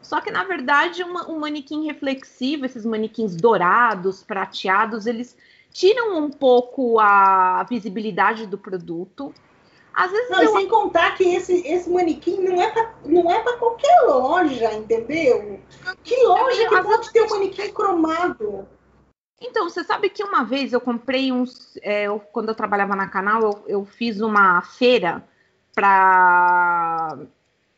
Só 0.00 0.20
que, 0.20 0.30
na 0.30 0.44
verdade, 0.44 1.02
uma, 1.02 1.30
um 1.30 1.38
manequim 1.38 1.86
reflexivo, 1.86 2.66
esses 2.66 2.84
manequins 2.84 3.36
dourados, 3.36 4.22
prateados, 4.22 5.06
eles 5.06 5.36
tiram 5.72 6.18
um 6.18 6.30
pouco 6.30 6.98
a 6.98 7.64
visibilidade 7.68 8.46
do 8.46 8.58
produto. 8.58 9.32
Às 9.94 10.10
vezes 10.10 10.30
não, 10.30 10.42
eu... 10.42 10.52
sem 10.52 10.68
contar 10.68 11.16
que 11.16 11.24
esse, 11.24 11.66
esse 11.66 11.88
manequim 11.88 12.40
não 12.40 12.60
é 12.60 12.70
para 12.70 12.94
não 13.04 13.30
é 13.30 13.40
para 13.40 13.56
qualquer 13.58 14.00
loja, 14.06 14.72
entendeu? 14.72 15.60
Que 16.02 16.16
loja 16.24 16.68
que 16.68 16.82
pode 16.82 17.12
ter 17.12 17.22
um 17.22 17.28
manequim 17.28 17.72
cromado? 17.72 18.66
Então, 19.42 19.68
você 19.68 19.82
sabe 19.82 20.08
que 20.08 20.22
uma 20.22 20.44
vez 20.44 20.72
eu 20.72 20.80
comprei 20.80 21.32
uns. 21.32 21.76
É, 21.82 22.04
eu, 22.04 22.20
quando 22.20 22.48
eu 22.48 22.54
trabalhava 22.54 22.94
na 22.94 23.08
canal, 23.08 23.42
eu, 23.42 23.64
eu 23.66 23.84
fiz 23.84 24.20
uma 24.20 24.62
feira 24.62 25.22
para 25.74 27.18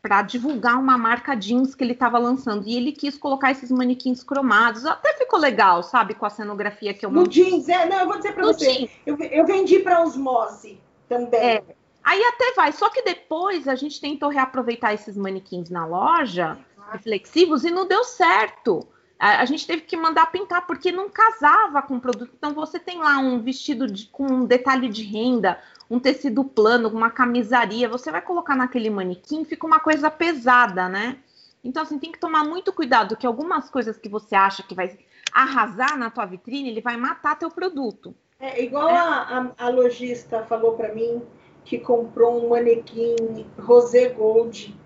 para 0.05 0.21
divulgar 0.21 0.77
uma 0.79 0.99
marca 0.99 1.33
jeans 1.33 1.73
que 1.73 1.83
ele 1.83 1.93
estava 1.93 2.19
lançando. 2.19 2.67
E 2.67 2.77
ele 2.77 2.91
quis 2.91 3.17
colocar 3.17 3.49
esses 3.49 3.71
manequins 3.71 4.21
cromados. 4.23 4.85
Até 4.85 5.13
ficou 5.13 5.39
legal, 5.39 5.81
sabe? 5.81 6.13
Com 6.13 6.27
a 6.27 6.29
cenografia 6.29 6.93
que 6.93 7.03
eu 7.03 7.09
No 7.09 7.27
jeans, 7.27 7.67
é. 7.67 7.87
Não, 7.87 8.01
eu 8.01 8.05
vou 8.05 8.17
dizer 8.17 8.33
para 8.33 8.45
você. 8.45 8.87
Eu, 9.03 9.17
eu, 9.17 9.47
vendi 9.47 9.79
para 9.79 10.03
osmose 10.03 10.79
também. 11.09 11.39
É. 11.39 11.63
Aí 12.03 12.23
até 12.23 12.53
vai. 12.55 12.71
Só 12.71 12.87
que 12.91 13.01
depois 13.01 13.67
a 13.67 13.73
gente 13.73 13.99
tentou 13.99 14.29
reaproveitar 14.29 14.93
esses 14.93 15.17
manequins 15.17 15.71
na 15.71 15.87
loja, 15.87 16.55
reflexivos, 16.91 17.63
e 17.63 17.71
não 17.71 17.87
deu 17.87 18.03
certo. 18.03 18.87
A, 19.25 19.41
a, 19.41 19.45
gente 19.45 19.65
teve 19.65 19.81
que 19.81 19.97
mandar 19.97 20.27
pintar 20.27 20.67
porque 20.67 20.91
não 20.91 21.09
casava 21.09 21.81
com 21.81 21.95
o 21.95 21.99
produto. 21.99 22.31
Então 22.37 22.53
você 22.53 22.77
tem 22.77 22.99
lá 22.99 23.17
um 23.17 23.41
vestido 23.41 23.87
de, 23.87 24.05
com 24.05 24.23
um 24.23 24.45
detalhe 24.45 24.87
de 24.87 25.01
renda, 25.01 25.59
um 25.89 25.99
tecido 25.99 26.43
plano, 26.43 26.89
uma 26.89 27.09
camisaria, 27.09 27.89
você 27.89 28.11
vai 28.11 28.21
colocar 28.21 28.55
naquele 28.55 28.87
manequim, 28.87 29.43
fica 29.43 29.65
uma 29.65 29.79
coisa 29.79 30.11
pesada, 30.11 30.87
né? 30.87 31.17
Então, 31.63 31.81
assim, 31.81 31.97
tem 31.97 32.11
que 32.11 32.19
tomar 32.19 32.43
muito 32.43 32.71
cuidado, 32.71 33.17
que 33.17 33.25
algumas 33.25 33.67
coisas 33.67 33.97
que 33.97 34.07
você 34.07 34.35
acha 34.35 34.61
que 34.61 34.75
vai 34.75 34.95
arrasar 35.33 35.97
na 35.97 36.11
tua 36.11 36.27
vitrine, 36.27 36.69
ele 36.69 36.81
vai 36.81 36.95
matar 36.95 37.35
teu 37.35 37.49
produto. 37.49 38.13
É 38.39 38.61
igual 38.61 38.91
é. 38.91 38.95
A, 38.95 39.53
a, 39.57 39.65
a, 39.65 39.69
lojista 39.69 40.43
falou 40.43 40.73
para 40.73 40.93
mim 40.93 41.23
que 41.63 41.79
comprou 41.79 42.45
um 42.45 42.49
manequim 42.49 43.15
Rosé 43.57 44.09
Gold, 44.09 44.79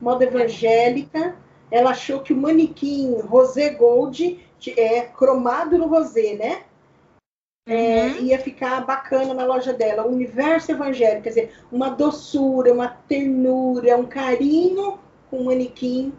moda 0.00 0.24
evangélica. 0.24 1.36
Ela 1.74 1.90
achou 1.90 2.20
que 2.20 2.32
o 2.32 2.36
manequim 2.36 3.20
Rosé 3.20 3.70
Gold 3.70 4.40
é 4.76 5.02
cromado 5.02 5.76
no 5.76 5.88
rosé, 5.88 6.34
né? 6.34 6.64
é, 7.66 8.06
uhum. 8.06 8.24
ia 8.24 8.38
ficar 8.38 8.84
bacana 8.84 9.32
na 9.32 9.44
loja 9.44 9.72
dela. 9.72 10.04
O 10.04 10.12
universo 10.12 10.72
evangélico, 10.72 11.22
quer 11.22 11.28
dizer, 11.30 11.56
uma 11.72 11.90
doçura, 11.90 12.72
uma 12.72 12.88
ternura, 12.88 13.96
um 13.96 14.06
carinho 14.06 14.98
com 15.30 15.40
um 15.40 15.44
manequim 15.44 16.12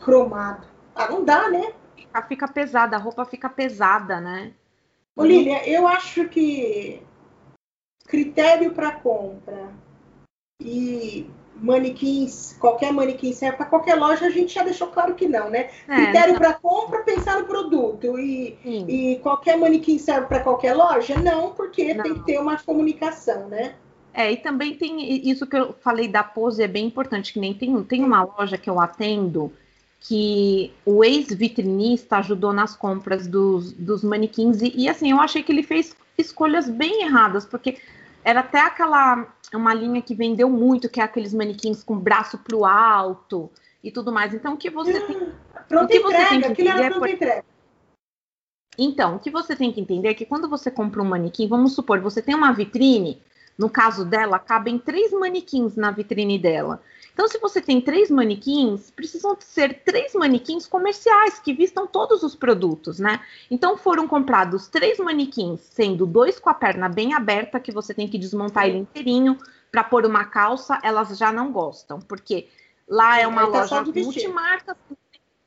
cromado. 0.00 0.66
Ah, 0.94 1.08
não 1.08 1.24
dá, 1.24 1.50
né? 1.50 1.72
Fica, 1.94 2.22
fica 2.22 2.48
pesada, 2.48 2.96
a 2.96 2.98
roupa 2.98 3.24
fica 3.26 3.48
pesada, 3.48 4.20
né? 4.20 4.52
Ô, 5.14 5.24
Lília, 5.24 5.68
eu 5.68 5.86
acho 5.86 6.28
que 6.28 7.02
critério 8.06 8.72
para 8.72 8.92
compra 8.92 9.70
e 10.60 11.28
manequins, 11.60 12.56
qualquer 12.58 12.92
manequim 12.92 13.32
serve 13.32 13.56
para 13.56 13.66
qualquer 13.66 13.94
loja, 13.94 14.26
a 14.26 14.30
gente 14.30 14.54
já 14.54 14.62
deixou 14.62 14.88
claro 14.88 15.14
que 15.14 15.26
não, 15.26 15.50
né? 15.50 15.70
É, 15.88 15.96
Critério 15.96 16.34
para 16.36 16.54
compra, 16.54 17.02
pensar 17.02 17.38
no 17.38 17.46
produto. 17.46 18.18
E, 18.18 18.58
e 18.64 19.18
qualquer 19.22 19.56
manequim 19.56 19.98
serve 19.98 20.26
para 20.26 20.40
qualquer 20.40 20.74
loja? 20.74 21.18
Não, 21.18 21.52
porque 21.52 21.94
não. 21.94 22.02
tem 22.02 22.14
que 22.14 22.24
ter 22.24 22.38
uma 22.38 22.58
comunicação, 22.58 23.48
né? 23.48 23.74
É, 24.12 24.32
e 24.32 24.36
também 24.38 24.74
tem 24.74 25.28
isso 25.28 25.46
que 25.46 25.56
eu 25.56 25.74
falei 25.80 26.08
da 26.08 26.24
pose, 26.24 26.62
é 26.62 26.68
bem 26.68 26.86
importante, 26.86 27.32
que 27.32 27.38
nem 27.38 27.52
tem, 27.52 27.82
tem 27.84 28.02
uma 28.02 28.22
loja 28.22 28.56
que 28.56 28.70
eu 28.70 28.80
atendo 28.80 29.52
que 30.00 30.72
o 30.84 31.02
ex-vitrinista 31.04 32.18
ajudou 32.18 32.52
nas 32.52 32.76
compras 32.76 33.26
dos, 33.26 33.72
dos 33.72 34.04
manequins, 34.04 34.62
e, 34.62 34.72
e 34.74 34.88
assim, 34.88 35.10
eu 35.10 35.20
achei 35.20 35.42
que 35.42 35.50
ele 35.50 35.62
fez 35.62 35.96
escolhas 36.16 36.68
bem 36.68 37.02
erradas, 37.02 37.44
porque 37.44 37.76
era 38.26 38.40
até 38.40 38.60
aquela 38.60 39.32
uma 39.54 39.72
linha 39.72 40.02
que 40.02 40.12
vendeu 40.12 40.50
muito, 40.50 40.88
que 40.88 41.00
é 41.00 41.04
aqueles 41.04 41.32
manequins 41.32 41.84
com 41.84 41.96
braço 41.96 42.36
para 42.36 42.56
o 42.56 42.66
alto 42.66 43.48
e 43.84 43.92
tudo 43.92 44.10
mais. 44.10 44.34
Então, 44.34 44.54
o 44.54 44.56
que 44.56 44.68
você 44.68 45.00
tem. 45.00 45.32
Pronto, 45.68 45.84
o 45.84 45.86
que 45.86 45.96
entrega, 45.98 46.18
você 46.18 46.28
tem 46.28 46.40
que 46.40 46.46
aquilo 46.48 46.68
era 46.70 46.80
pronto 46.88 46.98
por... 46.98 47.08
entrega. 47.08 47.44
Então, 48.76 49.14
o 49.14 49.18
que 49.20 49.30
você 49.30 49.54
tem 49.54 49.72
que 49.72 49.80
entender 49.80 50.08
é 50.08 50.14
que 50.14 50.26
quando 50.26 50.48
você 50.48 50.72
compra 50.72 51.00
um 51.00 51.04
manequim, 51.04 51.46
vamos 51.46 51.72
supor, 51.72 52.00
você 52.00 52.20
tem 52.20 52.34
uma 52.34 52.52
vitrine, 52.52 53.22
no 53.58 53.70
caso 53.70 54.04
dela, 54.04 54.38
cabem 54.38 54.78
três 54.78 55.12
manequins 55.12 55.76
na 55.76 55.90
vitrine 55.90 56.38
dela. 56.38 56.82
Então, 57.16 57.26
se 57.26 57.38
você 57.38 57.62
tem 57.62 57.80
três 57.80 58.10
manequins, 58.10 58.90
precisam 58.90 59.34
ser 59.40 59.82
três 59.82 60.12
manequins 60.12 60.66
comerciais 60.66 61.38
que 61.38 61.54
vistam 61.54 61.86
todos 61.86 62.22
os 62.22 62.34
produtos, 62.34 62.98
né? 62.98 63.20
Então, 63.50 63.74
foram 63.78 64.06
comprados 64.06 64.68
três 64.68 64.98
manequins, 64.98 65.60
sendo 65.60 66.04
dois 66.04 66.38
com 66.38 66.50
a 66.50 66.54
perna 66.54 66.90
bem 66.90 67.14
aberta, 67.14 67.58
que 67.58 67.72
você 67.72 67.94
tem 67.94 68.06
que 68.06 68.18
desmontar 68.18 68.66
ele 68.66 68.76
inteirinho 68.76 69.38
para 69.72 69.82
pôr 69.82 70.04
uma 70.04 70.26
calça, 70.26 70.78
elas 70.82 71.16
já 71.16 71.32
não 71.32 71.50
gostam, 71.50 72.00
porque 72.00 72.48
lá 72.86 73.18
é 73.18 73.26
uma 73.26 73.42
é 73.42 73.46
loja 73.46 73.82
multimarca, 73.82 74.76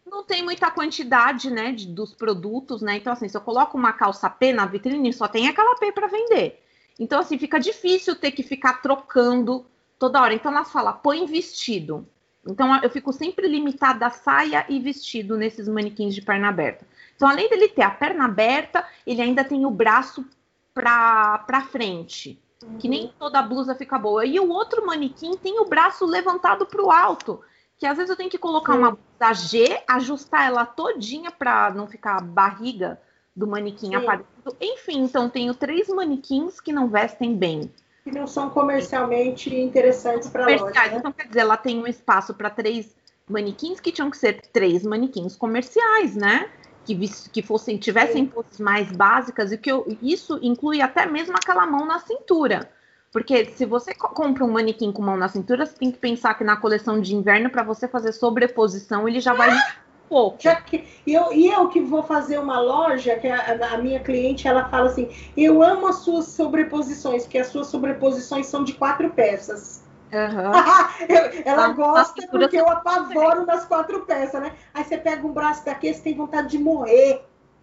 não 0.08 0.24
tem 0.24 0.44
muita 0.44 0.72
quantidade, 0.72 1.52
né, 1.52 1.72
de, 1.72 1.88
dos 1.88 2.16
produtos, 2.16 2.82
né? 2.82 2.98
Então, 2.98 3.14
assim, 3.14 3.30
se 3.30 3.38
eu 3.38 3.42
coloco 3.42 3.78
uma 3.78 3.94
calça 3.94 4.28
P 4.28 4.52
na 4.52 4.66
vitrine, 4.66 5.14
só 5.14 5.28
tem 5.28 5.48
aquela 5.48 5.76
P 5.78 5.92
para 5.92 6.08
vender. 6.08 6.64
Então, 7.00 7.20
assim, 7.20 7.38
fica 7.38 7.58
difícil 7.58 8.16
ter 8.16 8.32
que 8.32 8.44
ficar 8.44 8.82
trocando 8.82 9.66
toda 9.98 10.22
hora. 10.22 10.34
Então, 10.34 10.52
ela 10.52 10.66
fala, 10.66 10.92
põe 10.92 11.26
vestido. 11.26 12.06
Então, 12.46 12.76
eu 12.84 12.90
fico 12.90 13.14
sempre 13.14 13.48
limitada 13.48 14.06
a 14.06 14.10
saia 14.10 14.66
e 14.68 14.80
vestido 14.80 15.38
nesses 15.38 15.68
manequins 15.68 16.14
de 16.14 16.22
perna 16.22 16.50
aberta. 16.50 16.86
Então, 17.16 17.28
além 17.28 17.50
dele 17.50 17.70
ter 17.70 17.84
a 17.84 17.90
perna 17.92 18.26
aberta, 18.26 18.86
ele 19.08 19.22
ainda 19.22 19.44
tem 19.44 19.66
o 19.66 19.72
braço 19.72 20.26
para 20.74 21.68
frente, 21.70 22.42
uhum. 22.64 22.78
que 22.78 22.88
nem 22.88 23.14
toda 23.20 23.42
blusa 23.42 23.76
fica 23.76 23.98
boa. 23.98 24.26
E 24.26 24.40
o 24.40 24.50
outro 24.50 24.86
manequim 24.86 25.36
tem 25.38 25.60
o 25.60 25.66
braço 25.66 26.06
levantado 26.06 26.66
para 26.66 26.84
o 26.84 26.92
alto, 26.92 27.42
que 27.78 27.86
às 27.86 27.98
vezes 27.98 28.10
eu 28.10 28.16
tenho 28.16 28.30
que 28.30 28.38
colocar 28.38 28.74
Sim. 28.74 28.80
uma 28.80 28.92
blusa 28.92 29.34
G, 29.34 29.84
ajustar 29.88 30.48
ela 30.48 30.66
todinha 30.66 31.32
para 31.32 31.72
não 31.72 31.88
ficar 31.88 32.22
barriga 32.22 33.00
do 33.40 33.48
manequim 33.48 33.88
Sim. 33.88 33.96
aparecendo. 33.96 34.56
Enfim, 34.62 35.04
então 35.04 35.30
tenho 35.30 35.54
três 35.54 35.88
manequins 35.88 36.60
que 36.60 36.74
não 36.74 36.88
vestem 36.88 37.36
bem 37.36 37.72
que 38.04 38.12
não 38.12 38.28
são 38.28 38.50
comercialmente 38.50 39.54
interessantes 39.56 40.30
para 40.30 40.46
loja. 40.46 40.66
Né? 40.66 40.98
Então, 40.98 41.12
quer 41.12 41.28
dizer, 41.28 41.42
ela 41.42 41.58
tem 41.58 41.78
um 41.80 41.88
espaço 41.88 42.34
para 42.34 42.50
três 42.50 42.96
manequins 43.30 43.80
que 43.80 43.92
tinham 43.92 44.10
que 44.10 44.18
ser 44.18 44.42
três 44.54 44.84
manequins 44.84 45.36
comerciais, 45.36 46.16
né? 46.16 46.50
Que, 46.86 46.98
que 47.32 47.42
fossem, 47.44 47.78
tivessem 47.78 48.26
poses 48.26 48.60
mais 48.60 48.92
básicas, 48.92 49.52
e 49.52 49.58
que 49.58 49.72
eu, 49.72 49.86
isso 50.02 50.40
inclui 50.42 50.82
até 50.82 51.06
mesmo 51.06 51.36
aquela 51.36 51.66
mão 51.68 51.86
na 51.86 52.00
cintura. 52.00 52.72
Porque 53.12 53.46
se 53.46 53.66
você 53.66 53.94
compra 53.94 54.46
um 54.46 54.52
manequim 54.52 54.92
com 54.92 55.02
mão 55.02 55.18
na 55.18 55.28
cintura, 55.28 55.66
você 55.66 55.76
tem 55.76 55.92
que 55.92 55.98
pensar 55.98 56.34
que 56.36 56.44
na 56.44 56.56
coleção 56.56 57.00
de 57.00 57.16
inverno, 57.16 57.50
para 57.50 57.64
você 57.64 57.88
fazer 57.88 58.12
sobreposição, 58.12 59.08
ele 59.08 59.20
já 59.20 59.34
vai 59.34 59.50
pouco. 60.10 60.38
Já 60.40 60.56
que, 60.56 60.84
eu, 61.06 61.32
e 61.32 61.48
eu 61.48 61.70
que 61.70 61.80
vou 61.80 62.02
fazer 62.04 62.40
uma 62.40 62.60
loja, 62.60 63.16
que 63.18 63.28
a, 63.28 63.74
a, 63.74 63.78
minha 63.78 64.00
cliente 64.00 64.48
ela 64.48 64.68
fala 64.68 64.88
assim: 64.88 65.10
eu 65.38 65.62
amo 65.62 65.88
as 65.88 65.98
suas 65.98 66.26
sobreposições, 66.26 67.24
porque 67.24 67.38
as 67.38 67.48
suas 67.48 67.68
sobreposições 67.68 68.48
são 68.48 68.64
de 68.64 68.74
quatro 68.74 69.10
peças. 69.12 69.88
Uhum. 70.12 70.52
ela 71.46 71.68
gosta 71.70 72.28
porque 72.32 72.58
eu 72.58 72.68
apavoro 72.68 73.46
nas 73.46 73.66
quatro 73.66 74.02
peças, 74.08 74.42
né? 74.42 74.54
Aí 74.74 74.84
você 74.84 74.98
pega 74.98 75.26
um 75.26 75.32
braço 75.32 75.64
daqui, 75.64 75.94
você 75.94 76.02
tem 76.02 76.16
vontade 76.16 76.50
de 76.50 76.58
morrer. 76.58 77.22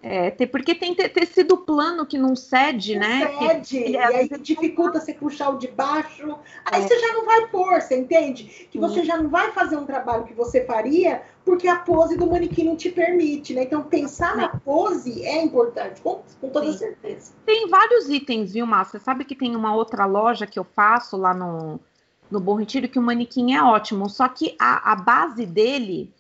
É, 0.09 0.47
porque 0.47 0.73
tem 0.73 0.95
tecido 0.95 1.57
plano 1.57 2.07
que 2.07 2.17
não 2.17 2.37
cede, 2.37 2.95
não 2.95 3.01
né? 3.01 3.39
Cede, 3.39 3.83
que, 3.83 3.91
e 3.91 3.97
aí 3.97 4.29
dificulta 4.41 5.01
você 5.01 5.13
puxar 5.13 5.51
o 5.51 5.59
de 5.59 5.67
baixo. 5.67 6.39
Aí 6.65 6.83
é. 6.83 6.87
você 6.87 6.99
já 6.99 7.13
não 7.13 7.25
vai 7.25 7.49
pôr, 7.49 7.81
você 7.81 7.99
entende? 7.99 8.69
Que 8.71 8.79
você 8.79 9.05
já 9.05 9.17
não 9.17 9.29
vai 9.29 9.51
fazer 9.51 9.77
um 9.77 9.85
trabalho 9.85 10.25
que 10.25 10.33
você 10.33 10.65
faria 10.65 11.23
porque 11.45 11.67
a 11.69 11.77
pose 11.77 12.17
do 12.17 12.27
manequim 12.27 12.65
não 12.65 12.77
te 12.77 12.91
permite, 12.91 13.55
né? 13.55 13.63
Então, 13.63 13.83
pensar 13.83 14.37
na 14.37 14.49
pose 14.49 15.25
é 15.25 15.43
importante, 15.43 16.01
com, 16.01 16.23
com 16.41 16.51
toda 16.51 16.73
Sim. 16.73 16.79
certeza. 16.79 17.33
Tem 17.45 17.69
vários 17.69 18.09
itens, 18.09 18.53
viu, 18.53 18.67
Márcia? 18.67 18.99
Sabe 18.99 19.25
que 19.25 19.35
tem 19.35 19.55
uma 19.55 19.75
outra 19.75 20.07
loja 20.07 20.47
que 20.47 20.59
eu 20.59 20.65
faço 20.65 21.17
lá 21.17 21.33
no, 21.33 21.81
no 22.31 22.41
Bom 22.41 22.57
Retiro 22.57 22.89
que 22.89 22.99
o 22.99 23.03
manequim 23.03 23.55
é 23.55 23.63
ótimo, 23.63 24.11
só 24.11 24.29
que 24.29 24.57
a, 24.59 24.93
a 24.93 24.97
base 24.97 25.47
dele 25.47 26.13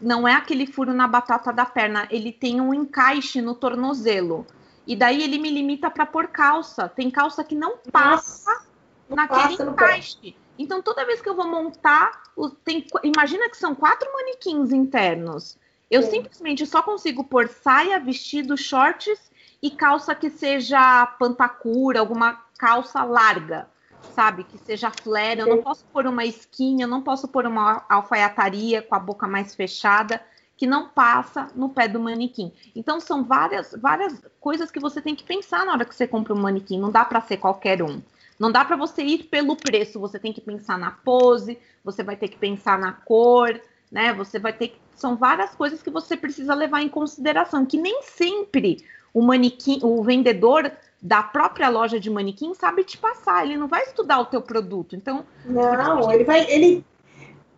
não 0.00 0.26
é 0.26 0.34
aquele 0.34 0.66
furo 0.66 0.92
na 0.92 1.06
batata 1.06 1.52
da 1.52 1.64
perna, 1.64 2.06
ele 2.10 2.32
tem 2.32 2.60
um 2.60 2.72
encaixe 2.72 3.40
no 3.40 3.54
tornozelo. 3.54 4.46
E 4.86 4.94
daí 4.94 5.22
ele 5.22 5.38
me 5.38 5.50
limita 5.50 5.90
para 5.90 6.06
pôr 6.06 6.28
calça. 6.28 6.88
Tem 6.88 7.10
calça 7.10 7.42
que 7.42 7.54
não 7.54 7.78
passa 7.90 8.64
não 9.08 9.16
naquele 9.16 9.56
passa 9.56 9.70
encaixe. 9.70 10.36
Então, 10.58 10.80
toda 10.80 11.04
vez 11.04 11.20
que 11.20 11.28
eu 11.28 11.34
vou 11.34 11.46
montar, 11.46 12.22
tem, 12.64 12.86
imagina 13.02 13.50
que 13.50 13.56
são 13.56 13.74
quatro 13.74 14.10
manequins 14.12 14.72
internos. 14.72 15.58
Eu 15.90 16.02
Sim. 16.02 16.10
simplesmente 16.10 16.66
só 16.66 16.82
consigo 16.82 17.24
pôr 17.24 17.48
saia, 17.48 18.00
vestido, 18.00 18.56
shorts 18.56 19.30
e 19.62 19.70
calça 19.70 20.14
que 20.14 20.30
seja 20.30 21.06
pantacura, 21.18 22.00
alguma 22.00 22.42
calça 22.58 23.04
larga 23.04 23.68
sabe? 24.06 24.44
Que 24.44 24.58
seja 24.58 24.90
flare. 24.90 25.40
Eu 25.40 25.46
não 25.46 25.62
posso 25.62 25.84
pôr 25.92 26.06
uma 26.06 26.24
skin, 26.24 26.80
eu 26.80 26.88
não 26.88 27.02
posso 27.02 27.28
pôr 27.28 27.46
uma 27.46 27.84
alfaiataria 27.88 28.82
com 28.82 28.94
a 28.94 28.98
boca 28.98 29.26
mais 29.26 29.54
fechada 29.54 30.20
que 30.56 30.66
não 30.66 30.88
passa 30.88 31.48
no 31.54 31.68
pé 31.68 31.86
do 31.86 32.00
manequim. 32.00 32.50
Então 32.74 32.98
são 32.98 33.22
várias 33.22 33.74
várias 33.78 34.18
coisas 34.40 34.70
que 34.70 34.80
você 34.80 35.02
tem 35.02 35.14
que 35.14 35.22
pensar 35.22 35.66
na 35.66 35.72
hora 35.72 35.84
que 35.84 35.94
você 35.94 36.06
compra 36.06 36.32
um 36.32 36.40
manequim. 36.40 36.78
Não 36.78 36.90
dá 36.90 37.04
para 37.04 37.20
ser 37.20 37.36
qualquer 37.36 37.82
um. 37.82 38.00
Não 38.38 38.50
dá 38.50 38.64
para 38.64 38.76
você 38.76 39.02
ir 39.02 39.24
pelo 39.24 39.56
preço. 39.56 40.00
Você 40.00 40.18
tem 40.18 40.32
que 40.32 40.40
pensar 40.40 40.78
na 40.78 40.90
pose, 40.90 41.58
você 41.84 42.02
vai 42.02 42.16
ter 42.16 42.28
que 42.28 42.38
pensar 42.38 42.78
na 42.78 42.92
cor, 42.92 43.60
né? 43.90 44.12
Você 44.14 44.38
vai 44.38 44.52
ter 44.52 44.68
que 44.68 44.86
são 44.96 45.14
várias 45.14 45.54
coisas 45.54 45.82
que 45.82 45.90
você 45.90 46.16
precisa 46.16 46.54
levar 46.54 46.80
em 46.80 46.88
consideração, 46.88 47.66
que 47.66 47.76
nem 47.76 48.02
sempre 48.02 48.84
o 49.12 49.22
manequim, 49.22 49.78
o 49.82 50.02
vendedor 50.02 50.72
da 51.00 51.22
própria 51.22 51.68
loja 51.68 52.00
de 52.00 52.10
manequim 52.10 52.54
sabe 52.54 52.84
te 52.84 52.98
passar, 52.98 53.44
ele 53.44 53.56
não 53.56 53.68
vai 53.68 53.82
estudar 53.84 54.20
o 54.20 54.26
teu 54.26 54.40
produto. 54.40 54.96
Então, 54.96 55.24
não, 55.44 56.12
ele 56.12 56.24
vai, 56.24 56.50
ele 56.50 56.84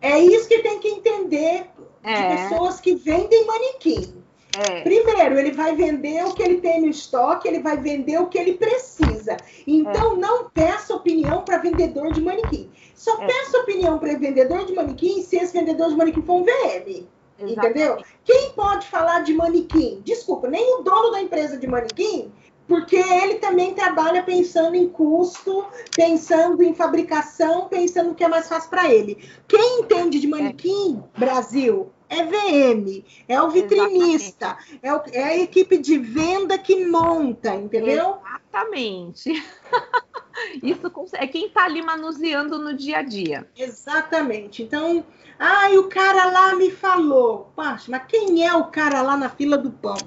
é 0.01 0.19
isso 0.19 0.47
que 0.47 0.59
tem 0.59 0.79
que 0.79 0.87
entender 0.87 1.65
é. 2.03 2.13
de 2.13 2.49
pessoas 2.49 2.79
que 2.79 2.95
vendem 2.95 3.45
manequim. 3.45 4.19
É. 4.57 4.81
Primeiro, 4.81 5.37
ele 5.37 5.51
vai 5.51 5.75
vender 5.75 6.25
o 6.25 6.33
que 6.33 6.41
ele 6.41 6.59
tem 6.59 6.81
no 6.81 6.87
estoque, 6.87 7.47
ele 7.47 7.59
vai 7.59 7.77
vender 7.77 8.19
o 8.19 8.27
que 8.27 8.37
ele 8.37 8.55
precisa. 8.55 9.37
Então, 9.65 10.13
é. 10.13 10.17
não 10.17 10.49
peça 10.49 10.95
opinião 10.95 11.43
para 11.43 11.59
vendedor 11.59 12.11
de 12.11 12.21
manequim. 12.21 12.69
Só 12.95 13.21
é. 13.21 13.27
peça 13.27 13.59
opinião 13.59 13.99
para 13.99 14.17
vendedor 14.17 14.65
de 14.65 14.73
manequim 14.73 15.21
se 15.21 15.37
esse 15.37 15.53
vendedor 15.53 15.89
de 15.89 15.95
manequim 15.95 16.21
for 16.23 16.41
um 16.41 16.43
VM. 16.43 17.05
Exatamente. 17.41 17.57
Entendeu? 17.57 17.97
Quem 18.25 18.51
pode 18.51 18.87
falar 18.87 19.21
de 19.21 19.33
manequim? 19.33 20.01
Desculpa, 20.03 20.49
nem 20.49 20.75
o 20.75 20.83
dono 20.83 21.11
da 21.11 21.21
empresa 21.21 21.57
de 21.57 21.67
manequim 21.67 22.31
porque 22.69 22.95
ele 22.95 23.35
também 23.35 23.73
trabalha 23.73 24.21
pensando 24.21 24.75
em 24.75 24.87
custo, 24.87 25.65
pensando 25.95 26.61
em 26.61 26.75
fabricação, 26.75 27.67
pensando 27.67 28.09
no 28.09 28.15
que 28.15 28.23
é 28.23 28.27
mais 28.27 28.47
fácil 28.47 28.69
para 28.69 28.93
ele. 28.93 29.17
Quem 29.47 29.81
entende 29.81 30.19
de 30.19 30.27
manequim. 30.27 31.03
Brasil, 31.17 31.91
é 32.07 32.23
VM, 32.23 33.03
é 33.27 33.41
o 33.41 33.49
vitrinista, 33.49 34.55
é, 34.83 34.93
o, 34.93 35.01
é, 35.11 35.23
a 35.23 35.37
equipe 35.37 35.79
de 35.79 35.97
venda 35.97 36.59
que 36.59 36.85
monta, 36.85 37.55
entendeu? 37.55 38.17
Exatamente. 38.51 39.31
Isso 40.61 40.91
é 41.13 41.27
quem 41.27 41.47
está 41.47 41.65
ali 41.65 41.81
manuseando 41.81 42.59
no 42.59 42.75
dia 42.75 42.99
a 42.99 43.01
dia. 43.01 43.49
Exatamente. 43.57 44.61
Então, 44.61 45.03
ai, 45.39 45.75
o 45.77 45.87
cara 45.87 46.25
lá 46.31 46.55
me 46.55 46.69
falou. 46.69 47.51
Poxa, 47.55 47.85
mas 47.89 48.03
quem 48.07 48.45
é 48.45 48.53
o 48.53 48.65
cara 48.65 49.01
lá 49.01 49.17
na 49.17 49.29
fila 49.29 49.57
do 49.57 49.71
pão? 49.71 49.97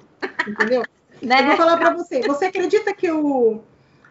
Entendeu? 0.47 0.85
Né? 1.23 1.41
Eu 1.41 1.47
vou 1.47 1.57
falar 1.57 1.77
para 1.77 1.95
você. 1.95 2.21
Você 2.23 2.47
acredita 2.47 2.93
que 2.93 3.07
eu, 3.07 3.63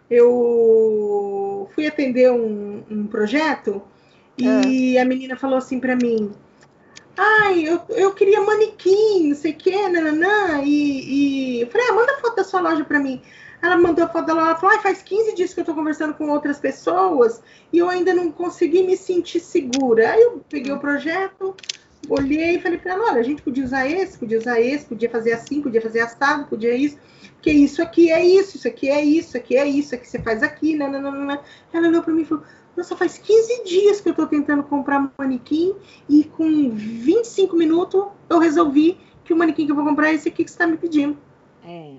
eu 0.10 1.70
fui 1.76 1.88
atender 1.88 2.32
um, 2.32 2.84
um 2.90 3.08
projeto 3.08 3.82
e 4.38 4.98
é. 4.98 5.02
a 5.02 5.06
menina 5.06 5.36
falou 5.36 5.58
assim 5.58 5.80
para 5.80 5.96
mim: 5.96 6.32
Ai, 7.18 7.68
eu, 7.68 7.82
eu 7.90 8.14
queria 8.14 8.42
manequim, 8.42 9.28
não 9.28 9.36
sei 9.36 9.52
o 9.52 9.56
quê, 9.56 9.88
nananã. 9.90 10.62
E, 10.64 11.58
e 11.58 11.62
eu 11.62 11.68
falei: 11.68 11.88
ah, 11.90 11.94
manda 11.94 12.18
foto 12.20 12.38
da 12.38 12.44
sua 12.44 12.62
loja 12.62 12.84
para 12.84 13.00
mim. 13.00 13.22
Ela 13.62 13.78
mandou 13.78 14.04
a 14.04 14.08
foto 14.08 14.26
dela, 14.26 14.42
ela 14.42 14.56
falou, 14.56 14.76
ah, 14.76 14.80
faz 14.80 15.04
15 15.04 15.36
dias 15.36 15.54
que 15.54 15.60
eu 15.60 15.66
tô 15.66 15.76
conversando 15.76 16.16
com 16.16 16.28
outras 16.30 16.58
pessoas 16.58 17.44
e 17.72 17.78
eu 17.78 17.88
ainda 17.90 18.12
não 18.12 18.32
consegui 18.32 18.82
me 18.82 18.98
sentir 18.98 19.40
segura. 19.40 20.14
Aí 20.14 20.20
eu 20.20 20.44
peguei 20.50 20.72
o 20.72 20.80
projeto, 20.80 21.56
olhei 22.10 22.56
e 22.56 22.62
falei 22.62 22.78
para 22.78 22.94
ela, 22.94 23.12
olha, 23.12 23.20
a 23.20 23.24
gente 23.24 23.42
podia 23.42 23.64
usar 23.64 23.90
esse, 23.90 24.18
podia 24.18 24.38
usar 24.38 24.60
esse, 24.60 24.86
podia 24.86 25.10
fazer 25.10 25.34
assim, 25.34 25.62
podia 25.62 25.82
fazer 25.82 26.02
assado, 26.02 26.46
podia 26.46 26.76
isso, 26.76 26.98
porque 27.34 27.52
isso 27.52 27.82
aqui 27.82 28.12
é 28.12 28.24
isso, 28.24 28.58
isso 28.58 28.68
aqui 28.68 28.90
é 28.90 29.04
isso, 29.04 29.38
aqui 29.38 29.58
é 29.58 29.68
isso, 29.68 29.96
aqui 29.96 30.08
você 30.08 30.20
faz 30.20 30.44
aqui, 30.44 30.76
né, 30.76 30.88
né, 30.88 31.00
né, 31.00 31.12
né. 31.12 31.40
Ela 31.72 31.88
olhou 31.88 32.04
para 32.04 32.14
mim 32.14 32.22
e 32.22 32.26
falou, 32.26 32.44
nossa, 32.76 32.96
faz 32.96 33.18
15 33.18 33.64
dias 33.66 34.02
que 34.02 34.10
eu 34.10 34.12
estou 34.12 34.28
tentando 34.28 34.64
comprar 34.64 35.12
manequim 35.18 35.76
e 36.10 36.24
com 36.24 36.72
25 36.72 37.56
minutos 37.56 38.06
eu 38.30 38.40
resolvi 38.40 38.98
que 39.24 39.34
o 39.34 39.38
manequim 39.38 39.66
que 39.66 39.72
eu 39.72 39.76
vou 39.76 39.86
comprar 39.86 40.10
é 40.10 40.16
esse 40.16 40.30
aqui 40.30 40.44
que 40.44 40.50
você 40.50 40.56
está 40.56 40.68
me 40.68 40.78
pedindo. 40.78 41.18
É. 41.64 41.96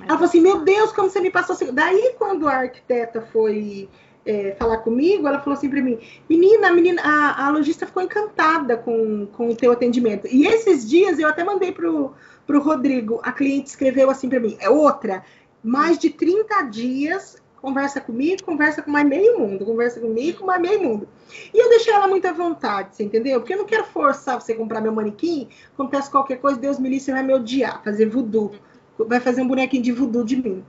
Ela 0.00 0.08
falou 0.08 0.24
assim, 0.24 0.40
meu 0.40 0.62
Deus, 0.62 0.92
como 0.92 1.08
você 1.08 1.20
me 1.20 1.30
passou... 1.30 1.56
Daí, 1.72 2.14
quando 2.18 2.48
a 2.48 2.54
arquiteta 2.54 3.22
foi 3.32 3.88
é, 4.26 4.56
falar 4.58 4.78
comigo, 4.78 5.26
ela 5.26 5.38
falou 5.38 5.56
assim 5.56 5.70
para 5.70 5.80
mim, 5.80 5.98
menina, 6.28 6.72
menina, 6.72 7.00
a, 7.02 7.46
a 7.46 7.50
lojista 7.50 7.86
ficou 7.86 8.02
encantada 8.02 8.76
com, 8.76 9.26
com 9.26 9.50
o 9.50 9.56
teu 9.56 9.72
atendimento. 9.72 10.26
E 10.26 10.46
esses 10.46 10.88
dias 10.88 11.18
eu 11.18 11.28
até 11.28 11.44
mandei 11.44 11.72
pro, 11.72 12.12
pro 12.46 12.60
Rodrigo, 12.60 13.20
a 13.22 13.32
cliente 13.32 13.68
escreveu 13.68 14.10
assim 14.10 14.28
para 14.28 14.40
mim, 14.40 14.56
é 14.60 14.68
outra, 14.68 15.24
mais 15.62 15.98
de 15.98 16.10
30 16.10 16.62
dias 16.62 17.36
conversa 17.66 18.00
comigo, 18.00 18.44
conversa 18.44 18.80
com 18.80 18.92
mais 18.92 19.04
meio 19.04 19.40
mundo, 19.40 19.64
conversa 19.64 19.98
comigo, 19.98 20.38
com 20.38 20.46
mais 20.46 20.62
meio 20.62 20.80
mundo. 20.80 21.08
E 21.52 21.58
eu 21.58 21.68
deixei 21.68 21.92
ela 21.92 22.06
muito 22.06 22.24
à 22.26 22.32
vontade, 22.32 22.94
você 22.94 23.02
entendeu? 23.02 23.40
Porque 23.40 23.54
eu 23.54 23.58
não 23.58 23.64
quero 23.64 23.84
forçar 23.84 24.40
você 24.40 24.54
comprar 24.54 24.80
meu 24.80 24.92
manequim, 24.92 25.48
acontece 25.74 26.08
qualquer 26.08 26.36
coisa, 26.36 26.60
Deus 26.60 26.78
me 26.78 26.88
livre, 26.88 27.04
você 27.04 27.12
vai 27.12 27.24
me 27.24 27.34
odiar, 27.34 27.82
fazer 27.82 28.08
voodoo, 28.08 28.52
vai 28.98 29.20
fazer 29.20 29.42
um 29.42 29.48
bonequinho 29.48 29.82
de 29.82 29.92
voodoo 29.92 30.24
de 30.24 30.36
mim. 30.36 30.64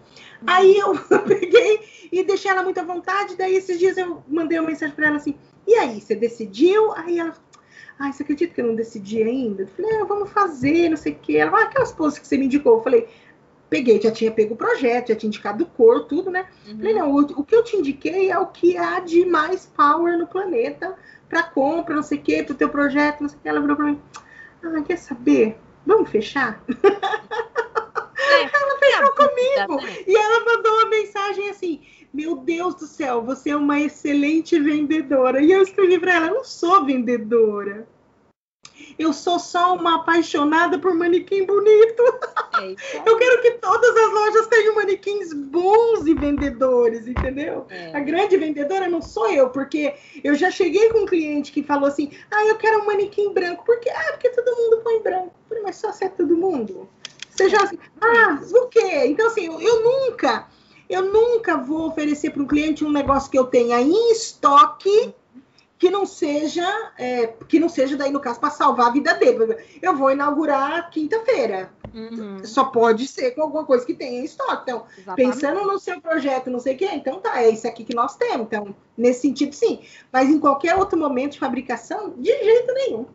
Aí 0.46 0.78
eu 0.78 0.94
peguei 1.28 1.80
e 2.12 2.24
deixei 2.24 2.52
ela 2.52 2.64
muito 2.64 2.80
à 2.80 2.84
vontade, 2.84 3.36
daí 3.36 3.56
esses 3.56 3.80
dias 3.80 3.98
eu 3.98 4.24
mandei 4.28 4.60
uma 4.60 4.70
mensagem 4.70 4.96
para 4.96 5.08
ela 5.08 5.18
assim, 5.18 5.36
e 5.68 5.76
aí, 5.76 6.00
você 6.00 6.16
decidiu? 6.16 6.94
Aí 6.94 7.20
ela, 7.20 7.34
ai, 8.00 8.14
você 8.14 8.24
acredita 8.24 8.54
que 8.54 8.62
eu 8.62 8.68
não 8.68 8.76
decidi 8.76 9.22
ainda? 9.22 9.64
Eu 9.64 9.68
falei, 9.68 9.98
ah, 9.98 10.06
vamos 10.06 10.30
fazer, 10.30 10.90
não 10.90 10.96
sei 10.96 11.12
o 11.12 11.20
quê. 11.20 11.38
Ela, 11.38 11.60
ah, 11.60 11.64
aquelas 11.64 11.92
poses 11.92 12.18
que 12.18 12.26
você 12.26 12.38
me 12.38 12.46
indicou. 12.46 12.78
Eu 12.78 12.84
falei, 12.84 13.10
peguei, 13.70 14.00
já 14.02 14.10
tinha 14.10 14.32
pego 14.32 14.54
o 14.54 14.58
projeto, 14.58 15.10
já 15.10 15.16
tinha 15.16 15.28
indicado 15.28 15.66
cor, 15.66 16.06
tudo, 16.06 16.32
né? 16.32 16.48
Uhum. 16.66 16.78
Falei, 16.78 16.94
não, 16.94 17.12
o, 17.12 17.20
o, 17.20 17.44
que 17.44 17.54
eu 17.54 17.64
te 17.66 17.76
indiquei 17.76 18.32
é 18.32 18.40
o 18.40 18.48
que 18.48 18.78
há 18.78 19.02
de 19.02 19.26
mais 19.26 19.66
power 19.66 20.18
no 20.18 20.26
planeta 20.26 20.96
para 21.28 21.44
compra, 21.44 21.94
não 21.94 22.04
sei 22.04 22.18
o 22.18 22.22
quê, 22.22 22.44
pro 22.44 22.56
teu 22.56 22.70
projeto, 22.70 23.20
não 23.20 23.28
sei 23.28 23.38
o 23.38 23.42
que. 23.42 23.50
Ela 23.50 23.60
virou 23.60 23.76
para 23.76 23.88
mim, 23.88 24.02
ah, 24.64 24.82
quer 24.84 24.98
saber? 24.98 25.58
Vamos 25.86 26.10
fechar? 26.10 26.64
É, 28.18 28.42
ela 28.42 28.80
fechou 28.80 29.14
comigo. 29.14 29.82
Né? 29.82 30.04
E 30.08 30.16
ela 30.16 30.46
mandou 30.46 30.74
uma 30.74 30.90
mensagem 30.90 31.50
assim: 31.50 31.82
Meu 32.14 32.36
Deus 32.38 32.76
do 32.76 32.88
céu, 32.88 33.22
você 33.22 33.52
é 33.52 33.56
uma 33.56 33.80
excelente 33.80 34.60
vendedora. 34.60 35.42
E 35.42 35.52
eu 35.52 35.62
escrevi 35.62 36.00
para 36.00 36.16
ela: 36.16 36.28
Eu 36.28 36.36
não 36.36 36.44
sou 36.44 36.86
vendedora. 36.86 37.88
Eu 38.98 39.14
sou 39.14 39.38
só 39.40 39.76
uma 39.76 39.96
apaixonada 39.96 40.80
por 40.80 40.94
manequim 40.94 41.46
bonito. 41.46 42.04
É 42.62 42.76
eu 43.06 43.18
quero 43.18 43.42
que 43.42 43.52
todas 43.52 43.96
as 43.96 44.12
lojas 44.12 44.48
tenham 44.48 44.76
manequins 44.76 45.34
bons 45.34 46.06
e 46.08 46.14
vendedores, 46.14 47.08
entendeu? 47.08 47.66
É. 47.70 47.96
A 47.96 48.00
grande 48.00 48.38
vendedora 48.38 48.88
não 48.88 49.02
sou 49.02 49.32
eu, 49.32 49.50
porque 49.50 49.96
eu 50.24 50.34
já 50.36 50.50
cheguei 50.50 50.90
com 50.90 51.00
um 51.00 51.06
cliente 51.06 51.52
que 51.52 51.64
falou 51.64 51.88
assim: 51.88 52.12
ah, 52.32 52.46
eu 52.46 52.56
quero 52.56 52.82
um 52.82 52.86
manequim 52.86 53.34
branco. 53.34 53.64
Por 53.66 53.80
quê? 53.80 53.90
Ah, 53.90 54.14
porque 54.14 54.30
todo 54.30 54.58
mundo 54.58 54.82
põe 54.84 55.02
branco. 55.02 55.34
Falei, 55.48 55.64
mas 55.64 55.76
só 55.76 55.92
se 55.92 56.06
é 56.06 56.10
todo 56.10 56.36
mundo. 56.36 56.90
Você 57.38 57.50
já 57.50 57.62
assim, 57.62 57.78
ah, 58.02 58.40
o 58.52 58.68
quê? 58.68 59.06
Então, 59.06 59.28
assim, 59.28 59.46
eu, 59.46 59.62
eu 59.62 59.84
nunca, 59.84 60.48
eu 60.90 61.04
nunca 61.04 61.56
vou 61.56 61.88
oferecer 61.88 62.32
para 62.32 62.42
um 62.42 62.48
cliente 62.48 62.84
um 62.84 62.92
negócio 62.92 63.30
que 63.30 63.38
eu 63.38 63.46
tenha 63.46 63.80
em 63.80 64.12
estoque 64.12 65.14
que 65.78 65.92
não 65.92 66.08
seja, 66.08 66.68
é, 66.98 67.28
que 67.48 67.60
não 67.60 67.70
seja 67.70 67.96
daí 67.96 68.12
no 68.12 68.20
caso 68.20 68.40
para 68.40 68.50
salvar 68.50 68.88
a 68.88 68.92
vida 68.92 69.14
dele. 69.14 69.58
Eu 69.80 69.96
vou 69.96 70.12
inaugurar 70.12 70.90
quinta-feira. 70.90 71.72
Uhum. 71.94 72.44
Só 72.44 72.66
pode 72.66 73.08
ser 73.08 73.32
com 73.32 73.44
alguma 73.44 73.64
coisa 73.64 73.86
que 73.86 73.94
tenha 73.94 74.22
em 74.22 74.26
estoque. 74.26 74.64
Então, 74.64 74.86
Exatamente. 74.98 75.34
pensando 75.34 75.62
no 75.66 75.78
seu 75.78 76.02
projeto, 76.02 76.50
não 76.50 76.60
sei 76.60 76.74
o 76.74 76.78
quê, 76.78 76.90
então 76.94 77.20
tá, 77.20 77.42
é 77.42 77.50
isso 77.50 77.68
aqui 77.68 77.84
que 77.84 77.96
nós 77.96 78.16
temos. 78.16 78.48
Então, 78.48 78.76
nesse 78.98 79.22
sentido, 79.22 79.54
sim. 79.54 79.82
Mas 80.12 80.30
em 80.30 80.40
qualquer 80.40 80.76
outro 80.76 80.98
momento 80.98 81.34
de 81.34 81.40
fabricação, 81.40 82.16
de 82.18 82.32
jeito 82.32 82.74
nenhum. 82.74 83.06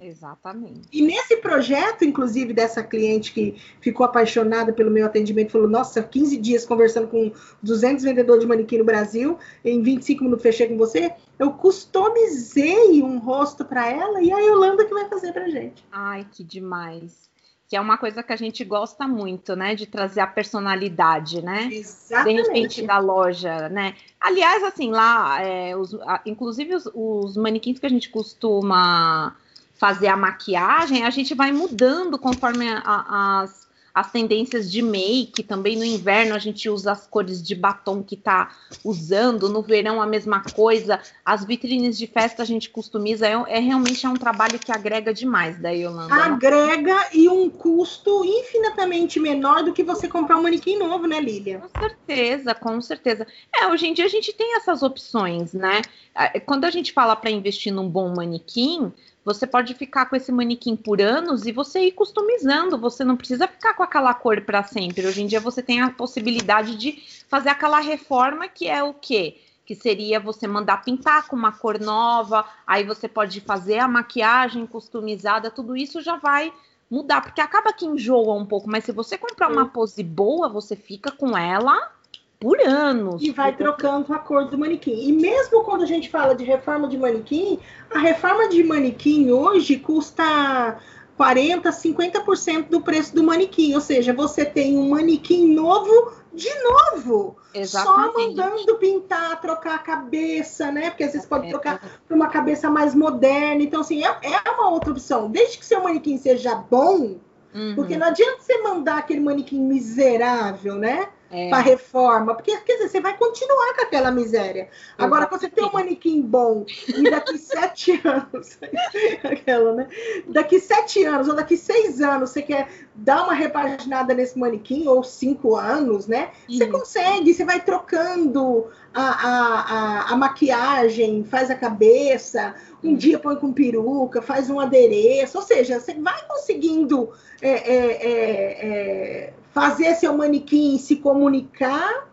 Exatamente. 0.00 0.88
E 0.92 1.02
nesse 1.02 1.36
projeto, 1.38 2.04
inclusive, 2.04 2.52
dessa 2.52 2.82
cliente 2.82 3.32
que 3.32 3.56
ficou 3.80 4.06
apaixonada 4.06 4.72
pelo 4.72 4.90
meu 4.90 5.06
atendimento, 5.06 5.52
falou: 5.52 5.68
Nossa, 5.68 6.02
15 6.02 6.36
dias 6.36 6.64
conversando 6.64 7.08
com 7.08 7.32
200 7.62 8.04
vendedores 8.04 8.42
de 8.42 8.46
manequim 8.46 8.78
no 8.78 8.84
Brasil, 8.84 9.38
em 9.64 9.82
25 9.82 10.22
minutos 10.22 10.42
fechei 10.42 10.68
com 10.68 10.76
você. 10.76 11.12
Eu 11.38 11.52
customizei 11.52 13.02
um 13.02 13.18
rosto 13.18 13.64
para 13.64 13.88
ela 13.88 14.22
e 14.22 14.32
a 14.32 14.38
Yolanda 14.38 14.84
que 14.84 14.94
vai 14.94 15.08
fazer 15.08 15.32
para 15.32 15.48
gente. 15.48 15.84
Ai, 15.90 16.26
que 16.30 16.44
demais. 16.44 17.28
Que 17.66 17.76
é 17.76 17.80
uma 17.80 17.98
coisa 17.98 18.22
que 18.22 18.32
a 18.32 18.36
gente 18.36 18.64
gosta 18.64 19.06
muito, 19.06 19.54
né? 19.54 19.74
De 19.74 19.86
trazer 19.86 20.20
a 20.20 20.26
personalidade, 20.26 21.42
né? 21.42 21.68
Exatamente. 21.70 22.42
De 22.42 22.48
repente 22.48 22.86
da 22.86 22.98
loja, 22.98 23.68
né? 23.68 23.94
Aliás, 24.18 24.62
assim, 24.64 24.90
lá, 24.90 25.42
é, 25.42 25.76
os, 25.76 25.94
inclusive 26.24 26.74
os, 26.74 26.88
os 26.94 27.36
manequins 27.36 27.78
que 27.78 27.84
a 27.84 27.90
gente 27.90 28.08
costuma 28.08 29.36
fazer 29.78 30.08
a 30.08 30.16
maquiagem, 30.16 31.04
a 31.04 31.10
gente 31.10 31.34
vai 31.34 31.52
mudando 31.52 32.18
conforme 32.18 32.68
a, 32.68 32.82
a, 32.84 33.42
as, 33.42 33.68
as 33.94 34.10
tendências 34.10 34.70
de 34.70 34.82
make. 34.82 35.44
Também 35.44 35.76
no 35.76 35.84
inverno 35.84 36.34
a 36.34 36.38
gente 36.38 36.68
usa 36.68 36.90
as 36.90 37.06
cores 37.06 37.40
de 37.40 37.54
batom 37.54 38.02
que 38.02 38.16
tá 38.16 38.50
usando, 38.84 39.48
no 39.48 39.62
verão 39.62 40.02
a 40.02 40.06
mesma 40.06 40.42
coisa. 40.52 41.00
As 41.24 41.44
vitrines 41.44 41.96
de 41.96 42.08
festa 42.08 42.42
a 42.42 42.44
gente 42.44 42.70
customiza. 42.70 43.28
É, 43.28 43.34
é 43.46 43.60
realmente 43.60 44.04
é 44.04 44.08
um 44.08 44.16
trabalho 44.16 44.58
que 44.58 44.72
agrega 44.72 45.14
demais 45.14 45.60
da 45.60 45.70
Yolanda. 45.70 46.12
Né? 46.12 46.22
Agrega 46.22 46.96
e 47.12 47.28
um 47.28 47.48
custo 47.48 48.24
infinitamente 48.24 49.20
menor 49.20 49.62
do 49.62 49.72
que 49.72 49.84
você 49.84 50.08
comprar 50.08 50.38
um 50.38 50.42
manequim 50.42 50.76
novo, 50.76 51.06
né, 51.06 51.20
Lilia? 51.20 51.60
Com 51.60 51.80
certeza, 51.80 52.52
com 52.52 52.80
certeza. 52.80 53.26
É, 53.54 53.68
hoje 53.68 53.86
em 53.86 53.94
dia 53.94 54.06
a 54.06 54.08
gente 54.08 54.32
tem 54.32 54.56
essas 54.56 54.82
opções, 54.82 55.52
né? 55.52 55.82
É, 56.16 56.40
quando 56.40 56.64
a 56.64 56.70
gente 56.70 56.92
fala 56.92 57.14
para 57.14 57.30
investir 57.30 57.72
num 57.72 57.88
bom 57.88 58.12
manequim, 58.12 58.92
você 59.28 59.46
pode 59.46 59.74
ficar 59.74 60.06
com 60.06 60.16
esse 60.16 60.32
manequim 60.32 60.74
por 60.74 61.02
anos 61.02 61.44
e 61.44 61.52
você 61.52 61.80
ir 61.80 61.92
customizando. 61.92 62.78
Você 62.78 63.04
não 63.04 63.14
precisa 63.14 63.46
ficar 63.46 63.74
com 63.74 63.82
aquela 63.82 64.14
cor 64.14 64.40
para 64.40 64.62
sempre. 64.62 65.06
Hoje 65.06 65.22
em 65.22 65.26
dia 65.26 65.38
você 65.38 65.62
tem 65.62 65.82
a 65.82 65.90
possibilidade 65.90 66.74
de 66.76 67.02
fazer 67.28 67.50
aquela 67.50 67.78
reforma 67.78 68.48
que 68.48 68.66
é 68.66 68.82
o 68.82 68.94
quê? 68.94 69.36
Que 69.66 69.74
seria 69.74 70.18
você 70.18 70.46
mandar 70.46 70.82
pintar 70.82 71.28
com 71.28 71.36
uma 71.36 71.52
cor 71.52 71.78
nova, 71.78 72.42
aí 72.66 72.84
você 72.84 73.06
pode 73.06 73.42
fazer 73.42 73.80
a 73.80 73.86
maquiagem 73.86 74.66
customizada, 74.66 75.50
tudo 75.50 75.76
isso 75.76 76.00
já 76.00 76.16
vai 76.16 76.50
mudar, 76.90 77.20
porque 77.20 77.42
acaba 77.42 77.70
que 77.70 77.84
enjoa 77.84 78.32
um 78.32 78.46
pouco, 78.46 78.66
mas 78.66 78.84
se 78.84 78.92
você 78.92 79.18
comprar 79.18 79.52
uma 79.52 79.68
pose 79.68 80.02
boa, 80.02 80.48
você 80.48 80.74
fica 80.74 81.10
com 81.10 81.36
ela 81.36 81.92
por 82.40 82.60
anos. 82.60 83.22
E 83.22 83.30
vai 83.30 83.54
trocando 83.54 84.12
a 84.12 84.18
cor 84.18 84.46
do 84.46 84.56
manequim. 84.56 85.08
E 85.08 85.12
mesmo 85.12 85.64
quando 85.64 85.82
a 85.82 85.86
gente 85.86 86.08
fala 86.08 86.34
de 86.34 86.44
reforma 86.44 86.88
de 86.88 86.96
manequim, 86.96 87.58
a 87.90 87.98
reforma 87.98 88.48
de 88.48 88.62
manequim 88.62 89.30
hoje 89.30 89.76
custa 89.76 90.78
40, 91.16 91.68
50% 91.68 92.68
do 92.68 92.80
preço 92.80 93.14
do 93.14 93.24
manequim. 93.24 93.74
Ou 93.74 93.80
seja, 93.80 94.12
você 94.12 94.44
tem 94.44 94.78
um 94.78 94.90
manequim 94.90 95.52
novo 95.52 96.12
de 96.32 96.50
novo. 96.62 97.36
Exatamente. 97.52 98.12
Só 98.12 98.46
mandando 98.46 98.76
pintar, 98.76 99.40
trocar 99.40 99.74
a 99.74 99.78
cabeça, 99.78 100.70
né? 100.70 100.90
Porque 100.90 101.04
às 101.04 101.12
vezes 101.12 101.26
pode 101.26 101.48
é, 101.48 101.50
trocar 101.50 101.80
para 102.06 102.16
uma 102.16 102.28
cabeça 102.28 102.70
mais 102.70 102.94
moderna. 102.94 103.62
Então, 103.62 103.80
assim, 103.80 104.04
é, 104.04 104.16
é 104.22 104.50
uma 104.50 104.70
outra 104.70 104.92
opção. 104.92 105.28
Desde 105.28 105.58
que 105.58 105.66
seu 105.66 105.82
manequim 105.82 106.16
seja 106.16 106.54
bom, 106.54 107.16
uhum. 107.52 107.74
porque 107.74 107.96
não 107.96 108.06
adianta 108.06 108.40
você 108.40 108.62
mandar 108.62 108.98
aquele 108.98 109.20
manequim 109.20 109.58
miserável, 109.58 110.76
né? 110.76 111.08
É. 111.30 111.50
para 111.50 111.58
reforma, 111.58 112.34
porque 112.34 112.56
quer 112.58 112.74
dizer, 112.74 112.88
você 112.88 113.00
vai 113.00 113.16
continuar 113.16 113.74
com 113.74 113.82
aquela 113.82 114.10
miséria. 114.10 114.68
Agora, 114.96 115.26
quando 115.26 115.42
você 115.42 115.48
tem 115.48 115.64
um 115.64 115.72
manequim 115.72 116.22
bom 116.22 116.64
e 116.88 117.10
daqui 117.10 117.36
sete 117.38 118.00
anos, 118.04 118.58
aquela, 119.24 119.74
né? 119.74 119.88
Daqui 120.26 120.58
sete 120.58 121.04
anos 121.04 121.28
ou 121.28 121.34
daqui 121.34 121.56
seis 121.56 122.00
anos 122.00 122.30
você 122.30 122.42
quer 122.42 122.68
dar 122.94 123.24
uma 123.24 123.34
repaginada 123.34 124.14
nesse 124.14 124.38
manequim, 124.38 124.88
ou 124.88 125.04
cinco 125.04 125.54
anos, 125.54 126.06
né? 126.06 126.30
Você 126.48 126.66
consegue, 126.66 127.34
você 127.34 127.44
vai 127.44 127.60
trocando 127.60 128.66
a, 128.94 129.02
a, 129.02 129.60
a, 129.60 130.12
a 130.12 130.16
maquiagem, 130.16 131.24
faz 131.24 131.50
a 131.50 131.54
cabeça, 131.54 132.54
um 132.82 132.94
dia 132.94 133.18
põe 133.18 133.36
com 133.36 133.52
peruca, 133.52 134.22
faz 134.22 134.50
um 134.50 134.58
adereço, 134.58 135.38
ou 135.38 135.44
seja, 135.44 135.78
você 135.78 135.94
vai 135.94 136.26
conseguindo 136.26 137.10
é, 137.40 137.50
é, 137.50 137.86
é, 137.86 138.66
é 138.66 139.32
fazer 139.52 139.94
seu 139.94 140.16
manequim 140.16 140.78
se 140.78 140.96
comunicar 140.96 142.08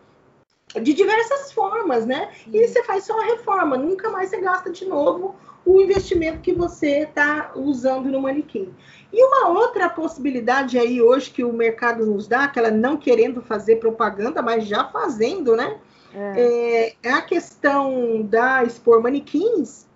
de 0.74 0.92
diversas 0.92 1.52
formas, 1.52 2.04
né? 2.04 2.30
E 2.52 2.66
você 2.66 2.82
faz 2.82 3.04
só 3.04 3.18
a 3.18 3.24
reforma, 3.24 3.76
nunca 3.76 4.10
mais 4.10 4.30
você 4.30 4.40
gasta 4.40 4.70
de 4.70 4.84
novo 4.84 5.34
o 5.64 5.80
investimento 5.80 6.40
que 6.40 6.52
você 6.52 7.00
está 7.00 7.52
usando 7.54 8.06
no 8.06 8.20
manequim. 8.20 8.72
E 9.12 9.24
uma 9.24 9.48
outra 9.48 9.88
possibilidade 9.88 10.78
aí 10.78 11.00
hoje 11.00 11.30
que 11.30 11.42
o 11.42 11.52
mercado 11.52 12.06
nos 12.06 12.28
dá, 12.28 12.44
aquela 12.44 12.70
não 12.70 12.96
querendo 12.96 13.40
fazer 13.42 13.76
propaganda, 13.76 14.42
mas 14.42 14.66
já 14.66 14.84
fazendo, 14.84 15.56
né? 15.56 15.78
É, 16.14 16.40
é, 16.40 16.94
é 17.02 17.12
a 17.12 17.22
questão 17.22 18.22
da 18.22 18.62
expor 18.64 19.02
manequins 19.02 19.86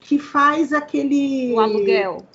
que 0.00 0.18
faz 0.18 0.72
aquele. 0.72 1.52
O 1.54 1.60
aluguel 1.60 2.26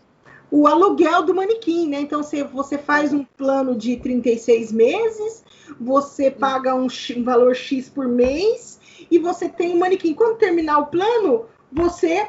o 0.49 0.67
aluguel 0.67 1.23
do 1.23 1.35
manequim, 1.35 1.87
né? 1.87 2.01
Então 2.01 2.23
você, 2.23 2.43
você 2.43 2.77
faz 2.77 3.13
um 3.13 3.23
plano 3.23 3.75
de 3.75 3.97
36 3.97 4.71
meses, 4.71 5.43
você 5.79 6.31
paga 6.31 6.73
um, 6.75 6.87
um 7.15 7.23
valor 7.23 7.55
X 7.55 7.89
por 7.89 8.07
mês 8.07 8.79
e 9.11 9.19
você 9.19 9.49
tem 9.49 9.75
um 9.75 9.79
manequim. 9.79 10.13
Quando 10.13 10.37
terminar 10.37 10.79
o 10.79 10.87
plano, 10.87 11.45
você 11.71 12.27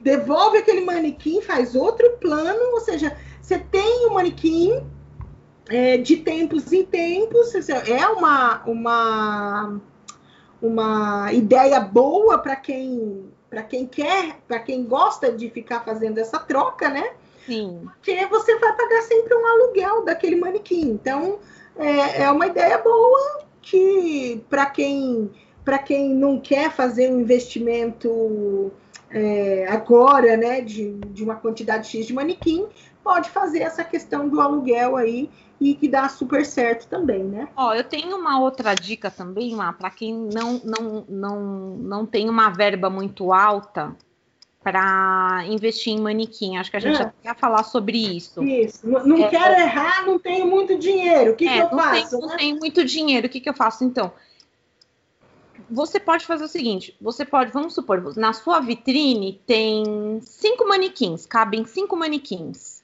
devolve 0.00 0.58
aquele 0.58 0.80
manequim, 0.80 1.40
faz 1.42 1.74
outro 1.74 2.16
plano, 2.20 2.72
ou 2.72 2.80
seja, 2.80 3.16
você 3.40 3.58
tem 3.58 4.06
o 4.06 4.10
um 4.10 4.14
manequim 4.14 4.82
é, 5.68 5.98
de 5.98 6.16
tempos 6.16 6.72
em 6.72 6.84
tempos, 6.84 7.52
é 7.68 8.06
uma, 8.06 8.62
uma 8.64 9.80
uma 10.60 11.32
ideia 11.32 11.80
boa 11.80 12.38
para 12.38 12.56
quem 12.56 13.30
para 13.48 13.62
quem 13.62 13.86
quer, 13.86 14.36
para 14.46 14.58
quem 14.58 14.84
gosta 14.84 15.32
de 15.32 15.48
ficar 15.50 15.80
fazendo 15.80 16.18
essa 16.18 16.38
troca, 16.38 16.88
né? 16.88 17.12
Sim. 17.46 17.88
Porque 17.94 18.26
você 18.26 18.58
vai 18.58 18.76
pagar 18.76 19.02
sempre 19.02 19.34
um 19.34 19.46
aluguel 19.46 20.04
daquele 20.04 20.36
manequim. 20.36 20.90
Então, 20.90 21.38
é, 21.76 22.22
é 22.22 22.30
uma 22.30 22.46
ideia 22.46 22.78
boa 22.78 23.42
que 23.62 24.44
para 24.48 24.66
quem 24.66 25.30
para 25.64 25.78
quem 25.78 26.14
não 26.14 26.40
quer 26.40 26.70
fazer 26.70 27.12
um 27.12 27.20
investimento 27.20 28.72
é, 29.10 29.66
agora, 29.68 30.34
né, 30.34 30.62
de, 30.62 30.92
de 30.92 31.22
uma 31.22 31.34
quantidade 31.34 31.88
X 31.88 32.06
de 32.06 32.14
manequim, 32.14 32.66
pode 33.08 33.30
fazer 33.30 33.60
essa 33.60 33.82
questão 33.82 34.28
do 34.28 34.38
aluguel 34.38 34.94
aí 34.94 35.30
e 35.58 35.74
que 35.74 35.88
dá 35.88 36.10
super 36.10 36.44
certo 36.44 36.86
também, 36.88 37.24
né? 37.24 37.48
Ó, 37.56 37.72
eu 37.72 37.82
tenho 37.82 38.14
uma 38.14 38.38
outra 38.38 38.74
dica 38.74 39.10
também, 39.10 39.56
para 39.78 39.88
quem 39.88 40.14
não, 40.14 40.60
não, 40.62 41.04
não, 41.08 41.40
não 41.78 42.06
tem 42.06 42.28
uma 42.28 42.50
verba 42.50 42.90
muito 42.90 43.32
alta 43.32 43.96
para 44.62 45.42
investir 45.48 45.94
em 45.94 46.00
manequim. 46.00 46.58
Acho 46.58 46.70
que 46.70 46.76
a 46.76 46.80
gente 46.80 46.96
é. 46.96 47.04
já 47.04 47.12
quer 47.22 47.34
falar 47.34 47.62
sobre 47.62 47.96
isso. 47.96 48.44
Isso. 48.44 48.86
Não, 48.86 49.06
não 49.06 49.24
é, 49.24 49.28
quero 49.30 49.54
é, 49.54 49.62
errar, 49.62 50.04
não 50.04 50.18
tenho 50.18 50.46
muito 50.46 50.78
dinheiro. 50.78 51.32
O 51.32 51.34
que, 51.34 51.48
é, 51.48 51.54
que 51.54 51.58
eu 51.60 51.70
não 51.70 51.78
faço? 51.78 52.20
Né? 52.20 52.26
Não 52.26 52.36
tenho 52.36 52.58
muito 52.58 52.84
dinheiro. 52.84 53.26
O 53.26 53.30
que, 53.30 53.40
que 53.40 53.48
eu 53.48 53.54
faço 53.54 53.84
então? 53.84 54.12
Você 55.70 55.98
pode 55.98 56.26
fazer 56.26 56.44
o 56.44 56.48
seguinte: 56.48 56.94
você 57.00 57.24
pode, 57.24 57.52
vamos 57.52 57.74
supor, 57.74 58.14
na 58.18 58.34
sua 58.34 58.60
vitrine 58.60 59.40
tem 59.46 60.20
cinco 60.20 60.68
manequins, 60.68 61.24
cabem 61.24 61.64
cinco 61.64 61.96
manequins. 61.96 62.77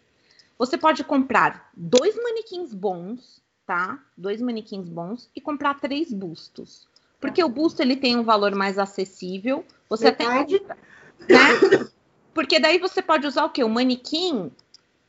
Você 0.58 0.78
pode 0.78 1.02
comprar 1.04 1.70
dois 1.76 2.16
manequins 2.16 2.72
bons, 2.72 3.42
tá? 3.66 3.98
Dois 4.16 4.40
manequins 4.40 4.88
bons 4.88 5.30
e 5.34 5.40
comprar 5.40 5.80
três 5.80 6.12
bustos. 6.12 6.86
Porque 7.20 7.42
o 7.42 7.48
busto 7.48 7.80
ele 7.80 7.96
tem 7.96 8.16
um 8.16 8.22
valor 8.22 8.54
mais 8.54 8.78
acessível. 8.78 9.64
Você 9.88 10.10
Verdade. 10.10 10.56
até 10.56 10.76
né? 11.32 11.88
Porque 12.34 12.60
daí 12.60 12.78
você 12.78 13.00
pode 13.00 13.26
usar 13.26 13.44
o 13.44 13.50
quê? 13.50 13.64
O 13.64 13.68
manequim 13.68 14.50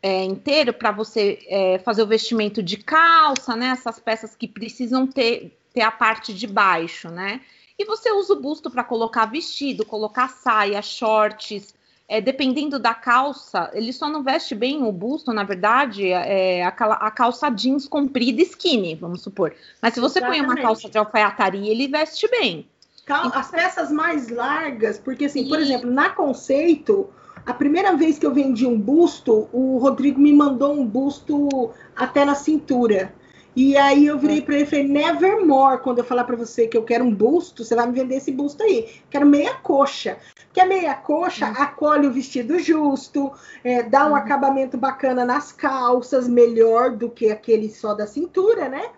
é, 0.02 0.24
inteiro 0.24 0.74
para 0.74 0.92
você 0.92 1.40
é, 1.48 1.80
fazer 1.80 2.04
o 2.04 2.08
vestimento 2.08 2.64
de 2.64 2.78
calça, 2.78 3.56
né? 3.56 3.68
Essas 3.68 4.00
peças 4.00 4.36
que 4.36 4.48
precisam 4.48 5.06
ter, 5.06 5.60
ter 5.74 5.82
a 5.82 5.92
parte 5.92 6.34
de 6.34 6.48
baixo, 6.48 7.10
né? 7.10 7.42
E 7.78 7.84
você 7.84 8.12
usa 8.12 8.34
o 8.34 8.40
busto 8.40 8.72
para 8.72 8.84
colocar 8.84 9.26
vestido, 9.26 9.86
colocar 9.86 10.30
saia, 10.30 10.82
shorts, 10.82 11.75
é, 12.08 12.22
dependendo 12.22 12.78
da 12.78 12.94
calça, 12.94 13.72
ele 13.74 13.92
só 13.92 14.08
não 14.10 14.22
veste 14.22 14.54
bem 14.54 14.84
o 14.84 14.92
busto, 14.92 15.34
na 15.34 15.44
verdade, 15.44 16.12
é, 16.12 16.64
a, 16.64 16.70
a, 16.70 17.12
calça 17.12 17.50
jeans 17.50 17.88
comprida 17.88 18.42
skinny, 18.44 18.96
vamos 18.96 19.22
supor. 19.22 19.54
Mas 19.82 19.94
se 19.94 20.00
você 20.00 20.20
Exatamente. 20.20 20.46
põe 20.46 20.56
uma 20.56 20.62
calça 20.62 20.88
de 20.88 20.98
alfaiataria, 20.98 21.72
ele 21.72 21.88
veste 21.88 22.30
bem. 22.30 22.68
Cal 23.06 23.28
então, 23.28 23.40
as 23.40 23.50
peças 23.50 23.92
mais 23.92 24.30
largas, 24.30 25.00
porque 25.00 25.26
assim, 25.26 25.46
e... 25.46 25.50
por 25.50 25.60
exemplo, 25.60 25.92
na 25.92 26.10
conceito, 26.10 27.10
a 27.46 27.54
primeira 27.54 27.96
vez 27.96 28.20
que 28.20 28.26
eu 28.26 28.34
vendi 28.34 28.66
um 28.66 28.80
busto, 28.80 29.48
o 29.52 29.78
Rodrigo 29.80 30.20
me 30.20 30.34
mandou 30.34 30.74
um 30.74 30.86
busto 30.86 31.72
até 31.96 32.24
na 32.24 32.36
cintura. 32.36 33.14
E 33.56 33.78
aí 33.78 34.06
eu 34.06 34.20
virei 34.20 34.42
para 34.42 34.56
ele 34.56 34.64
e 34.64 34.68
falei, 34.68 34.88
nevermore, 34.88 35.82
quando 35.82 36.00
eu 36.00 36.04
falar 36.04 36.26
para 36.26 36.36
você 36.36 36.68
que 36.68 36.76
eu 36.76 36.84
quero 36.84 37.06
um 37.06 37.14
busto, 37.14 37.64
você 37.64 37.74
vai 37.74 37.88
me 37.88 37.94
vender 37.94 38.16
esse 38.16 38.32
busto 38.32 38.62
aí. 38.62 39.02
Quero 39.10 39.26
meia 39.26 39.54
coxa. 39.56 40.18
Porque 40.48 40.60
a 40.60 40.66
meia 40.66 40.94
coxa 40.94 41.48
uhum. 41.48 41.54
acolhe 41.58 42.08
o 42.08 42.12
vestido 42.12 42.60
justo, 42.60 43.32
é, 43.64 43.82
dá 43.84 44.06
um 44.06 44.10
uhum. 44.10 44.16
acabamento 44.16 44.78
bacana 44.78 45.24
nas 45.24 45.54
calças, 45.54 46.28
melhor 46.28 46.92
do 46.92 47.10
que 47.10 47.32
aquele 47.32 47.70
só 47.70 47.94
da 47.94 48.06
cintura, 48.06 48.68
né? 48.68 48.90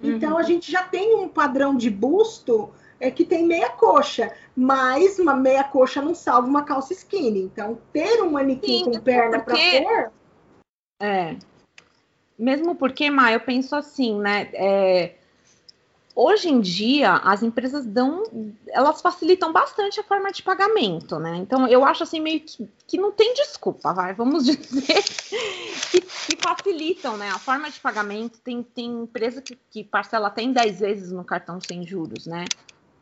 Então 0.00 0.32
uhum. 0.32 0.38
a 0.38 0.42
gente 0.42 0.70
já 0.70 0.82
tem 0.82 1.16
um 1.16 1.28
padrão 1.28 1.76
de 1.76 1.90
busto 1.90 2.70
é 3.00 3.10
que 3.10 3.24
tem 3.24 3.44
meia 3.44 3.70
coxa, 3.70 4.32
mas 4.56 5.18
uma 5.18 5.34
meia 5.34 5.64
coxa 5.64 6.00
não 6.00 6.14
salva 6.14 6.48
uma 6.48 6.62
calça 6.62 6.92
skinny. 6.92 7.40
Então, 7.40 7.78
ter 7.92 8.22
um 8.22 8.30
manequim 8.30 8.84
Sim, 8.84 8.92
com 8.92 9.00
perna 9.00 9.40
porque... 9.40 9.80
para 9.82 10.02
pôr. 10.02 10.12
É. 11.02 11.36
Mesmo 12.38 12.74
porque, 12.74 13.10
Ma, 13.10 13.32
eu 13.32 13.40
penso 13.40 13.76
assim, 13.76 14.18
né? 14.18 14.50
É, 14.54 15.14
hoje 16.14 16.48
em 16.48 16.60
dia, 16.60 17.14
as 17.16 17.42
empresas 17.42 17.84
dão, 17.84 18.22
elas 18.68 19.00
facilitam 19.00 19.52
bastante 19.52 19.98
a 19.98 20.04
forma 20.04 20.30
de 20.30 20.42
pagamento, 20.42 21.18
né? 21.18 21.36
Então, 21.36 21.66
eu 21.66 21.84
acho 21.84 22.02
assim 22.02 22.20
meio 22.20 22.40
que, 22.40 22.68
que 22.86 22.98
não 22.98 23.12
tem 23.12 23.34
desculpa, 23.34 23.92
vai, 23.92 24.14
vamos 24.14 24.44
dizer 24.46 25.02
que, 25.90 26.00
que, 26.00 26.36
facilitam, 26.40 27.16
né? 27.16 27.30
A 27.30 27.38
forma 27.38 27.70
de 27.70 27.80
pagamento 27.80 28.38
tem, 28.40 28.62
tem 28.62 29.02
empresa 29.02 29.42
que, 29.42 29.58
que 29.70 29.82
parcela 29.82 30.28
até 30.28 30.42
em 30.42 30.52
10 30.52 30.80
vezes 30.80 31.12
no 31.12 31.24
cartão 31.24 31.58
sem 31.60 31.86
juros, 31.86 32.26
né? 32.26 32.44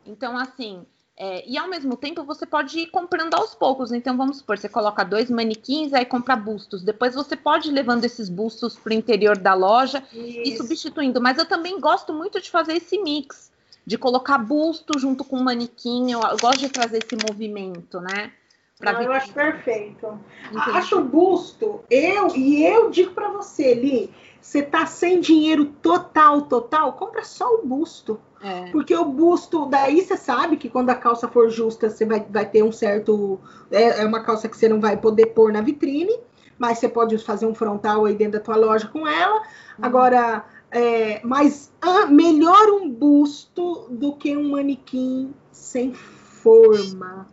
Então, 0.06 0.36
assim, 0.36 0.84
é, 1.16 1.48
e 1.48 1.58
ao 1.58 1.68
mesmo 1.68 1.96
tempo 1.96 2.24
você 2.24 2.46
pode 2.46 2.78
ir 2.78 2.86
comprando 2.86 3.34
aos 3.34 3.54
poucos. 3.54 3.92
Então, 3.92 4.16
vamos 4.16 4.38
supor, 4.38 4.58
você 4.58 4.68
coloca 4.68 5.04
dois 5.04 5.30
manequins, 5.30 5.92
aí 5.92 6.04
compra 6.04 6.34
bustos. 6.34 6.82
Depois 6.82 7.14
você 7.14 7.36
pode 7.36 7.68
ir 7.68 7.72
levando 7.72 8.04
esses 8.04 8.28
bustos 8.28 8.76
para 8.76 8.90
o 8.90 8.94
interior 8.94 9.36
da 9.36 9.54
loja 9.54 10.02
Isso. 10.12 10.40
e 10.42 10.56
substituindo. 10.56 11.20
Mas 11.20 11.38
eu 11.38 11.46
também 11.46 11.78
gosto 11.78 12.12
muito 12.12 12.40
de 12.40 12.50
fazer 12.50 12.76
esse 12.76 12.98
mix, 12.98 13.52
de 13.86 13.98
colocar 13.98 14.38
busto 14.38 14.98
junto 14.98 15.22
com 15.22 15.38
manequim. 15.38 16.10
Eu, 16.10 16.20
gosto 16.40 16.60
de 16.60 16.68
trazer 16.70 17.04
esse 17.04 17.16
movimento, 17.28 18.00
né? 18.00 18.32
Não, 18.80 19.00
eu 19.00 19.12
acho 19.12 19.32
perfeito. 19.32 20.18
Entendi. 20.50 20.76
Acho 20.76 21.00
busto, 21.02 21.84
eu 21.88 22.34
e 22.34 22.64
eu 22.64 22.90
digo 22.90 23.12
para 23.12 23.28
você, 23.28 23.74
Li, 23.74 24.12
você 24.42 24.60
tá 24.60 24.84
sem 24.86 25.20
dinheiro 25.20 25.66
total, 25.80 26.42
total, 26.42 26.94
compra 26.94 27.22
só 27.24 27.46
o 27.54 27.64
busto. 27.64 28.20
É. 28.42 28.72
Porque 28.72 28.94
o 28.94 29.04
busto, 29.04 29.66
daí 29.66 30.02
você 30.02 30.16
sabe 30.16 30.56
que 30.56 30.68
quando 30.68 30.90
a 30.90 30.96
calça 30.96 31.28
for 31.28 31.48
justa, 31.48 31.88
você 31.88 32.04
vai, 32.04 32.26
vai 32.28 32.44
ter 32.44 32.64
um 32.64 32.72
certo. 32.72 33.38
É, 33.70 34.02
é, 34.02 34.04
uma 34.04 34.20
calça 34.20 34.48
que 34.48 34.56
você 34.56 34.68
não 34.68 34.80
vai 34.80 34.96
poder 34.96 35.26
pôr 35.26 35.52
na 35.52 35.60
vitrine, 35.60 36.18
mas 36.58 36.78
você 36.78 36.88
pode 36.88 37.16
fazer 37.18 37.46
um 37.46 37.54
frontal 37.54 38.04
aí 38.04 38.16
dentro 38.16 38.40
da 38.40 38.44
tua 38.44 38.56
loja 38.56 38.88
com 38.88 39.06
ela. 39.06 39.36
Uhum. 39.36 39.44
Agora, 39.80 40.44
é, 40.72 41.20
mas 41.22 41.72
ah, 41.80 42.06
melhor 42.06 42.68
um 42.72 42.90
busto 42.90 43.86
do 43.90 44.16
que 44.16 44.36
um 44.36 44.50
manequim 44.50 45.32
sem 45.52 45.94
forma. 45.94 47.28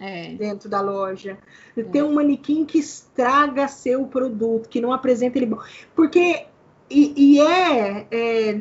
É. 0.00 0.32
dentro 0.36 0.70
da 0.70 0.80
loja. 0.80 1.36
É. 1.76 1.82
Ter 1.82 2.02
um 2.02 2.14
manequim 2.14 2.64
que 2.64 2.78
estraga 2.78 3.68
seu 3.68 4.06
produto, 4.06 4.66
que 4.66 4.80
não 4.80 4.90
apresenta 4.90 5.38
ele 5.38 5.44
bom. 5.44 5.60
Porque, 5.94 6.46
e, 6.90 7.12
e 7.16 7.40
é, 7.40 8.06
é, 8.10 8.60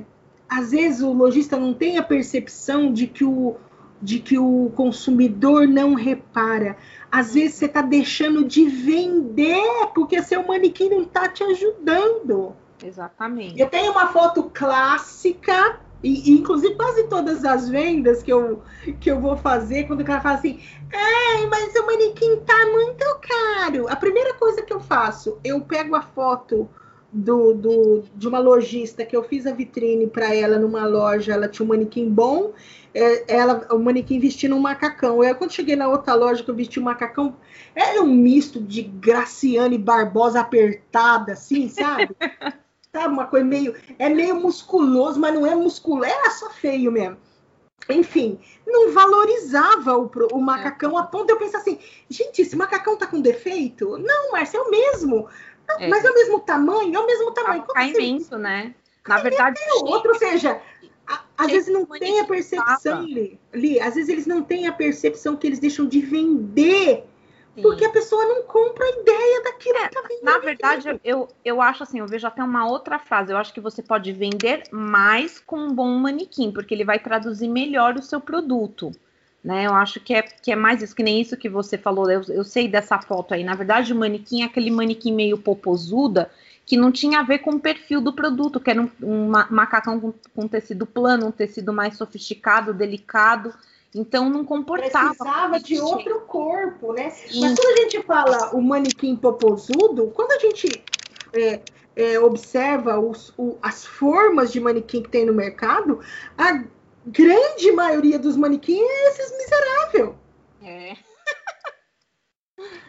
às 0.49 0.71
vezes 0.71 1.01
o 1.01 1.13
lojista 1.13 1.57
não 1.57 1.73
tem 1.73 1.97
a 1.97 2.03
percepção 2.03 2.91
de 2.91 3.07
que 3.07 3.23
o, 3.23 3.55
de 4.01 4.19
que 4.19 4.37
o 4.37 4.71
consumidor 4.75 5.67
não 5.67 5.93
repara. 5.93 6.75
Às 7.11 7.33
vezes 7.33 7.55
você 7.55 7.65
está 7.65 7.81
deixando 7.81 8.43
de 8.43 8.67
vender 8.67 9.87
porque 9.93 10.21
seu 10.23 10.45
manequim 10.45 10.89
não 10.89 11.03
está 11.03 11.27
te 11.27 11.43
ajudando. 11.43 12.53
Exatamente. 12.83 13.59
Eu 13.59 13.69
tenho 13.69 13.91
uma 13.91 14.07
foto 14.07 14.49
clássica, 14.51 15.79
e, 16.03 16.31
e, 16.31 16.39
inclusive 16.39 16.75
quase 16.75 17.03
todas 17.07 17.45
as 17.45 17.69
vendas 17.69 18.23
que 18.23 18.33
eu, 18.33 18.63
que 18.99 19.11
eu 19.11 19.19
vou 19.19 19.37
fazer, 19.37 19.85
quando 19.85 20.01
o 20.01 20.05
cara 20.05 20.19
fala 20.19 20.35
assim, 20.35 20.59
ai, 20.91 21.45
mas 21.47 21.75
o 21.75 21.85
manequim 21.85 22.37
tá 22.37 22.65
muito 22.71 23.05
caro. 23.21 23.87
A 23.87 23.95
primeira 23.95 24.33
coisa 24.33 24.61
que 24.63 24.73
eu 24.73 24.79
faço, 24.79 25.37
eu 25.43 25.61
pego 25.61 25.95
a 25.95 26.01
foto 26.01 26.67
do, 27.11 27.53
do, 27.53 28.03
de 28.15 28.27
uma 28.27 28.39
lojista 28.39 29.05
que 29.05 29.15
eu 29.15 29.23
fiz 29.23 29.45
a 29.45 29.51
vitrine 29.51 30.07
para 30.07 30.33
ela 30.33 30.57
numa 30.57 30.85
loja, 30.85 31.33
ela 31.33 31.47
tinha 31.47 31.65
um 31.65 31.69
manequim 31.69 32.09
bom, 32.09 32.53
é, 32.93 33.35
ela, 33.35 33.67
o 33.71 33.79
manequim 33.79 34.19
vestindo 34.19 34.55
um 34.55 34.59
macacão. 34.59 35.23
Eu, 35.23 35.35
quando 35.35 35.51
cheguei 35.51 35.75
na 35.75 35.87
outra 35.87 36.13
loja 36.13 36.43
que 36.43 36.49
eu 36.49 36.55
vesti 36.55 36.79
um 36.79 36.83
macacão, 36.83 37.35
era 37.75 38.01
um 38.01 38.13
misto 38.13 38.61
de 38.61 38.81
Graciane 38.83 39.77
Barbosa 39.77 40.39
apertada, 40.39 41.33
assim, 41.33 41.67
sabe? 41.67 42.15
sabe, 42.93 43.13
uma 43.13 43.27
coisa 43.27 43.45
meio. 43.45 43.75
É 43.99 44.09
meio 44.09 44.35
musculoso, 44.35 45.19
mas 45.19 45.33
não 45.33 45.45
é 45.45 45.55
musculoso, 45.55 46.05
era 46.05 46.31
só 46.31 46.49
feio 46.49 46.91
mesmo. 46.91 47.17
Enfim, 47.89 48.39
não 48.65 48.93
valorizava 48.93 49.97
o, 49.97 50.09
o 50.31 50.41
macacão 50.41 50.97
é. 50.97 51.01
a 51.01 51.03
ponto 51.03 51.25
de 51.25 51.33
eu 51.33 51.39
pensar 51.39 51.57
assim, 51.57 51.79
gente, 52.09 52.41
esse 52.41 52.55
macacão 52.55 52.95
tá 52.95 53.07
com 53.07 53.19
defeito? 53.19 53.97
Não, 53.97 54.31
Márcia, 54.31 54.59
é 54.59 54.61
o 54.61 54.69
mesmo. 54.69 55.27
É. 55.79 55.87
Mas 55.87 56.03
é 56.03 56.11
o 56.11 56.13
mesmo 56.13 56.39
tamanho? 56.39 56.95
É 56.95 56.99
o 56.99 57.05
mesmo 57.05 57.31
tamanho. 57.31 57.63
Tá 57.73 57.85
imenso, 57.85 58.37
né? 58.37 58.73
Na 59.07 59.17
verdade. 59.17 59.59
É 59.61 59.73
o 59.75 59.85
outro, 59.85 60.11
ou 60.11 60.17
seja, 60.17 60.61
a, 61.07 61.21
às 61.37 61.51
vezes 61.51 61.73
não 61.73 61.85
tem 61.85 62.19
a 62.19 62.25
percepção, 62.25 63.03
Li, 63.03 63.39
Li, 63.53 63.79
às 63.79 63.95
vezes 63.95 64.09
eles 64.09 64.27
não 64.27 64.43
têm 64.43 64.67
a 64.67 64.71
percepção 64.71 65.35
que 65.35 65.47
eles 65.47 65.59
deixam 65.59 65.87
de 65.87 65.99
vender. 65.99 67.05
Sim. 67.53 67.63
Porque 67.63 67.83
a 67.83 67.89
pessoa 67.89 68.23
não 68.25 68.43
compra 68.43 68.85
a 68.85 68.89
ideia 68.89 69.43
daquilo 69.43 69.77
é, 69.77 69.87
que 69.89 69.95
tá 69.95 70.01
vendendo. 70.01 70.23
Na 70.23 70.37
verdade, 70.37 71.01
eu, 71.03 71.27
eu 71.43 71.61
acho 71.61 71.83
assim, 71.83 71.99
eu 71.99 72.07
vejo 72.07 72.25
até 72.25 72.41
uma 72.41 72.65
outra 72.65 72.97
frase. 72.97 73.33
Eu 73.33 73.37
acho 73.37 73.53
que 73.53 73.59
você 73.59 73.83
pode 73.83 74.13
vender 74.13 74.63
mais 74.71 75.37
com 75.37 75.57
um 75.57 75.73
bom 75.73 75.89
manequim, 75.97 76.49
porque 76.51 76.73
ele 76.73 76.85
vai 76.85 76.97
traduzir 76.97 77.49
melhor 77.49 77.95
o 77.95 78.01
seu 78.01 78.21
produto. 78.21 78.91
Né? 79.43 79.65
Eu 79.65 79.73
acho 79.73 79.99
que 79.99 80.13
é, 80.13 80.21
que 80.21 80.51
é 80.51 80.55
mais 80.55 80.81
isso, 80.81 80.95
que 80.95 81.03
nem 81.03 81.19
isso 81.19 81.35
que 81.35 81.49
você 81.49 81.77
falou. 81.77 82.09
Eu, 82.09 82.21
eu 82.29 82.43
sei 82.43 82.67
dessa 82.67 82.99
foto 82.99 83.33
aí. 83.33 83.43
Na 83.43 83.55
verdade, 83.55 83.91
o 83.91 83.95
manequim 83.95 84.43
é 84.43 84.45
aquele 84.45 84.69
manequim 84.69 85.13
meio 85.13 85.37
popozuda, 85.37 86.29
que 86.65 86.77
não 86.77 86.91
tinha 86.91 87.19
a 87.19 87.23
ver 87.23 87.39
com 87.39 87.51
o 87.51 87.59
perfil 87.59 88.01
do 88.01 88.13
produto, 88.13 88.59
que 88.59 88.69
era 88.69 88.81
um, 88.81 88.89
um 89.01 89.27
macacão 89.49 89.99
com, 89.99 90.13
com 90.35 90.47
tecido 90.47 90.85
plano, 90.85 91.27
um 91.27 91.31
tecido 91.31 91.73
mais 91.73 91.97
sofisticado, 91.97 92.73
delicado. 92.73 93.53
Então 93.93 94.29
não 94.29 94.45
comportava. 94.45 95.09
Precisava 95.09 95.59
de 95.59 95.79
outro 95.79 96.21
corpo, 96.21 96.93
né? 96.93 97.09
Sim. 97.09 97.41
Mas 97.41 97.59
quando 97.59 97.77
a 97.77 97.81
gente 97.81 98.03
fala 98.03 98.55
o 98.55 98.61
manequim 98.61 99.15
popozudo, 99.15 100.11
quando 100.13 100.31
a 100.31 100.39
gente 100.39 100.83
é, 101.33 101.59
é, 101.95 102.19
observa 102.19 102.99
os, 102.99 103.33
o, 103.37 103.57
as 103.61 103.85
formas 103.85 104.51
de 104.51 104.59
manequim 104.59 105.01
que 105.01 105.09
tem 105.09 105.25
no 105.25 105.33
mercado, 105.33 105.99
a 106.37 106.63
grande 107.05 107.71
maioria 107.71 108.19
dos 108.19 108.35
manequins 108.35 108.79
é 108.79 109.09
esses 109.09 109.37
miserável. 109.37 110.15
É. 110.63 110.95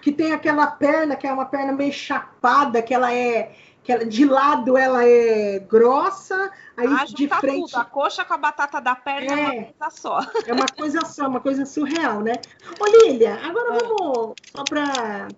que 0.03 0.13
tem 0.13 0.33
aquela 0.33 0.67
perna 0.67 1.17
que 1.17 1.27
é 1.27 1.33
uma 1.33 1.47
perna 1.47 1.73
meio 1.73 1.93
chapada, 1.93 2.83
que 2.83 2.93
ela 2.93 3.13
é 3.13 3.55
que 3.83 3.91
ela, 3.91 4.07
de 4.07 4.25
lado 4.25 4.77
ela 4.77 5.05
é 5.05 5.59
grossa, 5.59 6.53
aí 6.77 6.87
ah, 6.87 7.05
de 7.05 7.29
frente 7.29 7.73
tudo. 7.73 7.81
a 7.81 7.85
coxa 7.85 8.25
com 8.25 8.35
a 8.35 8.39
batata 8.39 8.81
da 8.81 8.95
perna 8.95 9.33
é, 9.33 9.43
é 9.43 9.49
uma 9.49 9.65
coisa 9.73 9.91
só. 9.91 10.21
É 10.47 10.53
uma 10.53 10.67
coisa 10.67 11.05
só, 11.05 11.29
uma 11.29 11.41
coisa 11.41 11.67
surreal, 11.67 12.21
né? 12.21 12.35
Ô 12.79 12.87
Lília, 12.87 13.41
agora 13.43 13.75
é. 13.75 13.79
vamos 13.79 14.35
só 14.55 14.63
para 14.65 15.29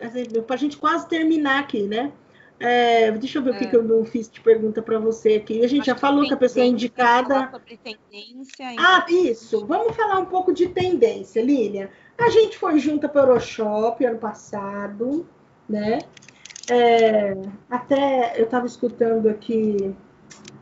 assim, 0.00 0.24
para 0.46 0.54
a 0.54 0.58
gente 0.58 0.78
quase 0.78 1.06
terminar 1.08 1.60
aqui, 1.60 1.82
né? 1.82 2.12
É, 2.60 3.10
deixa 3.12 3.38
eu 3.38 3.42
ver 3.42 3.54
é. 3.54 3.56
o 3.56 3.58
que, 3.58 3.64
é. 3.64 3.68
que 3.68 3.76
eu 3.76 3.82
não 3.82 4.04
fiz 4.04 4.28
de 4.28 4.38
pergunta 4.38 4.82
para 4.82 4.98
você 4.98 5.36
aqui. 5.36 5.64
A 5.64 5.66
gente 5.66 5.80
Acho 5.80 5.92
já 5.92 5.96
falou 5.96 6.26
que 6.26 6.34
a 6.34 6.36
pessoa 6.36 6.62
é 6.62 6.68
indicada. 6.68 7.48
Sobre 7.50 7.78
tendência, 7.78 8.74
ah, 8.78 9.06
isso. 9.08 9.64
Vamos 9.66 9.96
falar 9.96 10.18
um 10.18 10.26
pouco 10.26 10.52
de 10.52 10.68
tendência, 10.68 11.42
Lília. 11.42 11.90
A 12.18 12.28
gente 12.28 12.58
foi 12.58 12.78
junto 12.78 13.08
para 13.08 13.28
o 13.28 13.30
Euroshop 13.30 14.04
ano 14.04 14.18
passado, 14.18 15.26
né? 15.66 16.00
É, 16.70 17.34
até 17.70 18.38
eu 18.38 18.44
estava 18.44 18.66
escutando 18.66 19.28
aqui, 19.28 19.94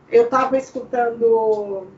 eu 0.09 0.25
estava 0.25 0.57
escutando 0.57 1.89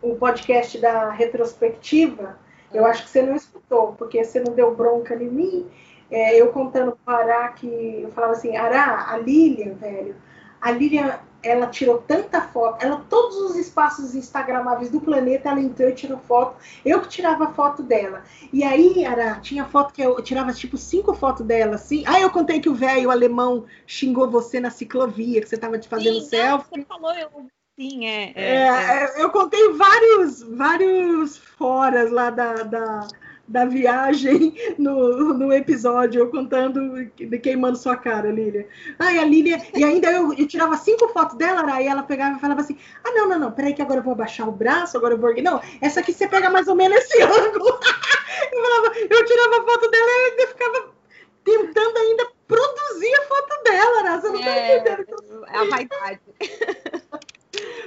o 0.00 0.14
podcast 0.14 0.78
da 0.78 1.10
retrospectiva. 1.10 2.38
Eu 2.72 2.86
acho 2.86 3.02
que 3.04 3.10
você 3.10 3.22
não 3.22 3.34
escutou, 3.34 3.92
porque 3.98 4.22
você 4.22 4.40
não 4.40 4.52
deu 4.52 4.74
bronca 4.74 5.14
em 5.16 5.28
mim 5.28 5.66
é, 6.14 6.40
eu 6.40 6.52
contando 6.52 6.96
para 7.04 7.18
Ará 7.18 7.48
que 7.48 7.66
eu 8.02 8.10
falava 8.12 8.34
assim, 8.34 8.56
Ará, 8.56 9.10
a 9.10 9.18
Lilian, 9.18 9.74
velho, 9.74 10.14
a 10.60 10.70
Lilian, 10.70 11.18
ela 11.42 11.66
tirou 11.66 11.98
tanta 11.98 12.40
foto, 12.40 12.82
ela, 12.82 13.04
todos 13.10 13.36
os 13.36 13.56
espaços 13.56 14.14
instagramáveis 14.14 14.90
do 14.90 15.00
planeta, 15.00 15.48
ela 15.48 15.60
entrou 15.60 15.88
e 15.88 15.94
tirou 15.94 16.18
foto, 16.18 16.56
eu 16.84 17.00
que 17.00 17.08
tirava 17.08 17.52
foto 17.52 17.82
dela. 17.82 18.22
E 18.52 18.62
aí, 18.62 19.04
Ará, 19.04 19.40
tinha 19.40 19.64
foto 19.64 19.92
que 19.92 20.00
eu, 20.00 20.16
eu 20.16 20.22
tirava 20.22 20.52
tipo 20.52 20.76
cinco 20.76 21.12
fotos 21.14 21.44
dela, 21.44 21.74
assim. 21.74 22.04
Aí 22.06 22.22
eu 22.22 22.30
contei 22.30 22.60
que 22.60 22.68
o 22.68 22.74
velho 22.74 23.10
alemão 23.10 23.64
xingou 23.86 24.30
você 24.30 24.60
na 24.60 24.70
ciclovia, 24.70 25.40
que 25.40 25.48
você 25.48 25.56
estava 25.56 25.78
te 25.78 25.88
fazendo 25.88 26.20
Sim, 26.20 26.28
selfie. 26.28 26.68
Não, 26.70 26.82
você 26.82 26.86
falou, 26.86 27.12
eu 27.12 27.28
Sim, 27.76 28.06
é, 28.06 28.32
é, 28.36 28.52
é, 28.52 29.04
é, 29.04 29.22
Eu 29.22 29.30
contei 29.30 29.72
vários, 29.72 30.42
vários 30.42 31.36
foras 31.36 32.08
lá 32.12 32.30
da, 32.30 32.54
da, 32.62 33.08
da 33.46 33.64
viagem 33.64 34.54
no, 34.78 35.34
no 35.34 35.52
episódio, 35.52 36.20
eu 36.20 36.30
contando, 36.30 37.10
queimando 37.42 37.76
sua 37.76 37.96
cara, 37.96 38.30
Lília. 38.30 38.66
Ai, 38.98 39.18
a 39.18 39.24
Lília, 39.24 39.62
e 39.74 39.84
ainda 39.84 40.10
eu, 40.10 40.32
eu 40.32 40.46
tirava 40.46 40.76
cinco 40.76 41.08
fotos 41.08 41.36
dela, 41.36 41.62
aí 41.72 41.86
ela 41.86 42.02
pegava 42.02 42.36
e 42.36 42.40
falava 42.40 42.60
assim: 42.60 42.78
ah, 43.02 43.10
não, 43.12 43.28
não, 43.28 43.38
não, 43.38 43.52
peraí 43.52 43.74
que 43.74 43.82
agora 43.82 44.00
eu 44.00 44.04
vou 44.04 44.14
abaixar 44.14 44.48
o 44.48 44.52
braço, 44.52 44.96
agora 44.96 45.14
eu 45.14 45.18
vou. 45.18 45.34
Não, 45.42 45.60
essa 45.80 46.00
aqui 46.00 46.12
você 46.12 46.26
pega 46.26 46.48
mais 46.50 46.68
ou 46.68 46.74
menos 46.74 46.96
esse 46.98 47.20
ângulo. 47.22 47.68
eu, 48.52 48.62
falava, 48.62 48.98
eu 48.98 49.24
tirava 49.24 49.64
foto 49.64 49.90
dela 49.90 50.10
e 50.10 50.30
ainda 50.30 50.46
ficava 50.46 50.94
tentando 51.44 51.98
ainda 51.98 52.26
produzir 52.48 53.14
a 53.14 53.22
foto 53.22 53.62
dela, 53.62 54.02
né? 54.02 54.20
Você 54.20 54.28
não 54.28 54.40
tá 54.40 54.50
é, 54.50 54.80
tá 54.80 54.92
entendendo. 54.92 55.46
É 55.46 55.58
a 55.58 55.64
vaidade. 55.64 56.20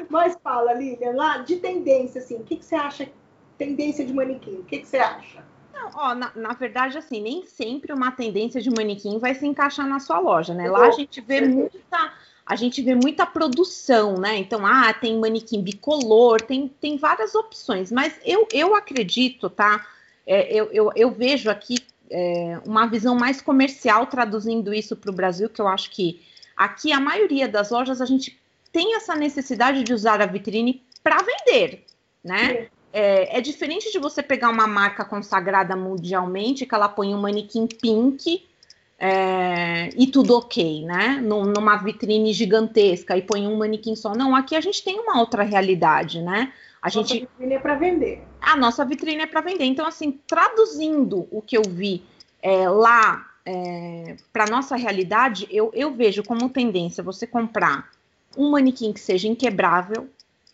Mas 0.10 0.38
fala, 0.41 0.74
Lilian, 0.74 1.12
lá 1.12 1.39
de 1.39 1.58
tendência, 1.58 2.22
assim, 2.22 2.36
o 2.36 2.43
que, 2.43 2.58
que 2.58 2.66
você 2.66 2.76
acha 2.76 3.10
tendência 3.58 4.05
de 4.05 4.14
manequim? 4.14 4.55
O 4.55 4.64
que, 4.64 4.80
que 4.80 4.88
você 4.88 4.97
acha? 4.97 5.43
Não, 5.74 5.91
ó, 5.93 6.16
na, 6.16 6.32
na, 6.36 6.53
verdade, 6.53 6.97
assim, 6.97 7.22
nem 7.22 7.45
sempre 7.45 7.93
uma 7.93 8.12
tendência 8.12 8.62
de 8.62 8.70
manequim 8.70 9.20
vai 9.20 9.36
se 9.36 9.45
encaixar 9.45 9.88
na 9.88 9.99
sua 9.99 10.20
loja, 10.20 10.53
né? 10.53 10.70
Lá 10.70 10.88
a 10.88 10.91
gente 10.91 11.22
vê 11.22 11.41
muita, 11.41 12.14
a 12.45 12.55
gente 12.55 12.82
vê 12.82 12.95
muita 12.95 13.26
produção, 13.26 14.18
né? 14.18 14.38
Então, 14.38 14.66
ah, 14.66 14.93
tem 14.93 15.20
manequim 15.20 15.62
bicolor, 15.62 16.41
tem, 16.41 16.68
tem 16.68 16.97
várias 16.97 17.36
opções, 17.36 17.91
mas 17.91 18.20
eu, 18.26 18.47
eu 18.51 18.76
acredito, 18.76 19.49
tá? 19.49 19.86
É, 20.26 20.53
eu, 20.53 20.66
eu, 20.72 20.91
eu, 20.95 21.12
vejo 21.12 21.49
aqui 21.49 21.78
é, 22.10 22.60
uma 22.66 22.88
visão 22.88 23.16
mais 23.16 23.39
comercial 23.39 24.08
traduzindo 24.08 24.74
isso 24.74 24.95
para 24.95 25.12
o 25.12 25.16
Brasil, 25.16 25.47
que 25.47 25.62
eu 25.62 25.68
acho 25.68 25.91
que 25.91 26.22
aqui 26.55 26.91
a 26.91 26.99
maioria 26.99 27.47
das 27.47 27.70
lojas 27.70 28.01
a 28.01 28.05
gente 28.05 28.38
tem 28.72 28.95
essa 28.95 29.16
necessidade 29.16 29.84
de 29.84 29.93
usar 29.93 30.22
a 30.22 30.26
vitrine 30.26 30.84
para 31.03 31.18
vender, 31.18 31.86
né? 32.24 32.68
É, 33.00 33.38
é, 33.38 33.41
diferente 33.41 33.91
de 33.91 34.00
você 34.00 34.24
pegar 34.24 34.50
uma 34.50 34.66
marca 34.66 35.06
consagrada 35.06 35.76
mundialmente, 35.76 36.66
que 36.66 36.74
ela 36.74 36.89
põe 36.89 37.14
um 37.14 37.22
manequim 37.22 37.68
pink 37.68 38.43
é, 38.98 39.91
e 39.95 40.08
tudo 40.08 40.36
ok, 40.36 40.84
né? 40.84 41.22
numa 41.22 41.76
vitrine 41.76 42.34
gigantesca 42.34 43.16
e 43.16 43.22
põe 43.22 43.45
um 43.45 43.56
manequim 43.56 43.95
só. 43.95 44.16
Não, 44.16 44.36
aqui 44.36 44.56
a 44.56 44.62
gente 44.62 44.84
tem 44.84 45.00
uma 45.00 45.20
outra 45.20 45.43
realidade, 45.43 46.24
né? 46.24 46.52
A 46.82 46.88
nossa 46.88 47.04
gente... 47.04 47.20
vitrine 47.20 47.54
é 47.54 47.60
para 47.60 47.76
vender. 47.76 48.24
A 48.41 48.58
nossa 48.58 48.84
vitrine 48.84 49.22
é 49.22 49.28
para 49.28 49.41
vender. 49.41 49.66
Então, 49.66 49.86
assim, 49.86 50.20
traduzindo 50.26 51.28
o 51.30 51.39
que 51.39 51.56
eu 51.56 51.62
vi 51.70 52.04
é, 52.41 52.68
lá 52.68 53.28
é, 53.45 54.16
para 54.34 54.48
nossa 54.48 54.76
realidade, 54.76 55.48
eu, 55.52 55.70
eu 55.76 55.93
vejo 55.93 56.24
como 56.24 56.50
tendência 56.50 57.04
você 57.04 57.28
comprar 57.28 57.91
um 58.36 58.50
manequim 58.50 58.91
que 58.91 59.00
seja 59.00 59.28
inquebrável, 59.28 60.10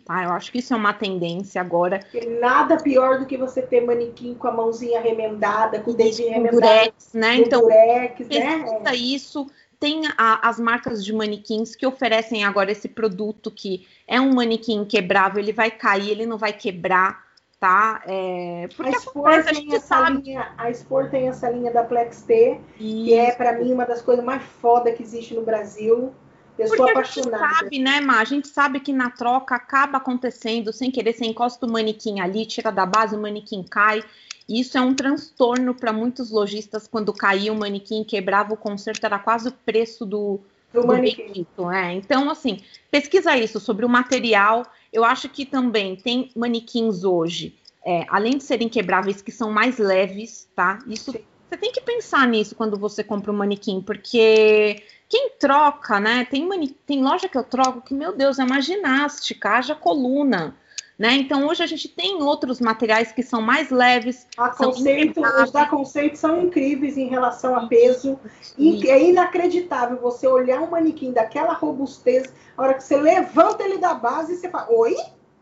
Tá? 0.05 0.23
Eu 0.23 0.31
acho 0.31 0.51
que 0.51 0.59
isso 0.59 0.73
é 0.73 0.77
uma 0.77 0.93
tendência 0.93 1.61
agora. 1.61 2.01
nada 2.39 2.77
pior 2.77 3.19
do 3.19 3.25
que 3.25 3.37
você 3.37 3.61
ter 3.61 3.81
manequim 3.81 4.33
com 4.33 4.47
a 4.47 4.51
mãozinha 4.51 4.99
remendada, 4.99 5.79
com 5.79 5.91
o 5.91 5.93
dedinho 5.93 6.29
remendado. 6.29 6.59
Durex, 6.59 7.13
né? 7.13 7.35
Então, 7.37 7.61
durex, 7.61 8.27
né? 8.27 8.95
isso. 8.95 9.47
Tem 9.79 10.03
a, 10.17 10.47
as 10.47 10.59
marcas 10.59 11.03
de 11.03 11.11
manequins 11.11 11.75
que 11.75 11.85
oferecem 11.85 12.43
agora 12.43 12.71
esse 12.71 12.87
produto 12.87 13.51
que 13.51 13.85
é 14.07 14.19
um 14.19 14.33
manequim 14.33 14.85
quebrável, 14.85 15.41
ele 15.41 15.51
vai 15.51 15.71
cair, 15.71 16.11
ele 16.11 16.25
não 16.25 16.37
vai 16.37 16.53
quebrar, 16.53 17.21
tá? 17.59 18.01
É, 18.05 18.67
porque 18.75 18.95
a 18.95 18.99
Sport, 18.99 19.45
tem 19.45 19.75
essa 19.75 19.87
sabe... 19.87 20.21
linha, 20.21 20.51
a 20.57 20.69
Sport 20.71 21.11
tem 21.11 21.27
essa 21.29 21.49
linha 21.49 21.71
da 21.71 21.83
Plex 21.83 22.21
T, 22.23 22.59
isso. 22.79 23.05
que 23.05 23.13
é 23.13 23.31
para 23.31 23.53
mim 23.53 23.73
uma 23.73 23.85
das 23.85 24.01
coisas 24.01 24.23
mais 24.23 24.43
foda 24.43 24.91
que 24.91 25.03
existe 25.03 25.33
no 25.33 25.43
Brasil. 25.43 26.13
Eu 26.57 26.67
Porque 26.67 26.77
sou 26.77 26.89
apaixonada. 26.89 27.45
A 27.45 27.49
gente 27.49 27.59
sabe, 27.59 27.79
né, 27.79 28.01
Má? 28.01 28.19
A 28.19 28.23
gente 28.23 28.47
sabe 28.47 28.79
que 28.79 28.93
na 28.93 29.09
troca 29.09 29.55
acaba 29.55 29.97
acontecendo 29.97 30.71
sem 30.71 30.91
querer, 30.91 31.13
você 31.13 31.25
encosta 31.25 31.65
o 31.65 31.71
manequim 31.71 32.19
ali, 32.19 32.45
tira 32.45 32.71
da 32.71 32.85
base, 32.85 33.15
o 33.15 33.21
manequim 33.21 33.63
cai. 33.63 34.03
E 34.47 34.59
isso 34.59 34.77
é 34.77 34.81
um 34.81 34.93
transtorno 34.93 35.73
para 35.73 35.91
muitos 35.91 36.29
lojistas 36.29 36.87
quando 36.87 37.13
caía 37.13 37.51
o 37.51 37.57
manequim, 37.57 38.03
quebrava 38.03 38.53
o 38.53 38.57
conserto, 38.57 39.03
era 39.05 39.17
quase 39.17 39.49
o 39.49 39.51
preço 39.51 40.05
do, 40.05 40.41
do, 40.71 40.81
do 40.81 40.87
manequim. 40.87 41.45
é. 41.73 41.93
Então, 41.93 42.29
assim, 42.29 42.61
pesquisa 42.91 43.35
isso 43.37 43.59
sobre 43.59 43.85
o 43.85 43.89
material. 43.89 44.63
Eu 44.91 45.03
acho 45.03 45.29
que 45.29 45.45
também 45.45 45.95
tem 45.95 46.29
manequins 46.35 47.03
hoje, 47.03 47.57
é, 47.83 48.05
além 48.09 48.37
de 48.37 48.43
serem 48.43 48.69
quebráveis, 48.69 49.21
que 49.21 49.31
são 49.31 49.49
mais 49.49 49.79
leves, 49.79 50.47
tá? 50.55 50.79
Isso 50.87 51.11
Sim. 51.11 51.19
Você 51.53 51.57
tem 51.57 51.71
que 51.71 51.81
pensar 51.81 52.27
nisso 52.27 52.55
quando 52.55 52.77
você 52.77 53.03
compra 53.03 53.31
um 53.31 53.35
manequim, 53.35 53.79
porque 53.79 54.81
quem 55.07 55.31
troca, 55.39 55.99
né? 55.99 56.25
Tem, 56.25 56.47
tem 56.85 57.03
loja 57.03 57.29
que 57.29 57.37
eu 57.37 57.43
troco 57.43 57.81
que, 57.81 57.93
meu 57.93 58.15
Deus, 58.15 58.39
é 58.39 58.43
uma 58.43 58.59
ginástica, 58.59 59.51
haja 59.51 59.75
coluna. 59.75 60.55
Né? 60.97 61.13
Então 61.13 61.47
hoje 61.47 61.63
a 61.63 61.65
gente 61.65 61.89
tem 61.89 62.21
outros 62.21 62.59
materiais 62.59 63.11
que 63.11 63.23
são 63.23 63.41
mais 63.41 63.69
leves. 63.71 64.27
A 64.37 64.49
conceito, 64.49 65.21
os 65.21 65.51
da 65.51 65.65
conceito 65.65 66.17
são 66.17 66.41
incríveis 66.41 66.97
em 66.97 67.07
relação 67.07 67.55
a 67.55 67.67
peso. 67.67 68.19
E 68.57 68.89
é 68.89 69.09
inacreditável 69.09 69.97
você 69.99 70.27
olhar 70.27 70.61
um 70.61 70.69
manequim 70.69 71.11
daquela 71.11 71.53
robustez, 71.53 72.31
a 72.55 72.61
hora 72.61 72.73
que 72.75 72.83
você 72.83 72.95
levanta 72.95 73.63
ele 73.63 73.79
da 73.79 73.93
base 73.93 74.33
e 74.33 74.37
você 74.37 74.49
fala, 74.49 74.71
oi? 74.71 74.95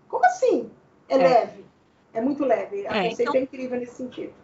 Como 0.07 0.25
assim? 0.25 0.69
É, 1.07 1.15
é. 1.15 1.17
leve. 1.17 1.65
É 2.13 2.21
muito 2.21 2.43
leve. 2.43 2.87
A 2.87 2.97
é, 2.97 3.09
conceito 3.09 3.29
então... 3.29 3.35
é 3.35 3.43
incrível 3.43 3.79
nesse 3.79 3.95
sentido. 3.95 4.40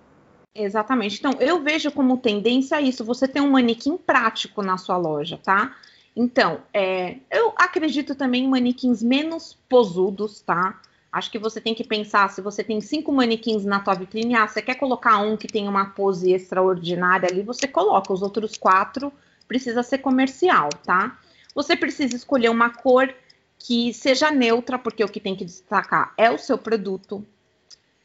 Exatamente. 0.59 1.19
Então, 1.19 1.33
eu 1.39 1.61
vejo 1.61 1.91
como 1.91 2.17
tendência 2.17 2.81
isso, 2.81 3.05
você 3.05 3.27
ter 3.27 3.41
um 3.41 3.51
manequim 3.51 3.95
prático 3.95 4.63
na 4.63 4.75
sua 4.75 4.97
loja, 4.97 5.37
tá? 5.37 5.75
Então, 6.15 6.61
é, 6.73 7.17
eu 7.29 7.53
acredito 7.55 8.15
também 8.15 8.45
em 8.45 8.47
manequins 8.47 9.03
menos 9.03 9.55
posudos, 9.69 10.41
tá? 10.41 10.81
Acho 11.11 11.29
que 11.29 11.37
você 11.37 11.61
tem 11.61 11.75
que 11.75 11.83
pensar, 11.83 12.27
se 12.31 12.41
você 12.41 12.63
tem 12.63 12.81
cinco 12.81 13.13
manequins 13.13 13.65
na 13.65 13.79
tua 13.79 13.93
vitrine, 13.93 14.35
ah, 14.35 14.47
você 14.47 14.59
quer 14.59 14.75
colocar 14.75 15.19
um 15.19 15.37
que 15.37 15.47
tem 15.47 15.67
uma 15.67 15.91
pose 15.91 16.31
extraordinária 16.31 17.29
ali, 17.31 17.43
você 17.43 17.67
coloca. 17.67 18.11
Os 18.11 18.23
outros 18.23 18.57
quatro 18.57 19.13
precisa 19.47 19.83
ser 19.83 19.99
comercial, 19.99 20.69
tá? 20.83 21.19
Você 21.53 21.75
precisa 21.75 22.15
escolher 22.15 22.49
uma 22.49 22.71
cor 22.71 23.13
que 23.59 23.93
seja 23.93 24.31
neutra, 24.31 24.79
porque 24.79 25.03
o 25.03 25.07
que 25.07 25.19
tem 25.19 25.35
que 25.35 25.45
destacar 25.45 26.13
é 26.17 26.31
o 26.31 26.37
seu 26.37 26.57
produto, 26.57 27.23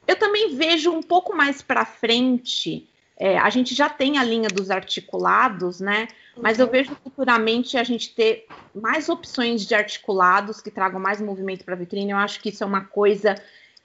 eu 0.07 0.16
também 0.16 0.55
vejo 0.55 0.90
um 0.90 1.03
pouco 1.03 1.34
mais 1.34 1.62
para 1.62 1.84
frente. 1.84 2.88
É, 3.16 3.38
a 3.38 3.50
gente 3.50 3.74
já 3.74 3.88
tem 3.88 4.18
a 4.18 4.24
linha 4.24 4.48
dos 4.48 4.70
articulados, 4.70 5.80
né? 5.80 6.09
Mas 6.36 6.59
eu 6.59 6.66
uhum. 6.66 6.72
vejo 6.72 6.96
futuramente 7.05 7.76
a 7.76 7.84
gente 7.84 8.14
ter 8.14 8.46
mais 8.74 9.09
opções 9.09 9.66
de 9.66 9.74
articulados 9.74 10.61
que 10.61 10.70
tragam 10.70 10.98
mais 10.98 11.20
movimento 11.20 11.64
para 11.64 11.74
a 11.74 11.76
vitrine. 11.78 12.11
Eu 12.11 12.16
acho 12.16 12.40
que 12.40 12.48
isso 12.48 12.64
é 12.64 12.66
uma 12.66 12.84
coisa 12.84 13.34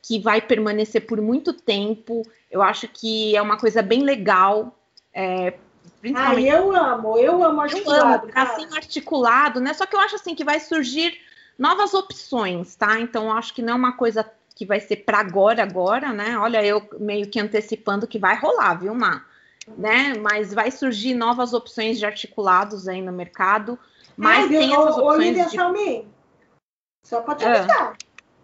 que 0.02 0.20
vai 0.20 0.42
permanecer 0.42 1.06
por 1.06 1.22
muito 1.22 1.54
tempo. 1.54 2.24
Eu 2.50 2.62
acho 2.62 2.88
que 2.88 3.36
é 3.36 3.42
uma 3.42 3.58
coisa 3.58 3.82
bem 3.82 4.02
legal. 4.02 4.76
É, 5.14 5.56
principalmente... 6.00 6.50
Ah, 6.50 6.56
eu 6.56 6.76
amo, 6.76 7.18
eu 7.18 7.44
amo 7.44 7.62
articulado. 7.62 8.30
Eu 8.30 8.42
amo, 8.42 8.52
assim, 8.52 8.68
articulado, 8.76 9.60
né? 9.60 9.74
Só 9.74 9.86
que 9.86 9.96
eu 9.96 10.00
acho 10.00 10.16
assim 10.16 10.34
que 10.34 10.46
vai 10.46 10.60
surgir 10.60 11.20
novas 11.60 11.94
opções, 11.94 12.76
tá? 12.76 13.00
Então, 13.00 13.26
eu 13.26 13.32
acho 13.34 13.54
que 13.54 13.62
não 13.62 13.74
é 13.74 13.76
uma 13.76 13.94
coisa 13.94 14.26
que 14.58 14.66
vai 14.66 14.80
ser 14.80 14.98
para 14.98 15.20
agora, 15.20 15.62
agora, 15.62 16.12
né? 16.12 16.36
Olha, 16.40 16.66
eu 16.66 16.90
meio 17.00 17.30
que 17.30 17.40
antecipando 17.40 18.08
que 18.08 18.18
vai 18.18 18.36
rolar, 18.36 18.74
viu, 18.74 18.96
Má? 18.96 19.24
Né? 19.78 20.16
Mas 20.16 20.52
vai 20.52 20.72
surgir 20.72 21.14
novas 21.14 21.54
opções 21.54 22.00
de 22.00 22.06
articulados 22.08 22.88
aí 22.88 23.00
no 23.00 23.12
mercado. 23.12 23.78
Mas 24.16 24.46
é, 24.46 24.58
tem 24.58 24.74
essas 24.74 24.98
opções. 24.98 25.06
Ô, 25.06 25.22
Lívia 25.22 25.46
de... 25.46 25.56
Salmi, 25.56 26.08
só 27.06 27.22
para 27.22 27.36
te 27.36 27.46
avisar, 27.46 27.98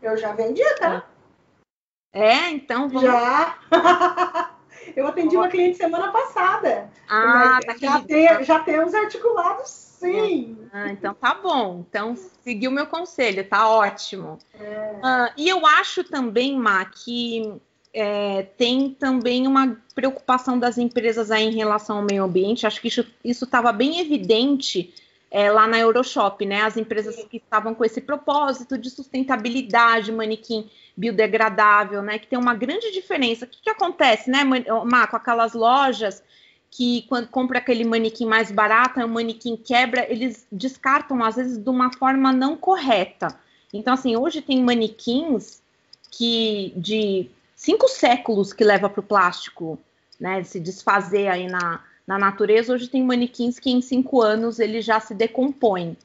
eu 0.04 0.16
já 0.16 0.34
vendi, 0.34 0.64
tá? 0.76 1.04
É, 2.14 2.50
então 2.50 2.88
vamos... 2.88 3.02
Já! 3.02 3.58
eu 4.96 5.08
atendi 5.08 5.36
uma 5.36 5.48
cliente 5.48 5.78
semana 5.78 6.12
passada. 6.12 6.92
Ah, 7.10 7.60
tá 7.66 7.76
já, 7.76 8.02
tem, 8.02 8.44
já 8.44 8.60
temos 8.60 8.94
articulados, 8.94 9.93
sim. 10.12 10.58
Ah, 10.72 10.92
então 10.92 11.14
tá 11.14 11.34
bom. 11.36 11.86
Então 11.88 12.16
seguiu 12.44 12.72
meu 12.72 12.88
conselho, 12.88 13.48
tá 13.48 13.70
ótimo. 13.70 14.40
É. 14.60 15.00
Ah, 15.02 15.34
e 15.38 15.48
eu 15.50 15.66
acho 15.66 16.04
também, 16.04 16.58
Má, 16.58 16.86
que 16.86 17.54
é, 17.94 18.44
tem 18.58 18.90
também 18.90 19.46
uma 19.46 19.78
preocupação 19.94 20.58
das 20.58 20.78
empresas 20.78 21.30
aí 21.30 21.46
em 21.46 21.56
relação 21.56 21.98
ao 21.98 22.04
meio 22.04 22.24
ambiente. 22.24 22.66
Acho 22.66 22.82
que 22.82 22.88
isso 22.88 23.06
estava 23.24 23.72
bem 23.72 24.00
evidente 24.00 24.94
é, 25.30 25.52
lá 25.52 25.68
na 25.68 25.80
Euroshop, 25.80 26.46
né? 26.46 26.62
As 26.62 26.78
empresas 26.78 27.16
que 27.26 27.38
estavam 27.38 27.74
com 27.74 27.84
esse 27.84 28.02
propósito 28.02 28.78
de 28.78 28.90
sustentabilidade, 28.90 30.12
manequim 30.12 30.70
biodegradável, 30.96 32.02
né? 32.02 32.20
Que 32.20 32.28
tem 32.28 32.38
uma 32.38 32.54
grande 32.54 32.92
diferença. 32.92 33.46
O 33.46 33.48
que, 33.48 33.62
que 33.62 33.70
acontece, 33.70 34.30
né, 34.30 34.44
Marco? 34.44 35.16
Aquelas 35.16 35.54
lojas 35.54 36.24
que 36.76 37.04
quando 37.04 37.28
compra 37.28 37.60
aquele 37.60 37.86
manequim 37.86 38.26
mais 38.26 38.52
barato, 38.52 39.00
o 39.00 39.08
manequim 39.08 39.56
quebra, 39.56 40.12
eles 40.12 40.48
descartam 40.52 41.24
às 41.24 41.36
vezes 41.36 41.60
de 41.60 41.70
uma 41.70 41.94
forma 41.94 42.34
não 42.34 42.58
correta. 42.58 43.28
Então, 43.72 43.94
assim, 43.94 44.18
hoje 44.18 44.42
tem 44.42 44.64
manequins 44.64 45.62
que 46.10 46.74
de 46.76 47.30
cinco 47.56 47.88
séculos 47.88 48.52
que 48.52 48.64
leva 48.64 48.90
para 48.90 49.02
o 49.02 49.04
plástico, 49.04 49.78
né? 50.20 50.44
Se 50.44 50.60
desfazer 50.60 51.28
aí 51.28 51.48
na, 51.48 51.80
na 52.08 52.18
natureza, 52.18 52.74
hoje 52.74 52.88
tem 52.88 53.04
manequins 53.04 53.60
que 53.60 53.70
em 53.70 53.82
cinco 53.82 54.20
anos 54.20 54.60
ele 54.60 54.82
já 54.82 55.00
se 55.00 55.14
decompõe. 55.14 55.96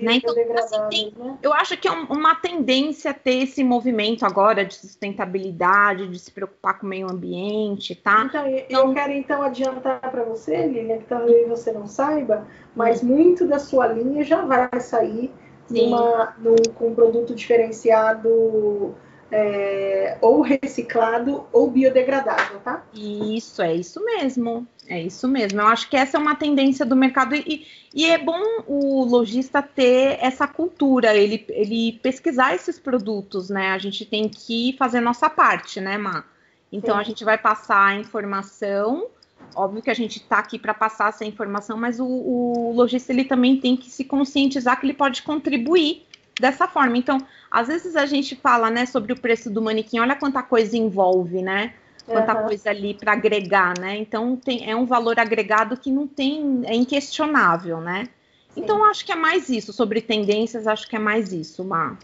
Né? 0.00 0.14
Então, 0.14 0.34
assim, 0.58 0.88
tem, 0.90 1.38
eu 1.42 1.52
acho 1.52 1.76
que 1.76 1.88
é 1.88 1.90
uma 1.90 2.34
tendência 2.34 3.14
ter 3.14 3.42
esse 3.42 3.64
movimento 3.64 4.24
agora 4.24 4.64
de 4.64 4.74
sustentabilidade, 4.74 6.08
de 6.08 6.18
se 6.18 6.30
preocupar 6.30 6.78
com 6.78 6.86
o 6.86 6.88
meio 6.88 7.10
ambiente, 7.10 7.94
tá? 7.94 8.24
Então, 8.24 8.46
então 8.46 8.88
eu 8.88 8.94
quero 8.94 9.12
então 9.12 9.42
adiantar 9.42 10.00
para 10.00 10.22
você, 10.24 10.66
Lilian, 10.66 10.98
que 10.98 11.06
talvez 11.06 11.48
você 11.48 11.72
não 11.72 11.86
saiba, 11.86 12.46
mas 12.74 13.02
hum. 13.02 13.06
muito 13.06 13.46
da 13.46 13.58
sua 13.58 13.86
linha 13.86 14.22
já 14.22 14.42
vai 14.44 14.68
sair 14.80 15.32
numa, 15.70 16.34
num, 16.38 16.56
com 16.74 16.88
um 16.88 16.94
produto 16.94 17.34
diferenciado 17.34 18.94
é, 19.30 20.18
ou 20.20 20.40
reciclado 20.40 21.46
ou 21.52 21.70
biodegradável, 21.70 22.60
tá? 22.60 22.84
Isso, 22.94 23.60
é 23.60 23.74
isso 23.74 24.04
mesmo. 24.04 24.66
É 24.88 25.02
isso 25.02 25.26
mesmo. 25.26 25.60
Eu 25.60 25.66
acho 25.66 25.90
que 25.90 25.96
essa 25.96 26.16
é 26.16 26.20
uma 26.20 26.36
tendência 26.36 26.86
do 26.86 26.94
mercado 26.94 27.34
e, 27.34 27.66
e 27.92 28.06
é 28.06 28.18
bom 28.18 28.40
o 28.66 29.04
lojista 29.04 29.60
ter 29.60 30.18
essa 30.20 30.46
cultura, 30.46 31.14
ele, 31.14 31.44
ele 31.48 31.98
pesquisar 32.02 32.54
esses 32.54 32.78
produtos, 32.78 33.50
né? 33.50 33.72
A 33.72 33.78
gente 33.78 34.04
tem 34.04 34.28
que 34.28 34.76
fazer 34.78 35.00
nossa 35.00 35.28
parte, 35.28 35.80
né, 35.80 35.98
Má? 35.98 36.24
Então 36.70 36.94
Sim. 36.94 37.00
a 37.00 37.04
gente 37.04 37.24
vai 37.24 37.36
passar 37.36 37.86
a 37.86 37.94
informação. 37.96 39.08
Óbvio 39.54 39.82
que 39.82 39.90
a 39.90 39.94
gente 39.94 40.18
está 40.18 40.38
aqui 40.38 40.58
para 40.58 40.74
passar 40.74 41.08
essa 41.08 41.24
informação, 41.24 41.76
mas 41.76 41.98
o, 41.98 42.06
o 42.06 42.72
lojista 42.74 43.12
ele 43.12 43.24
também 43.24 43.58
tem 43.58 43.76
que 43.76 43.90
se 43.90 44.04
conscientizar 44.04 44.78
que 44.78 44.86
ele 44.86 44.94
pode 44.94 45.22
contribuir 45.22 46.06
dessa 46.40 46.68
forma. 46.68 46.96
Então, 46.96 47.18
às 47.50 47.68
vezes 47.68 47.96
a 47.96 48.06
gente 48.06 48.36
fala, 48.36 48.70
né, 48.70 48.86
sobre 48.86 49.12
o 49.12 49.20
preço 49.20 49.50
do 49.50 49.62
manequim, 49.62 49.98
olha 49.98 50.16
quanta 50.16 50.42
coisa 50.42 50.76
envolve, 50.76 51.42
né? 51.42 51.74
Quanta 52.06 52.36
uhum. 52.36 52.46
coisa 52.46 52.70
ali 52.70 52.94
para 52.94 53.12
agregar, 53.12 53.74
né? 53.78 53.96
Então 53.96 54.36
tem, 54.36 54.70
é 54.70 54.76
um 54.76 54.86
valor 54.86 55.18
agregado 55.18 55.76
que 55.76 55.90
não 55.90 56.06
tem, 56.06 56.62
é 56.64 56.74
inquestionável, 56.74 57.80
né? 57.80 58.08
Sim. 58.50 58.60
Então 58.60 58.84
acho 58.84 59.04
que 59.04 59.10
é 59.10 59.16
mais 59.16 59.48
isso, 59.48 59.72
sobre 59.72 60.00
tendências, 60.00 60.68
acho 60.68 60.88
que 60.88 60.94
é 60.94 61.00
mais 61.00 61.32
isso, 61.32 61.64
Má. 61.64 61.96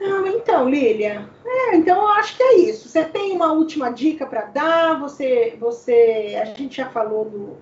Não, 0.00 0.26
então, 0.26 0.68
Lilia, 0.68 1.28
é, 1.44 1.76
então 1.76 1.96
eu 1.96 2.08
acho 2.08 2.36
que 2.36 2.42
é 2.42 2.58
isso. 2.60 2.88
Você 2.88 3.04
tem 3.04 3.32
uma 3.32 3.52
última 3.52 3.90
dica 3.90 4.26
para 4.26 4.42
dar? 4.42 4.98
Você, 5.00 5.56
você, 5.58 6.38
a 6.40 6.44
gente 6.44 6.76
já 6.76 6.88
falou 6.88 7.24
do, 7.24 7.56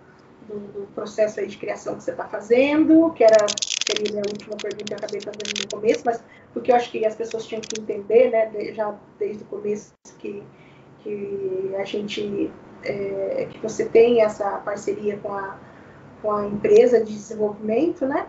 do, 0.46 0.60
do 0.72 0.86
processo 0.94 1.40
aí 1.40 1.46
de 1.46 1.56
criação 1.56 1.96
que 1.96 2.02
você 2.02 2.10
está 2.10 2.26
fazendo, 2.26 3.10
que 3.12 3.24
era 3.24 3.46
seria 3.86 4.20
a 4.20 4.28
última 4.28 4.56
pergunta 4.56 4.84
que 4.84 4.92
eu 4.92 4.96
acabei 4.96 5.20
fazendo 5.20 5.62
no 5.62 5.68
começo, 5.68 6.02
mas 6.04 6.22
porque 6.52 6.72
eu 6.72 6.76
acho 6.76 6.90
que 6.90 7.04
as 7.04 7.14
pessoas 7.14 7.46
tinham 7.46 7.60
que 7.60 7.80
entender, 7.80 8.30
né, 8.30 8.72
já 8.72 8.94
desde 9.18 9.42
o 9.44 9.46
começo, 9.46 9.92
que, 10.18 10.42
que 11.00 11.74
a 11.78 11.84
gente, 11.84 12.50
é, 12.82 13.46
que 13.50 13.58
você 13.58 13.84
tem 13.84 14.22
essa 14.22 14.58
parceria 14.58 15.18
com 15.18 15.32
a, 15.32 15.58
com 16.22 16.32
a 16.32 16.46
empresa 16.46 16.98
de 16.98 17.12
desenvolvimento, 17.12 18.06
né, 18.06 18.26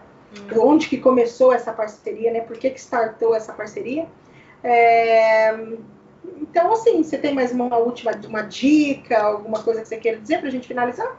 hum. 0.53 0.59
onde 0.61 0.87
que 0.87 0.97
começou 0.97 1.53
essa 1.53 1.73
parceria, 1.73 2.31
né, 2.31 2.41
por 2.41 2.57
que 2.57 2.69
que 2.69 2.79
startou 2.79 3.33
essa 3.33 3.53
parceria. 3.53 4.07
É, 4.63 5.53
então, 6.41 6.73
assim, 6.73 7.01
você 7.03 7.17
tem 7.17 7.33
mais 7.33 7.51
uma 7.51 7.77
última 7.77 8.11
uma 8.27 8.41
dica, 8.41 9.21
alguma 9.21 9.63
coisa 9.63 9.81
que 9.81 9.87
você 9.87 9.97
queira 9.97 10.19
dizer 10.19 10.39
para 10.39 10.47
a 10.47 10.51
gente 10.51 10.67
finalizar? 10.67 11.17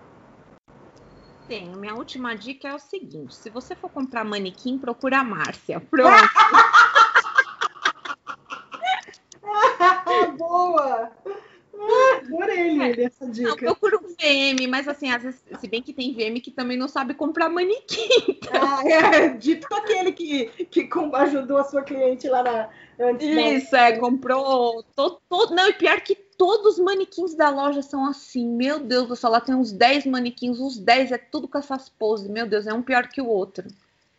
Tenho. 1.48 1.76
Minha 1.76 1.94
última 1.94 2.36
dica 2.36 2.68
é 2.68 2.74
o 2.74 2.78
seguinte: 2.78 3.34
se 3.34 3.50
você 3.50 3.74
for 3.74 3.90
comprar 3.90 4.24
manequim, 4.24 4.78
procura 4.78 5.20
a 5.20 5.24
Márcia. 5.24 5.80
Pronto. 5.90 6.12
Boa! 10.36 11.10
Adorei, 12.18 12.72
Lili, 12.72 13.04
essa 13.04 13.26
dica. 13.26 13.48
Não, 13.48 13.56
procura 13.56 13.98
um 13.98 14.08
VM, 14.08 14.68
mas 14.68 14.88
assim, 14.88 15.10
às 15.10 15.22
vezes, 15.22 15.42
se 15.58 15.68
bem 15.68 15.80
que 15.80 15.92
tem 15.92 16.12
VM 16.12 16.40
que 16.40 16.50
também 16.50 16.76
não 16.76 16.88
sabe 16.88 17.14
comprar 17.14 17.48
manequim. 17.48 18.08
Então... 18.28 18.48
Ah, 18.68 18.82
é, 18.84 19.28
dito 19.28 19.66
aquele 19.74 20.12
que, 20.12 20.46
que 20.66 20.88
ajudou 21.14 21.58
a 21.58 21.64
sua 21.64 21.82
cliente 21.82 22.28
lá 22.28 22.42
na. 22.42 22.68
Antes 23.00 23.26
Isso, 23.26 23.76
é, 23.76 23.96
comprou. 23.96 24.82
Todo, 24.94 25.20
todo, 25.28 25.54
não, 25.54 25.68
e 25.68 25.72
pior 25.72 26.00
que 26.00 26.27
todos 26.38 26.74
os 26.74 26.78
manequins 26.78 27.34
da 27.34 27.50
loja 27.50 27.82
são 27.82 28.06
assim. 28.06 28.46
Meu 28.46 28.78
Deus 28.78 29.08
do 29.08 29.16
céu, 29.16 29.30
lá 29.30 29.40
tem 29.40 29.54
uns 29.54 29.72
10 29.72 30.06
manequins, 30.06 30.60
os 30.60 30.78
10 30.78 31.12
é 31.12 31.18
tudo 31.18 31.48
com 31.48 31.58
essas 31.58 31.88
poses. 31.88 32.30
Meu 32.30 32.46
Deus, 32.46 32.66
é 32.66 32.72
um 32.72 32.80
pior 32.80 33.08
que 33.08 33.20
o 33.20 33.26
outro. 33.26 33.68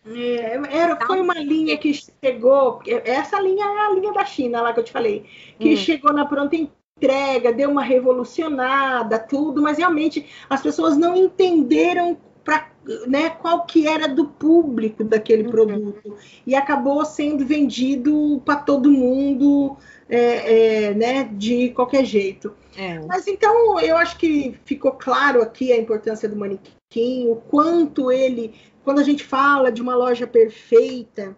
É, 0.05 0.59
era, 0.69 0.97
foi 1.05 1.21
uma 1.21 1.35
linha 1.35 1.77
que 1.77 1.93
chegou. 1.93 2.81
Essa 3.05 3.39
linha 3.39 3.65
é 3.65 3.87
a 3.87 3.91
linha 3.91 4.11
da 4.11 4.25
China, 4.25 4.61
lá 4.61 4.73
que 4.73 4.81
eu 4.81 4.83
te 4.83 4.91
falei, 4.91 5.25
que 5.57 5.73
hum. 5.73 5.77
chegou 5.77 6.11
na 6.11 6.25
pronta 6.25 6.55
entrega, 6.55 7.53
deu 7.53 7.71
uma 7.71 7.83
revolucionada, 7.83 9.17
tudo, 9.17 9.61
mas 9.61 9.77
realmente 9.77 10.25
as 10.49 10.61
pessoas 10.61 10.97
não 10.97 11.15
entenderam 11.15 12.17
pra, 12.49 12.67
né, 13.05 13.29
qual 13.29 13.63
que 13.67 13.87
era 13.87 14.07
do 14.07 14.25
público 14.25 15.03
daquele 15.03 15.43
uhum. 15.43 15.51
produto 15.51 16.17
e 16.47 16.55
acabou 16.55 17.05
sendo 17.05 17.45
vendido 17.45 18.41
para 18.43 18.55
todo 18.55 18.89
mundo 18.89 19.77
é, 20.09 20.87
é, 20.87 20.93
né, 20.95 21.29
de 21.31 21.69
qualquer 21.69 22.03
jeito. 22.03 22.51
É. 22.75 22.97
Mas 23.05 23.27
então 23.27 23.79
eu 23.79 23.95
acho 23.95 24.17
que 24.17 24.57
ficou 24.65 24.93
claro 24.93 25.43
aqui 25.43 25.71
a 25.71 25.77
importância 25.77 26.27
do 26.27 26.35
manequim, 26.35 27.29
o 27.29 27.35
quanto 27.35 28.11
ele, 28.11 28.55
quando 28.83 28.97
a 28.97 29.03
gente 29.03 29.23
fala 29.23 29.71
de 29.71 29.83
uma 29.83 29.95
loja 29.95 30.25
perfeita, 30.25 31.37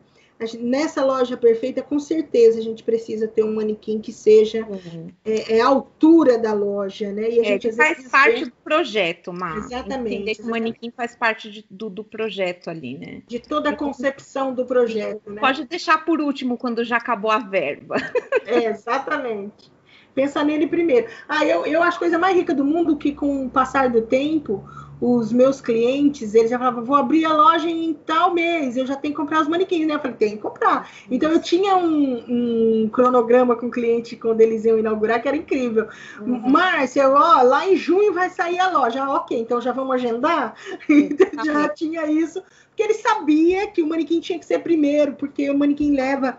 nessa 0.59 1.05
loja 1.05 1.37
perfeita, 1.37 1.81
com 1.81 1.99
certeza 1.99 2.59
a 2.59 2.61
gente 2.61 2.83
precisa 2.83 3.27
ter 3.27 3.43
um 3.43 3.53
manequim 3.53 3.99
que 3.99 4.11
seja 4.11 4.65
uhum. 4.65 5.07
é, 5.23 5.57
é, 5.57 5.61
a 5.61 5.67
altura 5.67 6.37
da 6.37 6.53
loja, 6.53 7.11
né? 7.11 7.29
E 7.29 7.39
a 7.39 7.43
é, 7.43 7.45
gente, 7.45 7.71
faz 7.73 8.07
parte 8.09 8.39
vê... 8.39 8.45
do 8.45 8.55
projeto, 8.63 9.31
Mar. 9.31 9.57
Exatamente. 9.57 10.15
Entender 10.15 10.35
que 10.35 10.41
o 10.41 10.49
manequim 10.49 10.91
faz 10.91 11.15
parte 11.15 11.51
de, 11.51 11.65
do, 11.69 11.89
do, 11.89 12.03
projeto 12.03 12.69
ali, 12.69 12.97
né? 12.97 13.21
De 13.27 13.39
toda 13.39 13.69
a 13.69 13.75
concepção 13.75 14.53
do 14.53 14.65
projeto, 14.65 15.29
né? 15.29 15.39
Pode 15.39 15.65
deixar 15.65 16.03
por 16.03 16.19
último 16.19 16.57
quando 16.57 16.83
já 16.83 16.97
acabou 16.97 17.31
a 17.31 17.39
verba. 17.39 17.95
É, 18.43 18.65
exatamente. 18.65 19.71
Pensa 20.15 20.43
nele 20.43 20.67
primeiro. 20.67 21.07
Ah, 21.29 21.45
eu, 21.45 21.65
eu 21.65 21.81
acho 21.83 21.97
a 21.97 21.99
coisa 21.99 22.17
mais 22.17 22.35
rica 22.35 22.53
do 22.53 22.65
mundo 22.65 22.97
que 22.97 23.13
com 23.13 23.45
o 23.45 23.49
passar 23.49 23.89
do 23.89 24.01
tempo 24.01 24.67
os 25.01 25.33
meus 25.33 25.59
clientes, 25.59 26.35
eles 26.35 26.51
já 26.51 26.59
falavam, 26.59 26.85
vou 26.85 26.95
abrir 26.95 27.25
a 27.25 27.33
loja 27.33 27.67
em 27.67 27.91
tal 28.05 28.31
mês, 28.35 28.77
eu 28.77 28.85
já 28.85 28.95
tenho 28.95 29.15
que 29.15 29.19
comprar 29.19 29.41
os 29.41 29.47
manequins, 29.47 29.87
né? 29.87 29.95
Eu 29.95 29.99
falei, 29.99 30.15
tem 30.15 30.35
que 30.35 30.37
comprar. 30.37 30.87
Então 31.09 31.31
eu 31.31 31.41
tinha 31.41 31.75
um, 31.75 32.83
um 32.83 32.89
cronograma 32.89 33.55
com 33.55 33.65
o 33.65 33.71
cliente 33.71 34.15
quando 34.15 34.41
eles 34.41 34.63
iam 34.63 34.77
inaugurar, 34.77 35.19
que 35.19 35.27
era 35.27 35.35
incrível. 35.35 35.87
Uhum. 36.19 36.51
Márcia, 36.51 37.09
ó, 37.09 37.41
lá 37.41 37.67
em 37.67 37.75
junho 37.75 38.13
vai 38.13 38.29
sair 38.29 38.59
a 38.59 38.69
loja. 38.69 39.03
Ah, 39.03 39.15
ok, 39.15 39.39
então 39.39 39.59
já 39.59 39.71
vamos 39.71 39.95
agendar? 39.95 40.53
Então, 41.11 41.43
já 41.43 41.69
tinha 41.69 42.05
isso, 42.05 42.43
porque 42.67 42.83
ele 42.83 42.93
sabia 42.93 43.67
que 43.67 43.81
o 43.81 43.87
manequim 43.87 44.19
tinha 44.19 44.37
que 44.37 44.45
ser 44.45 44.59
primeiro, 44.59 45.13
porque 45.13 45.49
o 45.49 45.57
manequim 45.57 45.95
leva 45.95 46.37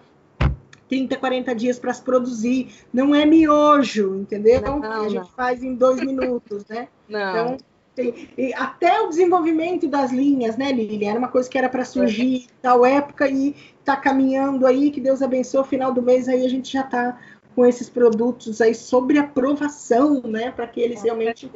30, 0.88 1.16
40 1.16 1.54
dias 1.54 1.78
para 1.78 1.92
se 1.92 2.02
produzir. 2.02 2.68
Não 2.92 3.14
é 3.14 3.24
miojo, 3.24 4.14
entendeu? 4.16 4.60
Não, 4.60 4.82
a 4.82 5.08
gente 5.08 5.30
faz 5.32 5.62
em 5.62 5.74
dois 5.74 6.00
minutos, 6.00 6.64
né? 6.66 6.88
Não. 7.08 7.30
Então, 7.30 7.56
tem, 7.94 8.28
até 8.56 9.00
o 9.02 9.08
desenvolvimento 9.08 9.86
das 9.86 10.10
linhas, 10.10 10.56
né, 10.56 10.72
Lili? 10.72 11.04
Era 11.04 11.18
uma 11.18 11.28
coisa 11.28 11.48
que 11.48 11.58
era 11.58 11.68
para 11.68 11.84
surgir 11.84 12.46
é. 12.48 12.52
tal 12.62 12.84
época 12.84 13.28
e 13.28 13.54
está 13.78 13.96
caminhando 13.96 14.66
aí, 14.66 14.90
que 14.90 15.00
Deus 15.00 15.22
abençoe, 15.22 15.64
final 15.64 15.92
do 15.92 16.02
mês 16.02 16.28
aí 16.28 16.44
a 16.44 16.48
gente 16.48 16.72
já 16.72 16.82
está 16.82 17.18
com 17.54 17.66
esses 17.66 17.88
produtos 17.88 18.60
aí 18.60 18.74
sobre 18.74 19.18
aprovação, 19.18 20.22
né, 20.22 20.50
para 20.50 20.66
que 20.66 20.80
eles 20.80 21.00
com 21.00 21.06
realmente 21.06 21.50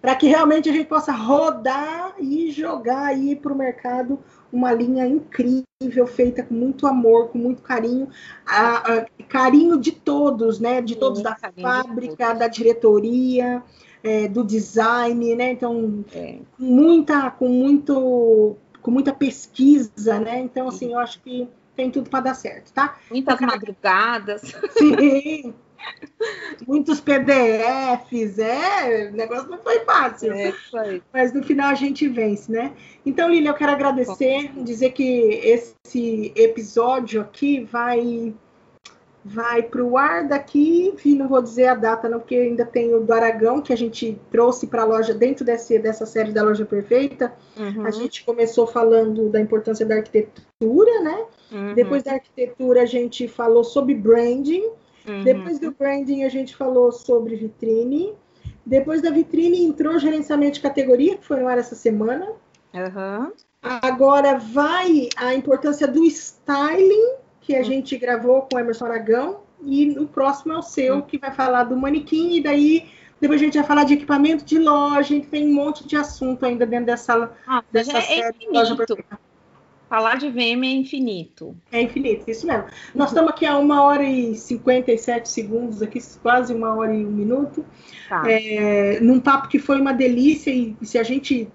para 0.00 0.14
que 0.14 0.26
realmente 0.26 0.68
a 0.68 0.72
gente 0.72 0.86
possa 0.86 1.12
rodar 1.12 2.14
e 2.18 2.50
jogar 2.50 3.06
aí 3.06 3.34
para 3.34 3.50
o 3.50 3.56
mercado 3.56 4.18
uma 4.52 4.70
linha 4.70 5.06
incrível, 5.06 6.06
feita 6.06 6.42
com 6.42 6.52
muito 6.52 6.86
amor, 6.86 7.28
com 7.28 7.38
muito 7.38 7.62
carinho, 7.62 8.10
a, 8.46 8.98
a, 8.98 9.06
carinho 9.28 9.80
de 9.80 9.92
todos, 9.92 10.60
né? 10.60 10.82
De 10.82 10.94
todos 10.94 11.20
Sim, 11.20 11.24
da 11.24 11.36
fábrica, 11.60 12.26
todos. 12.26 12.38
da 12.38 12.48
diretoria, 12.48 13.62
é, 14.04 14.28
do 14.28 14.44
design, 14.44 15.34
né? 15.34 15.52
Então, 15.52 16.04
é. 16.12 16.38
com 16.56 16.62
muita, 16.62 17.30
com 17.30 17.48
muito, 17.48 18.56
com 18.82 18.90
muita 18.90 19.14
pesquisa, 19.14 20.20
né? 20.20 20.40
Então, 20.40 20.68
assim, 20.68 20.92
eu 20.92 20.98
acho 20.98 21.20
que 21.22 21.48
tem 21.74 21.90
tudo 21.90 22.10
para 22.10 22.20
dar 22.20 22.34
certo, 22.34 22.70
tá? 22.72 22.98
Muitas 23.10 23.34
Porque... 23.34 23.46
madrugadas. 23.46 24.42
Sim. 24.76 25.54
Muitos 26.66 26.98
PDFs, 26.98 28.38
é, 28.38 29.10
o 29.10 29.16
negócio 29.16 29.50
não 29.50 29.58
foi 29.58 29.80
fácil. 29.80 30.32
É. 30.32 30.54
Mas 31.12 31.34
no 31.34 31.42
final 31.42 31.68
a 31.68 31.74
gente 31.74 32.08
vence, 32.08 32.50
né? 32.50 32.72
Então, 33.04 33.28
Lília, 33.28 33.50
eu 33.50 33.54
quero 33.54 33.72
agradecer, 33.72 34.50
dizer 34.62 34.92
que 34.92 35.02
esse 35.02 36.32
episódio 36.34 37.20
aqui 37.20 37.64
vai 37.64 38.34
vai 39.24 39.62
para 39.62 39.82
o 39.82 39.96
ar 39.96 40.28
daqui, 40.28 40.94
e 41.04 41.14
não 41.14 41.28
vou 41.28 41.40
dizer 41.40 41.68
a 41.68 41.74
data 41.74 42.08
não, 42.08 42.18
porque 42.20 42.34
ainda 42.34 42.64
tem 42.66 42.94
o 42.94 43.00
do 43.00 43.12
Aragão, 43.12 43.62
que 43.62 43.72
a 43.72 43.76
gente 43.76 44.20
trouxe 44.30 44.66
para 44.66 44.82
a 44.82 44.84
loja, 44.84 45.14
dentro 45.14 45.44
desse, 45.44 45.78
dessa 45.78 46.04
série 46.04 46.30
da 46.30 46.42
Loja 46.42 46.66
Perfeita, 46.66 47.32
uhum. 47.56 47.86
a 47.86 47.90
gente 47.90 48.24
começou 48.24 48.66
falando 48.66 49.30
da 49.30 49.40
importância 49.40 49.86
da 49.86 49.96
arquitetura, 49.96 51.00
né? 51.00 51.24
Uhum. 51.50 51.74
Depois 51.74 52.02
da 52.02 52.12
arquitetura 52.12 52.82
a 52.82 52.86
gente 52.86 53.26
falou 53.26 53.64
sobre 53.64 53.94
branding, 53.94 54.70
Uhum. 55.06 55.22
Depois 55.22 55.58
do 55.58 55.70
branding, 55.70 56.24
a 56.24 56.28
gente 56.28 56.56
falou 56.56 56.90
sobre 56.90 57.36
vitrine. 57.36 58.14
Depois 58.64 59.02
da 59.02 59.10
vitrine, 59.10 59.62
entrou 59.62 59.98
gerenciamento 59.98 60.54
de 60.54 60.60
categoria, 60.60 61.16
que 61.16 61.24
foi 61.24 61.40
no 61.40 61.48
ar 61.48 61.58
essa 61.58 61.74
semana. 61.74 62.26
Uhum. 62.72 63.32
Agora 63.62 64.38
vai 64.38 65.08
a 65.16 65.34
importância 65.34 65.86
do 65.86 66.04
styling, 66.04 67.14
que 67.44 67.54
a 67.54 67.58
uhum. 67.58 67.64
gente 67.64 67.96
gravou 67.96 68.42
com 68.42 68.56
o 68.56 68.58
Emerson 68.58 68.86
Aragão. 68.86 69.40
E 69.62 69.96
o 69.98 70.06
próximo 70.06 70.52
é 70.52 70.58
o 70.58 70.62
seu, 70.62 70.96
uhum. 70.96 71.02
que 71.02 71.16
vai 71.16 71.30
falar 71.30 71.64
do 71.64 71.76
manequim. 71.76 72.36
E 72.36 72.42
daí, 72.42 72.86
depois 73.20 73.40
a 73.40 73.44
gente 73.44 73.56
vai 73.56 73.66
falar 73.66 73.84
de 73.84 73.94
equipamento 73.94 74.44
de 74.44 74.58
loja. 74.58 74.98
A 74.98 75.02
gente 75.02 75.28
tem 75.28 75.46
um 75.46 75.54
monte 75.54 75.86
de 75.86 75.96
assunto 75.96 76.44
ainda 76.44 76.66
dentro 76.66 76.86
dessa, 76.86 77.30
ah, 77.46 77.62
dessa 77.70 77.98
é 77.98 78.00
série. 78.00 78.36
Infinito. 78.36 78.98
Falar 79.88 80.16
de 80.16 80.28
VM 80.28 80.64
é 80.64 80.72
infinito. 80.72 81.54
É 81.70 81.80
infinito, 81.80 82.28
isso 82.28 82.46
mesmo. 82.46 82.64
Nós 82.94 83.10
estamos 83.10 83.30
aqui 83.30 83.46
a 83.46 83.56
uma 83.58 83.82
hora 83.82 84.02
e 84.02 84.34
57 84.34 85.28
segundos, 85.28 85.82
aqui, 85.82 86.00
quase 86.22 86.52
uma 86.52 86.74
hora 86.74 86.92
e 86.92 87.04
um 87.04 87.10
minuto. 87.10 87.64
Tá. 88.08 88.24
É, 88.26 88.98
num 89.00 89.20
papo 89.20 89.46
que 89.46 89.58
foi 89.58 89.80
uma 89.80 89.92
delícia, 89.92 90.50
e 90.50 90.74
se 90.82 90.98
a 90.98 91.02
gente 91.02 91.48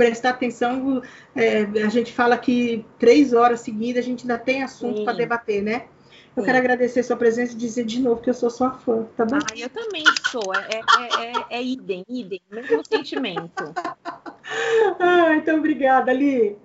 prestar 0.00 0.30
atenção, 0.30 1.02
é, 1.36 1.64
a 1.84 1.90
gente 1.90 2.10
fala 2.10 2.38
que 2.38 2.86
três 2.98 3.34
horas 3.34 3.60
seguidas 3.60 4.02
a 4.02 4.06
gente 4.06 4.22
ainda 4.22 4.38
tem 4.38 4.62
assunto 4.62 5.04
para 5.04 5.12
debater, 5.12 5.62
né? 5.62 5.88
Eu 6.34 6.42
Sim. 6.42 6.46
quero 6.46 6.56
agradecer 6.56 7.02
sua 7.02 7.16
presença 7.16 7.52
e 7.52 7.56
dizer 7.56 7.84
de 7.84 8.00
novo 8.00 8.22
que 8.22 8.30
eu 8.30 8.34
sou 8.34 8.48
sua 8.48 8.70
fã, 8.70 9.04
tá 9.14 9.26
bom? 9.26 9.36
Ah, 9.36 9.58
eu 9.58 9.68
também 9.68 10.04
sou. 10.30 10.54
É, 10.54 10.80
é, 10.80 11.26
é, 11.26 11.58
é 11.58 11.62
idem, 11.62 12.02
idem, 12.08 12.40
mesmo 12.50 12.82
sentimento. 12.82 13.74
ah, 14.98 15.34
então 15.36 15.58
obrigada, 15.58 16.10
Ali. 16.10 16.56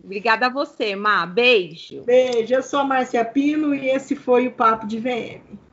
Obrigada 0.00 0.46
a 0.46 0.50
você, 0.50 0.94
Má. 0.94 1.26
Beijo. 1.26 2.04
Beijo. 2.04 2.54
Eu 2.54 2.62
sou 2.62 2.78
a 2.78 2.84
Márcia 2.84 3.24
Pino 3.24 3.74
e 3.74 3.88
esse 3.88 4.14
foi 4.14 4.46
o 4.46 4.52
Papo 4.52 4.86
de 4.86 5.00
VM. 5.00 5.65